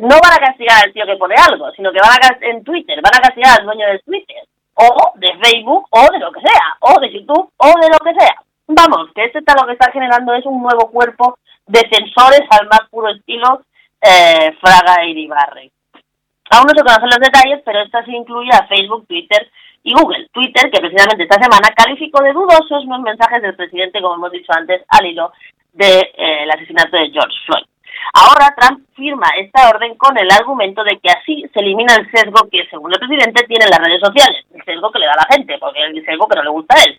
no 0.00 0.16
van 0.22 0.32
a 0.32 0.46
castigar 0.46 0.84
al 0.84 0.92
tío 0.92 1.06
que 1.06 1.16
pone 1.16 1.34
algo, 1.36 1.70
sino 1.72 1.92
que 1.92 2.00
van 2.00 2.18
a 2.22 2.46
en 2.46 2.64
Twitter, 2.64 3.00
van 3.02 3.16
a 3.16 3.22
castigar 3.22 3.58
al 3.58 3.66
dueño 3.66 3.86
de 3.86 3.98
Twitter, 4.00 4.44
o 4.74 5.12
de 5.16 5.28
Facebook, 5.42 5.86
o 5.90 6.12
de 6.12 6.18
lo 6.18 6.32
que 6.32 6.40
sea, 6.40 6.76
o 6.80 7.00
de 7.00 7.12
YouTube, 7.12 7.50
o 7.56 7.66
de 7.66 7.88
lo 7.88 7.98
que 7.98 8.14
sea. 8.18 8.42
Vamos, 8.66 9.10
que 9.14 9.24
esto 9.24 9.38
está 9.40 9.54
lo 9.60 9.66
que 9.66 9.72
está 9.72 9.90
generando 9.90 10.32
es 10.34 10.46
un 10.46 10.62
nuevo 10.62 10.90
cuerpo 10.90 11.38
de 11.66 11.80
censores 11.90 12.42
al 12.50 12.68
más 12.68 12.88
puro 12.90 13.08
estilo 13.10 13.62
eh, 14.00 14.56
Fraga 14.60 15.04
y 15.04 15.18
Ibarre. 15.18 15.70
Aún 16.50 16.66
no 16.66 16.74
se 16.74 16.82
conocen 16.82 17.10
los 17.10 17.20
detalles, 17.20 17.62
pero 17.64 17.80
esta 17.80 18.04
sí 18.04 18.12
incluye 18.14 18.50
a 18.52 18.66
Facebook, 18.66 19.06
Twitter 19.06 19.50
y 19.82 19.92
Google. 19.94 20.28
Twitter, 20.32 20.70
que 20.70 20.80
precisamente 20.80 21.22
esta 21.24 21.40
semana 21.40 21.68
calificó 21.76 22.22
de 22.22 22.32
dudosos 22.32 22.84
los 22.86 23.00
mensajes 23.00 23.42
del 23.42 23.54
presidente, 23.54 24.00
como 24.00 24.14
hemos 24.14 24.32
dicho 24.32 24.52
antes, 24.52 24.82
al 24.88 25.06
hilo 25.06 25.32
del 25.72 26.00
de, 26.00 26.12
eh, 26.16 26.48
asesinato 26.52 26.96
de 26.96 27.10
George 27.10 27.36
Floyd. 27.46 27.66
Ahora 28.14 28.54
Trump 28.56 28.86
firma 28.94 29.26
esta 29.38 29.68
orden 29.68 29.96
con 29.96 30.16
el 30.18 30.30
argumento 30.30 30.82
de 30.84 30.98
que 30.98 31.10
así 31.10 31.44
se 31.52 31.60
elimina 31.60 31.94
el 31.94 32.10
sesgo 32.10 32.48
que, 32.50 32.66
según 32.70 32.92
el 32.92 32.98
presidente, 32.98 33.46
tienen 33.46 33.70
las 33.70 33.80
redes 33.80 34.00
sociales, 34.00 34.44
el 34.54 34.64
sesgo 34.64 34.90
que 34.90 34.98
le 34.98 35.06
da 35.06 35.12
a 35.12 35.22
la 35.24 35.34
gente, 35.34 35.58
porque 35.58 35.80
es 35.80 35.90
el 35.94 36.04
sesgo 36.04 36.26
que 36.26 36.36
no 36.36 36.42
le 36.42 36.50
gusta 36.50 36.74
a 36.76 36.84
él. 36.84 36.98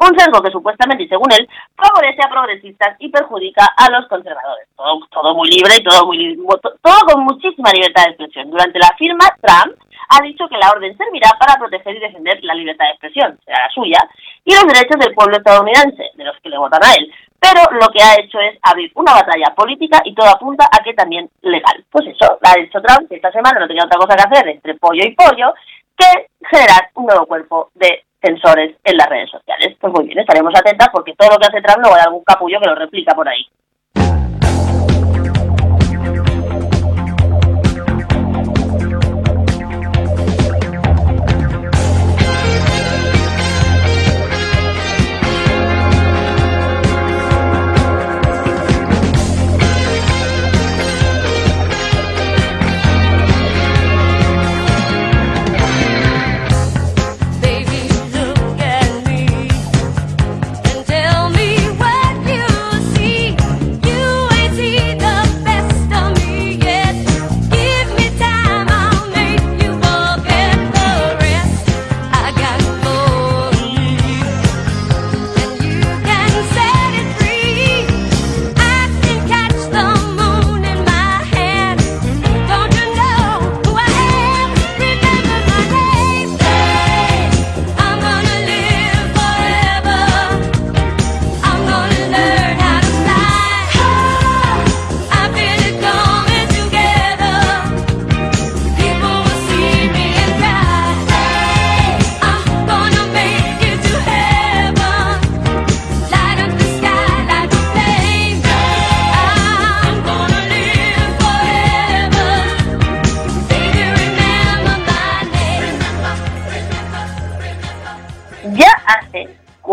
Un 0.00 0.18
sesgo 0.18 0.40
que 0.40 0.50
supuestamente, 0.50 1.04
y 1.04 1.08
según 1.08 1.30
él, 1.32 1.46
favorece 1.76 2.20
a 2.24 2.30
progresistas 2.30 2.96
y 3.00 3.10
perjudica 3.10 3.68
a 3.76 3.90
los 3.90 4.08
conservadores. 4.08 4.66
Todo, 4.74 5.00
todo 5.10 5.34
muy 5.34 5.48
libre 5.50 5.76
y 5.76 5.84
todo, 5.84 6.06
muy, 6.06 6.38
todo 6.80 7.00
con 7.06 7.24
muchísima 7.24 7.70
libertad 7.70 8.04
de 8.04 8.10
expresión. 8.10 8.50
Durante 8.50 8.78
la 8.78 8.94
firma, 8.96 9.26
Trump 9.42 9.76
ha 10.08 10.22
dicho 10.22 10.48
que 10.48 10.56
la 10.56 10.70
orden 10.70 10.96
servirá 10.96 11.30
para 11.38 11.58
proteger 11.58 11.96
y 11.96 12.00
defender 12.00 12.38
la 12.42 12.54
libertad 12.54 12.86
de 12.86 12.90
expresión, 12.92 13.38
será 13.44 13.64
la 13.66 13.70
suya, 13.70 14.00
y 14.44 14.54
los 14.54 14.64
derechos 14.66 14.98
del 14.98 15.14
pueblo 15.14 15.36
estadounidense, 15.36 16.04
de 16.14 16.24
los 16.24 16.36
que 16.40 16.48
le 16.48 16.58
votan 16.58 16.82
a 16.82 16.94
él. 16.94 17.12
Pero 17.40 17.62
lo 17.72 17.88
que 17.88 18.02
ha 18.02 18.14
hecho 18.20 18.38
es 18.38 18.58
abrir 18.62 18.92
una 18.94 19.14
batalla 19.14 19.54
política 19.56 20.02
y 20.04 20.14
todo 20.14 20.28
apunta 20.28 20.66
a 20.70 20.82
que 20.84 20.92
también 20.92 21.28
legal. 21.40 21.84
Pues 21.90 22.06
eso, 22.06 22.38
ha 22.42 22.54
dicho 22.54 22.80
Trump 22.82 23.08
que 23.08 23.16
esta 23.16 23.32
semana 23.32 23.60
no 23.60 23.66
tenía 23.66 23.84
otra 23.84 23.98
cosa 23.98 24.14
que 24.14 24.22
hacer 24.22 24.48
entre 24.48 24.74
pollo 24.74 25.02
y 25.04 25.14
pollo 25.14 25.54
que 25.96 26.28
generar 26.48 26.90
un 26.94 27.06
nuevo 27.06 27.26
cuerpo 27.26 27.70
de 27.74 28.04
censores 28.22 28.76
en 28.84 28.96
las 28.96 29.08
redes 29.08 29.30
sociales. 29.30 29.76
Pues 29.80 29.92
muy 29.92 30.04
bien, 30.04 30.18
estaremos 30.18 30.52
atentas 30.54 30.88
porque 30.92 31.14
todo 31.16 31.30
lo 31.30 31.38
que 31.38 31.46
hace 31.46 31.62
Trump 31.62 31.80
luego 31.80 31.96
hay 31.96 32.02
algún 32.02 32.24
capullo 32.24 32.60
que 32.60 32.68
lo 32.68 32.74
replica 32.74 33.14
por 33.14 33.28
ahí. 33.28 33.48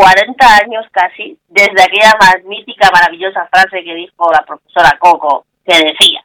40 0.08 0.46
años 0.64 0.86
casi, 0.92 1.38
desde 1.50 1.84
aquella 1.84 2.14
más 2.20 2.38
mítica, 2.46 2.90
maravillosa 2.94 3.48
frase 3.52 3.84
que 3.84 3.94
dijo 3.94 4.32
la 4.32 4.42
profesora 4.46 4.98
Coco, 5.00 5.46
que 5.66 5.78
decía, 5.78 6.24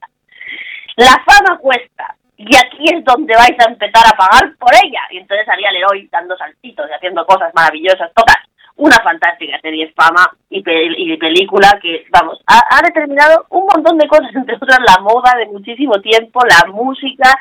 la 0.96 1.20
fama 1.26 1.58
cuesta, 1.58 2.14
y 2.36 2.54
aquí 2.56 2.84
es 2.94 3.04
donde 3.04 3.34
vais 3.34 3.58
a 3.58 3.70
empezar 3.70 4.04
a 4.06 4.16
pagar 4.16 4.54
por 4.56 4.70
ella. 4.84 5.00
Y 5.10 5.18
entonces 5.18 5.48
haría 5.48 5.72
Leroy 5.72 6.08
dando 6.12 6.36
saltitos 6.36 6.88
y 6.88 6.94
haciendo 6.94 7.24
cosas 7.26 7.52
maravillosas. 7.54 8.12
Total, 8.14 8.36
una 8.76 8.96
fantástica 9.02 9.60
serie 9.60 9.92
fama 9.96 10.30
y, 10.50 10.62
y 10.64 11.16
película 11.16 11.78
que, 11.80 12.06
vamos, 12.10 12.40
ha, 12.46 12.80
determinado 12.82 13.46
un 13.50 13.66
montón 13.66 13.98
de 13.98 14.06
cosas, 14.06 14.30
entre 14.34 14.56
otras 14.56 14.78
la 14.86 15.02
moda 15.02 15.34
de 15.38 15.46
muchísimo 15.46 15.94
tiempo, 16.00 16.40
la 16.46 16.70
música, 16.70 17.32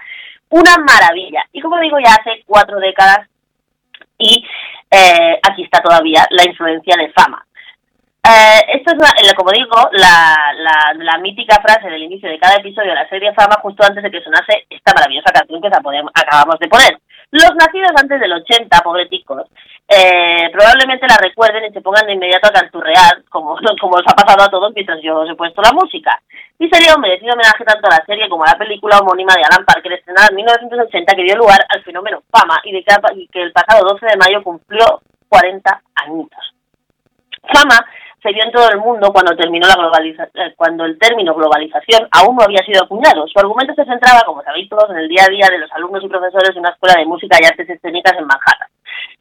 una 0.49 0.75
maravilla. 0.77 1.43
Y 1.51 1.61
como 1.61 1.79
digo, 1.79 1.97
ya 1.99 2.15
hace 2.15 2.43
cuatro 2.45 2.79
décadas 2.79 3.27
y 4.17 4.45
eh, 4.91 5.39
aquí 5.49 5.63
está 5.63 5.81
todavía 5.81 6.27
la 6.29 6.43
influencia 6.43 6.95
de 6.97 7.11
fama. 7.13 7.45
Eh, 8.23 8.77
esto 8.77 8.93
es, 8.93 9.33
como 9.33 9.51
digo, 9.51 9.89
la, 9.93 10.53
la, 10.53 10.93
la, 10.95 11.17
mítica 11.17 11.59
frase 11.59 11.89
del 11.89 12.03
inicio 12.03 12.29
de 12.29 12.37
cada 12.37 12.57
episodio 12.57 12.89
de 12.89 12.95
la 12.95 13.09
serie 13.09 13.33
Fama 13.33 13.57
justo 13.63 13.83
antes 13.83 14.03
de 14.03 14.11
que 14.11 14.21
sonase 14.21 14.67
esta 14.69 14.93
maravillosa 14.93 15.33
canción 15.33 15.59
que 15.59 15.67
acabamos 15.67 16.59
de 16.59 16.67
poner. 16.67 16.99
Los 17.32 17.55
nacidos 17.55 17.91
antes 17.95 18.19
del 18.19 18.34
80, 18.34 18.77
pobreticos, 18.79 19.47
eh, 19.88 20.49
probablemente 20.51 21.07
la 21.07 21.17
recuerden 21.17 21.65
y 21.65 21.73
se 21.73 21.82
pongan 21.82 22.05
de 22.05 22.13
inmediato 22.13 22.49
a 22.49 22.51
canturrear, 22.51 23.23
como, 23.29 23.55
como 23.79 23.95
os 23.95 24.03
ha 24.05 24.15
pasado 24.15 24.43
a 24.43 24.49
todos 24.49 24.73
mientras 24.75 25.01
yo 25.01 25.19
os 25.19 25.29
he 25.29 25.36
puesto 25.36 25.61
la 25.61 25.71
música. 25.71 26.19
Y 26.59 26.69
sería 26.69 26.93
un 26.93 27.01
merecido 27.01 27.34
homenaje 27.34 27.63
tanto 27.63 27.88
a 27.88 27.97
la 27.97 28.05
serie 28.05 28.27
como 28.27 28.43
a 28.43 28.51
la 28.51 28.57
película 28.57 28.99
homónima 28.99 29.34
de 29.34 29.43
Alan 29.43 29.65
Parker 29.65 29.93
estrenada 29.93 30.27
en 30.29 30.36
1980 30.36 31.15
que 31.15 31.23
dio 31.23 31.38
lugar 31.38 31.59
al 31.69 31.84
fenómeno 31.84 32.21
Fama 32.29 32.59
y 32.63 32.73
de 32.73 32.84
que, 32.84 32.93
y 33.15 33.27
que 33.27 33.41
el 33.43 33.53
pasado 33.53 33.88
12 33.88 34.05
de 34.05 34.17
mayo 34.17 34.43
cumplió 34.43 35.01
40 35.29 35.82
añitos. 35.95 36.53
Fama 37.53 37.79
se 38.22 38.32
vio 38.32 38.43
en 38.43 38.51
todo 38.51 38.69
el 38.69 38.78
mundo 38.78 39.11
cuando 39.11 39.36
terminó 39.36 39.67
la 39.67 39.76
globalización, 39.76 40.45
eh, 40.45 40.53
cuando 40.55 40.86
el 40.86 40.97
término 40.99 41.34
globalización 41.34 42.07
aún 42.11 42.36
no 42.36 42.43
había 42.43 42.63
sido 42.63 42.84
acuñado. 42.84 43.28
Su 43.28 43.39
argumento 43.39 43.74
se 43.74 43.86
centraba, 43.86 44.22
como 44.26 44.43
sabéis 44.43 44.69
todos, 44.69 44.89
en 44.91 44.97
el 44.97 45.07
día 45.07 45.26
a 45.26 45.32
día 45.32 45.47
de 45.49 45.57
los 45.57 45.72
alumnos 45.72 46.03
y 46.03 46.07
profesores 46.07 46.53
de 46.53 46.59
una 46.59 46.69
escuela 46.69 46.99
de 46.99 47.05
música 47.05 47.38
y 47.41 47.45
artes 47.45 47.67
escénicas 47.67 48.13
en 48.17 48.28
Manhattan. 48.28 48.69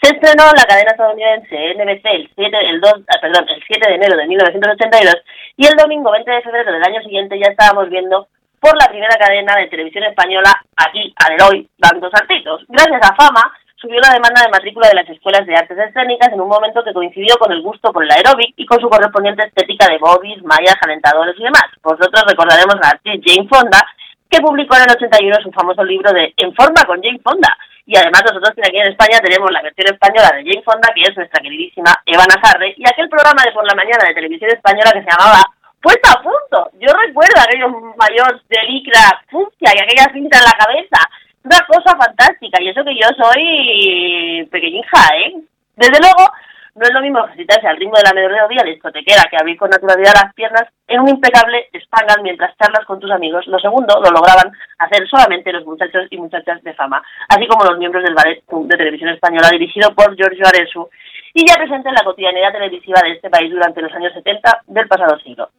Se 0.03 0.15
estrenó 0.15 0.45
en 0.53 0.57
la 0.57 0.69
cadena 0.69 0.91
estadounidense 0.93 1.75
NBC 1.75 2.05
el 2.05 2.31
7, 2.35 2.57
el, 2.69 2.81
2, 2.81 2.93
ah, 3.09 3.19
perdón, 3.21 3.49
el 3.49 3.63
7 3.67 3.89
de 3.89 3.95
enero 3.97 4.17
de 4.17 4.27
1982 4.27 5.17
y 5.57 5.67
el 5.67 5.77
domingo 5.77 6.11
20 6.11 6.31
de 6.31 6.43
febrero 6.43 6.73
del 6.73 6.85
año 6.85 7.03
siguiente 7.03 7.39
ya 7.39 7.51
estábamos 7.51 7.89
viendo 7.89 8.29
por 8.61 8.77
la 8.77 8.89
primera 8.89 9.17
cadena 9.17 9.57
de 9.57 9.69
televisión 9.69 10.05
española 10.05 10.53
aquí, 10.77 11.15
a 11.17 11.47
hoy, 11.49 11.69
dando 11.79 12.11
saltitos. 12.11 12.65
Gracias 12.69 13.01
a 13.03 13.15
Fama, 13.15 13.53
subió 13.81 13.99
la 14.01 14.13
demanda 14.13 14.43
de 14.43 14.53
matrícula 14.53 14.89
de 14.89 14.95
las 14.95 15.09
escuelas 15.09 15.47
de 15.47 15.57
artes 15.57 15.79
escénicas 15.79 16.33
en 16.33 16.41
un 16.41 16.49
momento 16.49 16.85
que 16.85 16.93
coincidió 16.93 17.37
con 17.39 17.51
el 17.51 17.63
gusto 17.63 17.93
por 17.93 18.05
el 18.05 18.11
aeróbic 18.11 18.53
y 18.57 18.67
con 18.67 18.79
su 18.81 18.89
correspondiente 18.89 19.47
estética 19.47 19.89
de 19.89 19.99
bodies, 19.99 20.43
mallas, 20.45 20.77
alentadores 20.83 21.35
y 21.39 21.45
demás. 21.45 21.65
Vosotros 21.83 22.23
recordaremos 22.29 22.77
a 22.77 22.87
la 22.87 22.93
actriz 23.01 23.21
Jane 23.25 23.49
Fonda, 23.49 23.81
que 24.29 24.41
publicó 24.41 24.77
en 24.77 24.85
el 24.85 24.97
81 24.97 25.37
su 25.43 25.51
famoso 25.51 25.83
libro 25.83 26.13
de 26.13 26.35
En 26.37 26.55
forma 26.55 26.85
con 26.85 27.03
Jane 27.03 27.21
Fonda. 27.25 27.49
Y 27.87 27.97
además 27.97 28.23
nosotros 28.23 28.53
aquí 28.53 28.77
en 28.77 28.93
España 28.93 29.19
tenemos 29.19 29.51
la 29.51 29.63
versión 29.63 29.89
española 29.89 30.29
de 30.37 30.45
Jane 30.45 30.63
Fonda, 30.63 30.89
que 30.95 31.03
es 31.03 31.17
nuestra 31.17 31.41
queridísima 31.41 31.91
Eva 32.05 32.29
Nazarre, 32.29 32.75
y 32.77 32.85
aquel 32.87 33.09
programa 33.09 33.43
de 33.43 33.53
por 33.53 33.67
la 33.67 33.75
mañana 33.75 34.05
de 34.07 34.15
televisión 34.15 34.51
española 34.53 34.93
que 34.93 35.03
se 35.03 35.11
llamaba 35.11 35.41
Puesta 35.81 36.13
a 36.13 36.23
punto. 36.23 36.71
Yo 36.79 36.93
recuerdo 36.93 37.41
aquellos 37.41 37.73
mayores 37.97 38.45
de 38.47 38.63
licra 38.69 39.25
fucsia 39.31 39.73
y 39.73 39.81
aquella 39.81 40.13
cinta 40.13 40.37
en 40.37 40.45
la 40.45 40.57
cabeza 40.61 41.01
una 41.45 41.59
cosa 41.67 41.97
fantástica, 41.97 42.63
y 42.63 42.69
eso 42.69 42.85
que 42.85 42.95
yo 42.95 43.09
soy 43.17 44.47
pequeñija, 44.51 44.99
¿eh? 45.17 45.35
Desde 45.77 45.99
luego, 46.01 46.31
no 46.75 46.83
es 46.83 46.93
lo 46.93 47.01
mismo 47.01 47.25
ejercitarse 47.25 47.67
al 47.67 47.77
ritmo 47.77 47.97
de 47.97 48.05
la 48.05 48.15
melodía 48.15 48.63
discotequera 48.65 49.25
que 49.31 49.37
abrir 49.37 49.57
con 49.57 49.71
naturalidad 49.71 50.13
las 50.15 50.35
piernas 50.35 50.65
en 50.87 51.01
un 51.01 51.09
impecable 51.09 51.69
spangle 51.75 52.23
mientras 52.23 52.57
charlas 52.57 52.85
con 52.87 53.01
tus 53.01 53.11
amigos. 53.11 53.47
Lo 53.47 53.59
segundo 53.59 54.01
lo 54.01 54.11
lograban 54.11 54.53
hacer 54.79 55.09
solamente 55.09 55.53
los 55.53 55.65
muchachos 55.65 56.07
y 56.11 56.19
muchachas 56.19 56.63
de 56.63 56.75
fama, 56.75 57.03
así 57.29 57.47
como 57.47 57.65
los 57.65 57.79
miembros 57.79 58.05
del 58.05 58.15
ballet 58.15 58.43
de 58.47 58.77
televisión 58.77 59.11
española 59.11 59.49
dirigido 59.51 59.95
por 59.95 60.15
Giorgio 60.17 60.47
Aresu 60.47 60.89
y 61.35 61.47
ya 61.47 61.57
presente 61.57 61.89
en 61.89 61.95
la 61.95 62.05
cotidianidad 62.05 62.53
televisiva 62.53 63.01
de 63.03 63.13
este 63.13 63.31
país 63.31 63.51
durante 63.51 63.83
los 63.83 63.93
años 63.93 64.13
70 64.13 64.63
del 64.67 64.89
pasado 64.89 65.19
siglo. 65.19 65.51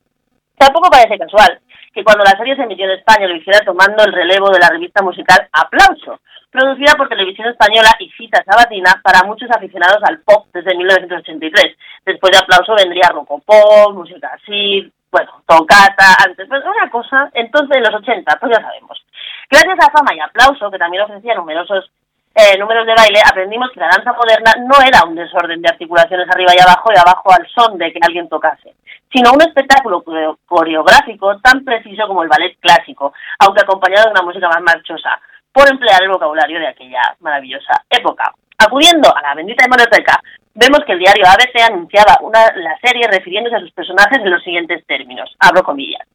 Tampoco 0.58 0.90
parece 0.90 1.18
casual 1.18 1.60
que 1.94 2.04
cuando 2.04 2.24
la 2.24 2.38
serie 2.38 2.56
se 2.56 2.64
emitió 2.64 2.86
en 2.86 2.98
España 3.00 3.28
lo 3.28 3.36
hiciera 3.36 3.60
tomando 3.66 4.04
el 4.04 4.14
relevo 4.14 4.50
de 4.50 4.60
la 4.60 4.70
revista 4.70 5.02
musical 5.02 5.48
Aplauso, 5.52 6.20
producida 6.50 6.96
por 6.96 7.10
Televisión 7.10 7.50
Española 7.50 7.90
y 8.00 8.10
Cita 8.12 8.44
Sabatina 8.44 9.02
para 9.04 9.24
muchos 9.24 9.50
aficionados 9.52 10.00
al 10.04 10.20
pop 10.20 10.48
desde 10.54 10.76
1983. 10.76 11.78
Después 12.06 12.32
de 12.32 12.40
Aplauso 12.40 12.76
vendría 12.76 13.10
Rocopop, 13.10 13.94
música 13.94 14.32
así, 14.34 14.92
bueno, 15.12 15.44
tocata, 15.46 16.16
antes, 16.26 16.48
pues 16.48 16.64
una 16.64 16.90
cosa, 16.90 17.30
entonces 17.34 17.78
en 17.78 17.84
los 17.84 17.96
80, 17.96 18.38
pues 18.40 18.52
ya 18.56 18.62
sabemos. 18.64 19.04
Gracias 19.50 19.78
a 19.80 19.92
Fama 19.92 20.16
y 20.16 20.20
Aplauso, 20.20 20.72
que 20.72 20.78
también 20.78 21.04
ofrecía 21.04 21.36
numerosos 21.36 21.92
eh, 22.34 22.58
números 22.58 22.86
de 22.86 22.96
baile, 22.96 23.20
aprendimos 23.30 23.70
que 23.74 23.82
la 23.82 23.90
danza 23.90 24.14
moderna 24.14 24.54
no 24.60 24.80
era 24.86 25.04
un 25.04 25.16
desorden 25.16 25.62
de 25.62 25.70
articulaciones 25.70 26.28
arriba 26.30 26.54
y 26.56 26.62
abajo 26.62 26.90
y 26.96 26.98
abajo 26.98 27.30
al 27.32 27.46
son 27.50 27.78
de 27.78 27.92
que 27.92 28.00
alguien 28.02 28.30
tocase, 28.30 28.74
sino 29.12 29.34
un 29.34 29.42
espectáculo 29.42 30.02
coreográfico 30.46 31.40
tan 31.42 31.66
preciso 31.66 32.08
como 32.08 32.24
el 32.24 32.30
ballet 32.30 32.58
clásico, 32.62 33.14
aunque 33.40 33.62
acompañado 33.62 34.06
de 34.06 34.12
una 34.12 34.22
música 34.22 34.48
más 34.48 34.62
marchosa, 34.62 35.20
por 35.52 35.70
emplear 35.70 36.02
el 36.04 36.10
vocabulario 36.10 36.60
de 36.60 36.68
aquella 36.68 37.02
maravillosa 37.20 37.84
época. 37.90 38.34
Acudiendo 38.58 39.14
a 39.14 39.22
la 39.22 39.36
bendita 39.36 39.66
hemeroteca, 39.66 40.22
vemos 40.54 40.80
que 40.86 40.94
el 40.94 41.00
diario 41.00 41.26
ABC 41.28 41.70
anunciaba 41.70 42.18
una, 42.22 42.40
la 42.56 42.78
serie 42.82 43.08
refiriéndose 43.12 43.58
a 43.58 43.60
sus 43.60 43.72
personajes 43.72 44.20
en 44.20 44.32
los 44.32 44.44
siguientes 44.44 44.86
términos, 44.86 45.36
abro 45.40 45.64
comillas. 45.64 46.08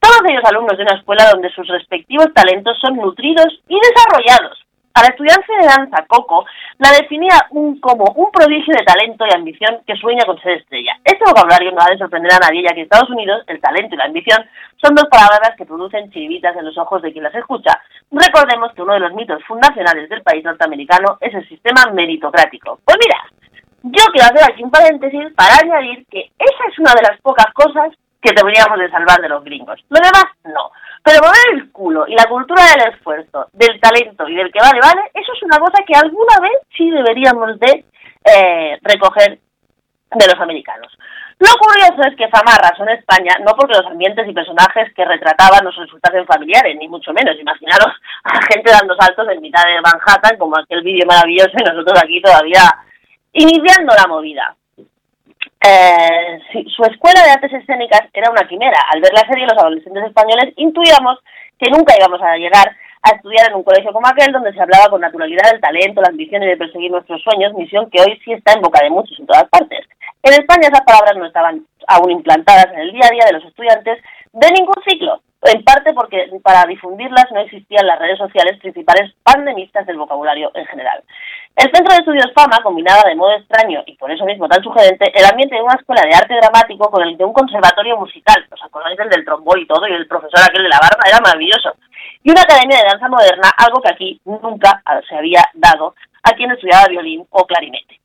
Todos 0.00 0.22
ellos 0.30 0.44
alumnos 0.44 0.78
de 0.78 0.84
una 0.84 0.96
escuela 0.96 1.28
donde 1.30 1.50
sus 1.50 1.68
respectivos 1.68 2.32
talentos 2.32 2.78
son 2.80 2.96
nutridos 2.96 3.60
y 3.68 3.78
desarrollados, 3.78 4.64
a 4.98 5.02
la 5.02 5.08
estudiante 5.08 5.52
de 5.60 5.66
danza, 5.66 6.04
Coco, 6.08 6.44
la 6.78 6.90
definía 6.90 7.46
como 7.80 8.04
un 8.16 8.30
prodigio 8.32 8.74
de 8.74 8.84
talento 8.84 9.24
y 9.26 9.34
ambición 9.34 9.78
que 9.86 9.96
sueña 9.96 10.24
con 10.24 10.40
ser 10.40 10.58
estrella. 10.58 10.98
Este 11.04 11.24
vocabulario 11.24 11.70
no 11.72 11.80
ha 11.80 11.90
de 11.90 11.98
sorprender 11.98 12.32
a 12.32 12.38
nadie, 12.38 12.62
ya 12.62 12.74
que 12.74 12.80
en 12.80 12.84
Estados 12.84 13.10
Unidos 13.10 13.42
el 13.46 13.60
talento 13.60 13.94
y 13.94 13.98
la 13.98 14.04
ambición 14.04 14.44
son 14.76 14.94
dos 14.94 15.06
palabras 15.10 15.54
que 15.56 15.66
producen 15.66 16.10
chiribitas 16.10 16.56
en 16.56 16.64
los 16.64 16.76
ojos 16.78 17.02
de 17.02 17.12
quien 17.12 17.24
las 17.24 17.34
escucha. 17.34 17.80
Recordemos 18.10 18.72
que 18.74 18.82
uno 18.82 18.94
de 18.94 19.00
los 19.00 19.14
mitos 19.14 19.42
fundacionales 19.44 20.08
del 20.08 20.22
país 20.22 20.44
norteamericano 20.44 21.18
es 21.20 21.34
el 21.34 21.48
sistema 21.48 21.86
meritocrático. 21.92 22.80
Pues 22.84 22.96
mira, 23.00 23.22
yo 23.82 24.04
quiero 24.12 24.26
hacer 24.26 24.50
aquí 24.50 24.64
un 24.64 24.70
paréntesis 24.70 25.32
para 25.36 25.54
añadir 25.62 26.04
que 26.10 26.30
esa 26.38 26.64
es 26.70 26.78
una 26.78 26.92
de 26.94 27.02
las 27.02 27.20
pocas 27.20 27.46
cosas 27.54 27.92
que 28.20 28.32
deberíamos 28.34 28.78
de 28.78 28.90
salvar 28.90 29.20
de 29.20 29.28
los 29.28 29.44
gringos. 29.44 29.78
Lo 29.88 30.00
demás, 30.00 30.26
no. 30.44 30.72
Pero 31.02 31.20
mover 31.22 31.54
el 31.54 31.72
culo 31.72 32.06
y 32.06 32.14
la 32.14 32.26
cultura 32.26 32.62
del 32.64 32.92
esfuerzo, 32.92 33.48
del 33.52 33.80
talento 33.80 34.28
y 34.28 34.34
del 34.34 34.52
que 34.52 34.60
vale, 34.60 34.80
vale, 34.80 35.10
eso 35.14 35.32
es 35.32 35.42
una 35.42 35.58
cosa 35.58 35.82
que 35.86 35.94
alguna 35.94 36.38
vez 36.42 36.58
sí 36.76 36.90
deberíamos 36.90 37.58
de 37.60 37.84
eh, 38.24 38.78
recoger 38.82 39.38
de 40.10 40.26
los 40.26 40.40
americanos. 40.40 40.92
Lo 41.38 41.54
curioso 41.60 42.02
es 42.02 42.16
que 42.16 42.28
Fama 42.28 42.54
arrasó 42.54 42.82
en 42.82 42.98
España 42.98 43.30
no 43.46 43.52
porque 43.54 43.78
los 43.78 43.86
ambientes 43.86 44.26
y 44.28 44.32
personajes 44.32 44.92
que 44.94 45.04
retrataban 45.04 45.62
nos 45.62 45.76
resultasen 45.76 46.26
familiares, 46.26 46.76
ni 46.76 46.88
mucho 46.88 47.12
menos. 47.12 47.38
Imaginaros 47.38 47.94
a 48.24 48.42
gente 48.52 48.72
dando 48.72 48.96
saltos 48.96 49.28
en 49.28 49.40
mitad 49.40 49.62
de 49.64 49.80
Manhattan, 49.80 50.36
como 50.36 50.58
aquel 50.58 50.82
vídeo 50.82 51.06
maravilloso, 51.06 51.52
y 51.54 51.62
nosotros 51.62 52.02
aquí 52.02 52.20
todavía 52.20 52.62
iniciando 53.32 53.94
la 53.94 54.08
movida. 54.08 54.56
Eh, 55.60 56.38
su 56.74 56.82
escuela 56.84 57.22
de 57.24 57.30
artes 57.30 57.52
escénicas 57.52 58.02
era 58.12 58.30
una 58.30 58.46
quimera. 58.48 58.78
Al 58.92 59.00
ver 59.00 59.12
la 59.12 59.26
serie, 59.28 59.46
los 59.46 59.58
adolescentes 59.58 60.04
españoles 60.04 60.54
intuíamos 60.56 61.18
que 61.58 61.70
nunca 61.70 61.94
íbamos 61.98 62.22
a 62.22 62.36
llegar 62.36 62.76
a 63.02 63.10
estudiar 63.14 63.48
en 63.50 63.56
un 63.56 63.62
colegio 63.62 63.92
como 63.92 64.06
aquel, 64.06 64.32
donde 64.32 64.52
se 64.52 64.60
hablaba 64.60 64.88
con 64.88 65.00
naturalidad 65.00 65.50
del 65.50 65.60
talento, 65.60 66.00
la 66.00 66.08
ambición 66.08 66.42
y 66.42 66.46
de 66.46 66.56
perseguir 66.56 66.90
nuestros 66.90 67.22
sueños, 67.22 67.54
misión 67.54 67.90
que 67.90 68.00
hoy 68.00 68.18
sí 68.24 68.32
está 68.32 68.52
en 68.52 68.62
boca 68.62 68.82
de 68.82 68.90
muchos 68.90 69.18
en 69.18 69.26
todas 69.26 69.48
partes. 69.48 69.86
En 70.22 70.32
España 70.32 70.68
esas 70.68 70.82
palabras 70.82 71.16
no 71.16 71.26
estaban 71.26 71.64
aún 71.86 72.10
implantadas 72.10 72.66
en 72.72 72.80
el 72.80 72.92
día 72.92 73.06
a 73.06 73.10
día 73.10 73.24
de 73.26 73.32
los 73.32 73.44
estudiantes 73.44 73.98
de 74.40 74.52
ningún 74.52 74.76
ciclo, 74.86 75.20
en 75.42 75.64
parte 75.64 75.92
porque 75.92 76.30
para 76.42 76.64
difundirlas 76.64 77.26
no 77.32 77.40
existían 77.40 77.86
las 77.86 77.98
redes 77.98 78.18
sociales 78.18 78.58
principales 78.60 79.12
pandemistas 79.22 79.86
del 79.86 79.98
vocabulario 79.98 80.50
en 80.54 80.66
general. 80.66 81.02
El 81.56 81.70
Centro 81.72 81.92
de 81.92 82.00
Estudios 82.00 82.32
Fama 82.34 82.62
combinaba 82.62 83.02
de 83.08 83.16
modo 83.16 83.32
extraño 83.34 83.82
y 83.86 83.96
por 83.96 84.10
eso 84.12 84.24
mismo 84.24 84.48
tan 84.48 84.62
sugerente 84.62 85.10
el 85.12 85.26
ambiente 85.26 85.56
de 85.56 85.62
una 85.62 85.74
escuela 85.74 86.02
de 86.02 86.14
arte 86.14 86.34
dramático 86.34 86.88
con 86.88 87.02
el 87.02 87.16
de 87.16 87.24
un 87.24 87.32
conservatorio 87.32 87.96
musical. 87.96 88.46
¿Os 88.50 88.62
acordáis 88.62 88.96
del 88.96 89.08
del 89.08 89.24
trombón 89.24 89.58
y 89.58 89.66
todo? 89.66 89.88
Y 89.88 89.92
el 89.92 90.06
profesor 90.06 90.38
aquel 90.38 90.62
de 90.62 90.68
la 90.68 90.78
barba 90.80 91.02
era 91.08 91.18
maravilloso. 91.18 91.74
Y 92.22 92.30
una 92.30 92.42
academia 92.42 92.78
de 92.78 92.88
danza 92.90 93.08
moderna, 93.08 93.50
algo 93.56 93.80
que 93.80 93.90
aquí 93.90 94.20
nunca 94.24 94.82
se 95.08 95.16
había 95.16 95.42
dado 95.54 95.94
a 96.22 96.30
quien 96.32 96.52
estudiaba 96.52 96.86
violín 96.88 97.26
o 97.30 97.44
clarinete. 97.44 97.98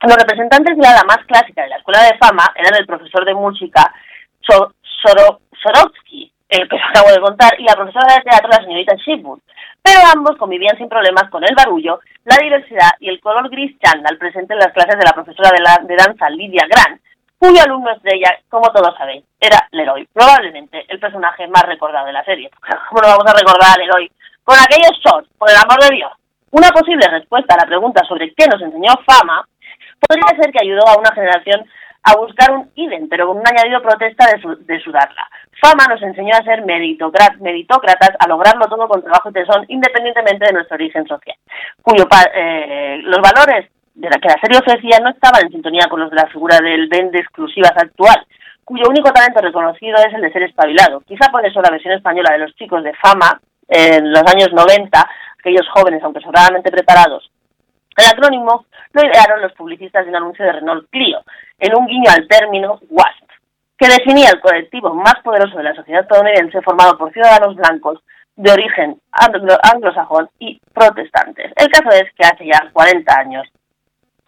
Los 0.00 0.16
representantes 0.16 0.76
de 0.76 0.82
la 0.82 1.04
más 1.04 1.18
clásica 1.26 1.62
de 1.62 1.68
la 1.68 1.76
escuela 1.76 2.02
de 2.04 2.16
fama 2.16 2.46
eran 2.54 2.74
el 2.78 2.86
profesor 2.86 3.24
de 3.26 3.34
música 3.34 3.92
Sor 5.02 5.40
Sorotsky, 5.62 6.32
el 6.48 6.68
que 6.68 6.76
os 6.76 6.82
acabo 6.90 7.10
de 7.10 7.20
contar, 7.20 7.58
y 7.58 7.64
la 7.64 7.74
profesora 7.74 8.14
de 8.14 8.22
teatro, 8.22 8.48
la 8.48 8.62
señorita 8.62 8.96
Shipwood. 8.96 9.40
Pero 9.82 10.00
ambos 10.12 10.36
convivían 10.36 10.76
sin 10.76 10.88
problemas 10.88 11.30
con 11.30 11.44
el 11.44 11.54
barullo, 11.54 12.00
la 12.24 12.36
diversidad 12.36 12.90
y 13.00 13.08
el 13.08 13.20
color 13.20 13.48
gris 13.50 13.76
chándal 13.80 14.18
presente 14.18 14.54
en 14.54 14.60
las 14.60 14.72
clases 14.72 14.98
de 14.98 15.04
la 15.04 15.12
profesora 15.12 15.50
de 15.50 15.96
danza 15.96 16.30
Lidia 16.30 16.66
Grant, 16.68 17.00
cuyo 17.38 17.62
alumno 17.62 17.92
estrella, 17.92 18.36
como 18.48 18.70
todos 18.72 18.96
sabéis, 18.96 19.24
era 19.40 19.68
Leroy, 19.70 20.06
probablemente 20.12 20.84
el 20.88 20.98
personaje 20.98 21.46
más 21.46 21.62
recordado 21.62 22.06
de 22.06 22.12
la 22.12 22.24
serie. 22.24 22.50
¿Cómo 22.88 23.02
no 23.02 23.08
vamos 23.08 23.26
a 23.26 23.38
recordar 23.38 23.70
a 23.74 23.80
Leroy? 23.80 24.10
Con 24.42 24.56
aquellos 24.58 24.98
shorts, 25.04 25.28
por 25.38 25.48
el 25.50 25.56
amor 25.56 25.80
de 25.80 25.96
Dios. 25.96 26.12
Una 26.50 26.68
posible 26.70 27.06
respuesta 27.08 27.54
a 27.54 27.62
la 27.62 27.66
pregunta 27.66 28.02
sobre 28.08 28.32
qué 28.34 28.46
nos 28.46 28.60
enseñó 28.60 28.92
Fama 29.06 29.46
podría 30.00 30.42
ser 30.42 30.50
que 30.50 30.64
ayudó 30.64 30.86
a 30.86 30.98
una 30.98 31.12
generación 31.12 31.66
a 32.02 32.16
buscar 32.16 32.50
un 32.52 32.70
idem, 32.74 33.08
pero 33.08 33.26
con 33.26 33.38
un 33.38 33.46
añadido 33.46 33.82
protesta 33.82 34.26
de, 34.26 34.56
de 34.64 34.80
sudarla. 34.80 35.28
Fama 35.60 35.86
nos 35.88 36.00
enseñó 36.02 36.34
a 36.34 36.44
ser 36.44 36.64
meritócratas, 36.64 38.10
a 38.18 38.28
lograrlo 38.28 38.66
todo 38.66 38.86
con 38.86 39.02
trabajo 39.02 39.30
y 39.30 39.32
tesón, 39.32 39.64
independientemente 39.68 40.46
de 40.46 40.52
nuestro 40.52 40.76
origen 40.76 41.06
social, 41.06 41.36
cuyo 41.82 42.04
eh, 42.34 43.00
los 43.02 43.20
valores 43.20 43.68
de 43.94 44.08
la 44.08 44.18
que 44.18 44.28
la 44.28 44.40
serie 44.40 44.58
ofrecía 44.58 45.00
no 45.00 45.10
estaban 45.10 45.42
en 45.42 45.50
sintonía 45.50 45.88
con 45.90 46.00
los 46.00 46.10
de 46.10 46.16
la 46.16 46.28
figura 46.28 46.58
del 46.60 46.88
vende 46.88 47.18
exclusivas 47.18 47.72
actual, 47.76 48.24
cuyo 48.64 48.84
único 48.88 49.10
talento 49.10 49.40
reconocido 49.40 49.96
es 49.96 50.14
el 50.14 50.20
de 50.20 50.32
ser 50.32 50.44
espabilado. 50.44 51.00
Quizá 51.00 51.30
por 51.30 51.44
eso 51.44 51.60
la 51.60 51.70
versión 51.70 51.94
española 51.94 52.32
de 52.32 52.38
los 52.38 52.54
chicos 52.54 52.84
de 52.84 52.94
fama, 52.94 53.40
en 53.66 54.12
los 54.12 54.22
años 54.32 54.52
90, 54.52 55.08
aquellos 55.40 55.68
jóvenes, 55.74 56.02
aunque 56.02 56.20
sobradamente 56.20 56.70
preparados, 56.70 57.30
el 57.98 58.06
acrónimo 58.06 58.66
lo 58.92 59.02
idearon 59.02 59.42
los 59.42 59.52
publicistas 59.52 60.04
de 60.04 60.10
un 60.10 60.16
anuncio 60.16 60.44
de 60.44 60.52
Renault 60.52 60.88
Clio, 60.90 61.20
en 61.58 61.76
un 61.76 61.86
guiño 61.86 62.10
al 62.10 62.28
término 62.28 62.78
WASP, 62.88 63.30
que 63.76 63.88
definía 63.88 64.30
el 64.30 64.40
colectivo 64.40 64.94
más 64.94 65.16
poderoso 65.22 65.56
de 65.56 65.64
la 65.64 65.74
sociedad 65.74 66.02
estadounidense 66.02 66.62
formado 66.62 66.96
por 66.96 67.12
ciudadanos 67.12 67.56
blancos 67.56 68.00
de 68.36 68.52
origen 68.52 69.00
anglosajón 69.10 70.30
y 70.38 70.60
protestantes. 70.72 71.52
El 71.56 71.68
caso 71.68 71.90
es 71.90 72.04
que 72.14 72.24
hace 72.24 72.46
ya 72.46 72.70
40 72.72 73.18
años 73.18 73.48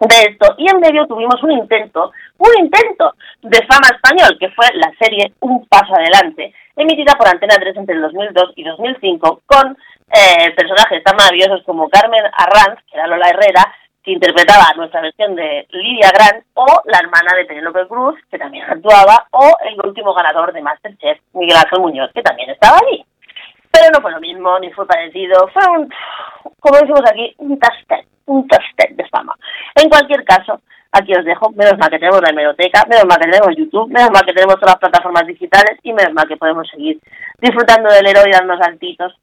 de 0.01 0.17
esto 0.31 0.55
y 0.59 0.69
en 0.69 0.81
medio 0.81 1.07
tuvimos 1.07 1.41
un 1.43 1.53
intento, 1.53 2.11
un 2.39 2.51
intento 2.59 3.15
de 3.43 3.59
fama 3.67 3.89
español 3.95 4.37
que 4.41 4.49
fue 4.51 4.67
la 4.75 4.91
serie 4.99 5.33
Un 5.41 5.67
Paso 5.67 5.95
Adelante, 5.95 6.53
emitida 6.75 7.15
por 7.17 7.29
Antena 7.29 7.57
3 7.57 7.77
entre 7.77 7.95
el 7.95 8.03
2002 8.03 8.53
y 8.57 8.65
2005 8.65 9.43
con 9.47 9.77
eh, 10.13 10.53
personajes 10.57 11.03
tan 11.05 11.17
maravillosos 11.17 11.63
como 11.65 11.89
Carmen 11.89 12.25
Arranz, 12.33 12.81
que 12.91 12.97
era 12.97 13.07
Lola 13.07 13.29
Herrera, 13.29 13.75
que 14.03 14.13
interpretaba 14.13 14.73
nuestra 14.77 15.03
versión 15.03 15.35
de 15.37 15.67
Lidia 15.71 16.11
Grant, 16.11 16.45
o 16.55 16.67
la 16.87 16.99
hermana 16.99 17.35
de 17.37 17.45
Penélope 17.45 17.87
Cruz, 17.87 18.19
que 18.31 18.39
también 18.39 18.65
actuaba, 18.69 19.27
o 19.31 19.57
el 19.69 19.79
último 19.87 20.15
ganador 20.15 20.53
de 20.53 20.63
Masterchef, 20.63 21.19
Miguel 21.35 21.57
Ángel 21.57 21.81
Muñoz, 21.81 22.11
que 22.15 22.23
también 22.23 22.51
estaba 22.51 22.79
allí. 22.79 23.05
Pero 23.71 23.87
no 23.93 24.01
fue 24.01 24.11
lo 24.11 24.21
mismo, 24.21 24.59
ni 24.59 24.73
fue 24.73 24.87
parecido, 24.87 25.49
fue 25.49 25.63
un, 25.69 25.93
como 26.59 26.79
decimos 26.79 27.03
aquí, 27.09 27.35
un 27.39 27.59
tastet, 27.59 28.07
un 28.27 28.49
tastet 28.49 28.97
de 28.97 29.09
fama. 29.09 29.37
En 29.77 29.89
cualquier 29.89 30.25
caso, 30.25 30.61
aquí 30.93 31.13
os 31.15 31.25
dejo, 31.25 31.51
menos 31.51 31.79
mal 31.79 31.91
que 31.91 31.99
tenemos 31.99 32.21
la 32.21 32.31
hemeroteca, 32.31 32.85
menos 32.89 33.05
mal 33.07 33.19
que 33.19 33.31
tenemos 33.31 33.57
YouTube, 33.57 33.91
menos 33.91 34.11
mal 34.11 34.25
que 34.25 34.33
tenemos 34.33 34.57
todas 34.57 34.75
las 34.75 34.81
plataformas 34.81 35.27
digitales 35.27 35.79
y 35.83 35.93
menos 35.93 36.13
mal 36.13 36.27
que 36.27 36.37
podemos 36.37 36.69
seguir 36.69 36.99
disfrutando 37.39 37.91
del 37.91 38.07
héroe 38.07 38.29
y 38.29 38.33
dando 38.33 38.57
saltitos. 38.57 39.15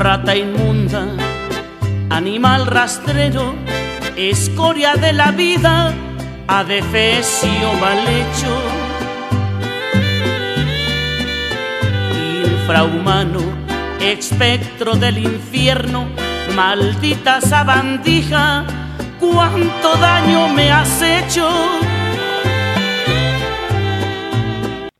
Rata 0.00 0.34
inmunda, 0.34 1.08
animal 2.08 2.64
rastrero, 2.66 3.54
escoria 4.16 4.94
de 4.94 5.12
la 5.12 5.30
vida, 5.30 5.92
adefesio 6.48 7.74
mal 7.74 7.98
hecho, 8.08 8.52
infrahumano, 12.42 13.40
espectro 14.00 14.94
del 14.94 15.18
infierno, 15.18 16.08
maldita 16.56 17.42
sabandija, 17.42 18.64
cuánto 19.20 19.96
daño 19.96 20.48
me 20.48 20.72
has 20.72 21.02
hecho. 21.02 21.46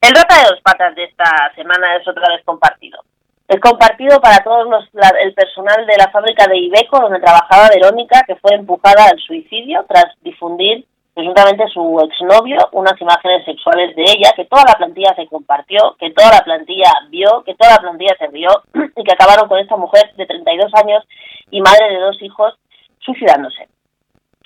El 0.03 0.15
rata 0.15 0.43
de 0.43 0.45
dos 0.51 0.61
patas 0.63 0.95
de 0.95 1.05
esta 1.05 1.55
semana 1.55 1.97
es 1.97 2.07
otra 2.07 2.29
vez 2.29 2.45
compartido. 2.45 3.03
Es 3.51 3.59
compartido 3.59 4.21
para 4.21 4.39
todos 4.45 4.65
los, 4.71 4.85
el 5.25 5.35
personal 5.35 5.85
de 5.85 5.97
la 5.99 6.09
fábrica 6.13 6.47
de 6.47 6.57
Ibeco, 6.57 7.01
donde 7.01 7.19
trabajaba 7.19 7.69
Verónica, 7.75 8.23
que 8.25 8.37
fue 8.37 8.55
empujada 8.55 9.07
al 9.11 9.19
suicidio 9.19 9.85
tras 9.89 10.07
difundir 10.21 10.87
presuntamente 11.13 11.67
su 11.67 11.99
exnovio 11.99 12.69
unas 12.71 12.95
imágenes 13.01 13.45
sexuales 13.45 13.97
de 13.97 14.03
ella, 14.03 14.31
que 14.37 14.45
toda 14.45 14.63
la 14.69 14.75
plantilla 14.75 15.17
se 15.17 15.27
compartió, 15.27 15.97
que 15.99 16.13
toda 16.13 16.31
la 16.31 16.45
plantilla 16.45 16.93
vio, 17.09 17.43
que 17.45 17.57
toda 17.57 17.73
la 17.73 17.79
plantilla 17.79 18.15
se 18.21 18.29
rió 18.29 18.51
y 18.97 19.03
que 19.03 19.13
acabaron 19.13 19.49
con 19.49 19.59
esta 19.59 19.77
mujer 19.77 20.15
de 20.15 20.27
32 20.27 20.71
años 20.85 21.03
y 21.51 21.61
madre 21.61 21.89
de 21.91 21.99
dos 21.99 22.23
hijos 22.23 22.55
suicidándose. 23.01 23.67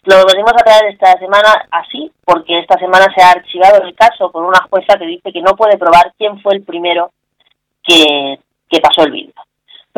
Lo 0.05 0.25
venimos 0.25 0.55
a 0.55 0.65
traer 0.65 0.87
esta 0.87 1.13
semana 1.19 1.69
así, 1.71 2.11
porque 2.25 2.59
esta 2.59 2.79
semana 2.79 3.13
se 3.15 3.23
ha 3.23 3.33
archivado 3.33 3.83
el 3.83 3.95
caso 3.95 4.33
con 4.33 4.47
una 4.47 4.67
jueza 4.71 4.97
que 4.97 5.05
dice 5.05 5.31
que 5.31 5.43
no 5.43 5.55
puede 5.57 5.77
probar 5.77 6.15
quién 6.17 6.41
fue 6.41 6.55
el 6.55 6.65
primero 6.65 7.11
que 7.83 8.39
que 8.75 8.81
pasó 8.81 9.03
el 9.05 9.13
vídeo. 9.13 9.35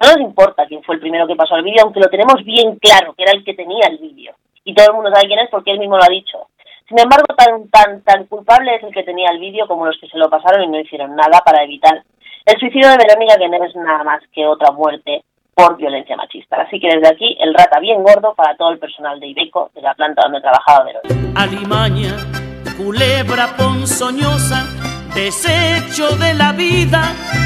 No 0.02 0.12
nos 0.12 0.20
importa 0.20 0.66
quién 0.66 0.82
fue 0.82 0.96
el 0.96 1.00
primero 1.00 1.26
que 1.26 1.36
pasó 1.36 1.56
el 1.56 1.64
vídeo, 1.64 1.82
aunque 1.82 2.00
lo 2.00 2.08
tenemos 2.08 2.44
bien 2.44 2.76
claro, 2.78 3.14
que 3.14 3.22
era 3.22 3.32
el 3.32 3.44
que 3.44 3.54
tenía 3.54 3.88
el 3.88 3.96
vídeo. 3.96 4.34
Y 4.64 4.74
todo 4.74 4.88
el 4.88 4.94
mundo 4.94 5.10
sabe 5.10 5.26
quién 5.26 5.38
es 5.38 5.48
porque 5.50 5.70
él 5.70 5.78
mismo 5.78 5.96
lo 5.96 6.04
ha 6.04 6.08
dicho. 6.08 6.48
Sin 6.88 6.98
embargo, 7.00 7.26
tan, 7.34 7.68
tan, 7.68 8.02
tan 8.02 8.26
culpable 8.26 8.76
es 8.76 8.82
el 8.82 8.92
que 8.92 9.02
tenía 9.02 9.30
el 9.30 9.40
vídeo 9.40 9.66
como 9.66 9.86
los 9.86 9.98
que 9.98 10.08
se 10.08 10.18
lo 10.18 10.28
pasaron 10.28 10.64
y 10.64 10.68
no 10.68 10.78
hicieron 10.78 11.16
nada 11.16 11.40
para 11.44 11.64
evitar 11.64 12.02
el 12.44 12.60
suicidio 12.60 12.90
de 12.90 12.98
Verónica, 12.98 13.38
que 13.38 13.48
no 13.48 13.64
es 13.64 13.74
nada 13.74 14.04
más 14.04 14.20
que 14.32 14.46
otra 14.46 14.70
muerte 14.70 15.24
por 15.54 15.76
violencia 15.76 16.16
machista. 16.16 16.56
Así 16.60 16.78
que 16.78 16.88
desde 16.88 17.08
aquí, 17.08 17.36
el 17.40 17.54
rata 17.54 17.80
bien 17.80 18.02
gordo 18.02 18.34
para 18.34 18.54
todo 18.56 18.70
el 18.70 18.78
personal 18.78 19.18
de 19.18 19.28
Ibeco, 19.28 19.70
de 19.74 19.80
la 19.80 19.94
planta 19.94 20.22
donde 20.24 20.42
trabajaba 20.42 20.84
Verónica. 20.84 21.40
Alimaña, 21.40 22.14
culebra 22.76 23.56
ponzoñosa, 23.56 24.66
desecho 25.14 26.16
de 26.18 26.34
la 26.34 26.52
vida 26.52 27.45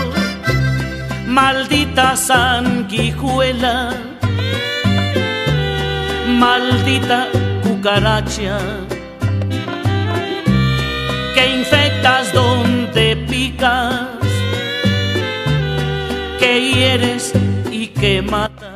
maldita 1.31 2.15
sanguijuela, 2.17 3.93
maldita 6.27 7.19
cucaracha, 7.63 8.59
que 11.33 11.43
infectas 11.59 12.33
donde 12.33 13.15
picas, 13.29 14.09
que 16.37 16.51
hieres 16.73 17.31
y 17.71 17.87
que 17.87 18.21
matas. 18.21 18.70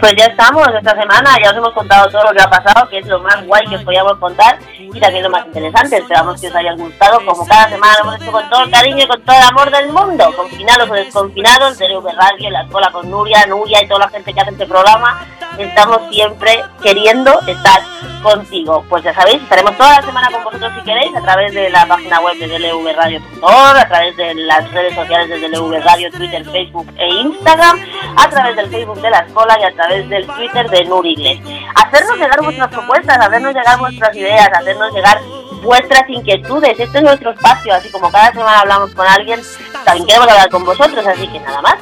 Pues 0.00 0.14
ya 0.16 0.24
estamos 0.24 0.66
esta 0.74 0.98
semana, 0.98 1.36
ya 1.42 1.50
os 1.50 1.56
hemos 1.58 1.74
contado 1.74 2.08
todo 2.10 2.24
lo 2.24 2.32
que 2.32 2.40
ha 2.40 2.48
pasado, 2.48 2.88
que 2.88 2.98
es 2.98 3.06
lo 3.06 3.20
más 3.20 3.44
guay 3.46 3.66
que 3.66 3.76
os 3.76 3.82
podíamos 3.82 4.16
contar 4.16 4.58
y 4.78 4.98
también 4.98 5.24
lo 5.24 5.30
más 5.30 5.44
interesante. 5.46 5.98
Esperamos 5.98 6.40
que 6.40 6.48
os 6.48 6.54
haya 6.54 6.72
gustado, 6.72 7.24
como 7.26 7.46
cada 7.46 7.68
semana 7.68 7.92
lo 7.98 8.08
hemos 8.08 8.22
hecho 8.22 8.32
con 8.32 8.48
todo 8.48 8.62
el 8.62 8.70
cariño 8.70 9.04
y 9.04 9.06
con 9.06 9.20
todo 9.22 9.36
el 9.36 9.42
amor 9.42 9.70
del 9.70 9.92
mundo, 9.92 10.32
confinados 10.34 10.90
o 10.90 10.94
desconfinados, 10.94 11.76
de 11.76 11.88
TV 11.88 12.12
Radio, 12.12 12.50
la 12.50 12.62
escuela 12.62 12.90
con 12.90 13.10
Nuria, 13.10 13.44
Nuria 13.46 13.82
y 13.82 13.88
toda 13.88 14.00
la 14.00 14.08
gente 14.08 14.32
que 14.32 14.40
hace 14.40 14.50
este 14.52 14.66
programa. 14.66 15.26
Estamos 15.58 16.00
siempre 16.10 16.64
queriendo 16.82 17.38
estar 17.46 17.82
contigo. 18.22 18.84
Pues 18.88 19.02
ya 19.02 19.14
sabéis, 19.14 19.42
estaremos 19.42 19.76
toda 19.76 19.96
la 19.96 20.02
semana 20.02 20.30
con 20.30 20.44
vosotros 20.44 20.72
si 20.76 20.84
queréis, 20.84 21.14
a 21.14 21.20
través 21.20 21.52
de 21.54 21.70
la 21.70 21.86
página 21.86 22.20
web 22.20 22.38
de 22.38 22.46
dlvradio.org, 22.46 23.78
a 23.78 23.88
través 23.88 24.16
de 24.16 24.34
las 24.34 24.70
redes 24.72 24.94
sociales 24.94 25.28
de 25.28 25.48
DLV 25.48 25.82
Radio, 25.84 26.10
Twitter, 26.10 26.44
Facebook 26.44 26.86
e 26.96 27.08
Instagram, 27.08 27.78
a 28.16 28.28
través 28.28 28.56
del 28.56 28.70
Facebook 28.70 29.00
de 29.00 29.10
la 29.10 29.18
escuela 29.18 29.58
y 29.60 29.64
a 29.64 29.72
través 29.74 29.89
del 29.90 30.26
Twitter 30.26 30.68
de 30.70 30.84
Nurigle. 30.84 31.42
Hacernos 31.74 32.16
llegar 32.16 32.42
vuestras 32.42 32.68
propuestas, 32.68 33.18
hacernos 33.18 33.54
llegar 33.54 33.78
vuestras 33.78 34.16
ideas, 34.16 34.48
hacernos 34.52 34.92
llegar 34.94 35.20
vuestras 35.62 36.08
inquietudes. 36.08 36.78
Este 36.78 36.98
es 36.98 37.04
nuestro 37.04 37.30
espacio, 37.30 37.74
así 37.74 37.90
como 37.90 38.10
cada 38.10 38.32
semana 38.32 38.60
hablamos 38.60 38.94
con 38.94 39.06
alguien, 39.06 39.40
también 39.84 40.06
queremos 40.06 40.28
hablar 40.28 40.50
con 40.50 40.64
vosotros, 40.64 41.06
así 41.06 41.26
que 41.28 41.40
nada 41.40 41.60
más. 41.62 41.76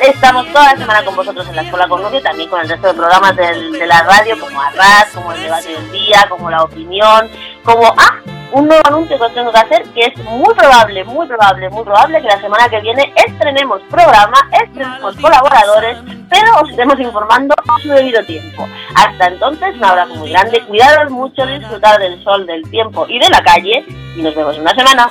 Estamos 0.00 0.46
toda 0.48 0.74
la 0.74 0.76
semana 0.76 1.04
con 1.04 1.14
vosotros 1.14 1.48
en 1.48 1.56
la 1.56 1.62
Escuela 1.62 1.86
con 1.86 2.02
también 2.22 2.50
con 2.50 2.60
el 2.60 2.68
resto 2.68 2.88
de 2.88 2.94
programas 2.94 3.36
de 3.36 3.86
la 3.86 4.02
radio, 4.02 4.38
como 4.40 4.60
Arras, 4.60 5.06
como 5.14 5.32
el 5.32 5.42
debate 5.42 5.68
del 5.68 5.92
día, 5.92 6.26
como 6.28 6.50
la 6.50 6.64
opinión, 6.64 7.30
como... 7.64 7.92
¡Ah! 7.96 8.20
un 8.54 8.68
nuevo 8.68 8.82
anuncio 8.86 9.18
que 9.18 9.24
os 9.24 9.34
tengo 9.34 9.50
que 9.50 9.58
hacer, 9.58 9.82
que 9.94 10.00
es 10.02 10.24
muy 10.24 10.54
probable, 10.54 11.02
muy 11.04 11.26
probable, 11.26 11.68
muy 11.70 11.82
probable 11.82 12.22
que 12.22 12.28
la 12.28 12.40
semana 12.40 12.68
que 12.68 12.80
viene 12.80 13.12
estrenemos 13.26 13.80
programa, 13.90 14.48
estrenemos 14.52 15.16
colaboradores, 15.16 15.98
pero 16.30 16.60
os 16.62 16.70
iremos 16.70 16.98
informando 17.00 17.52
a 17.54 17.82
su 17.82 17.88
debido 17.88 18.24
tiempo. 18.24 18.68
Hasta 18.94 19.26
entonces, 19.26 19.74
un 19.76 19.84
abrazo 19.84 20.14
muy 20.14 20.30
grande, 20.30 20.60
cuidaros 20.60 21.10
mucho, 21.10 21.44
disfrutar 21.46 21.98
del 21.98 22.22
sol, 22.22 22.46
del 22.46 22.62
tiempo 22.70 23.06
y 23.08 23.18
de 23.18 23.28
la 23.28 23.42
calle, 23.42 23.84
y 24.16 24.22
nos 24.22 24.34
vemos 24.36 24.54
en 24.54 24.62
una 24.62 24.74
semana. 24.74 25.10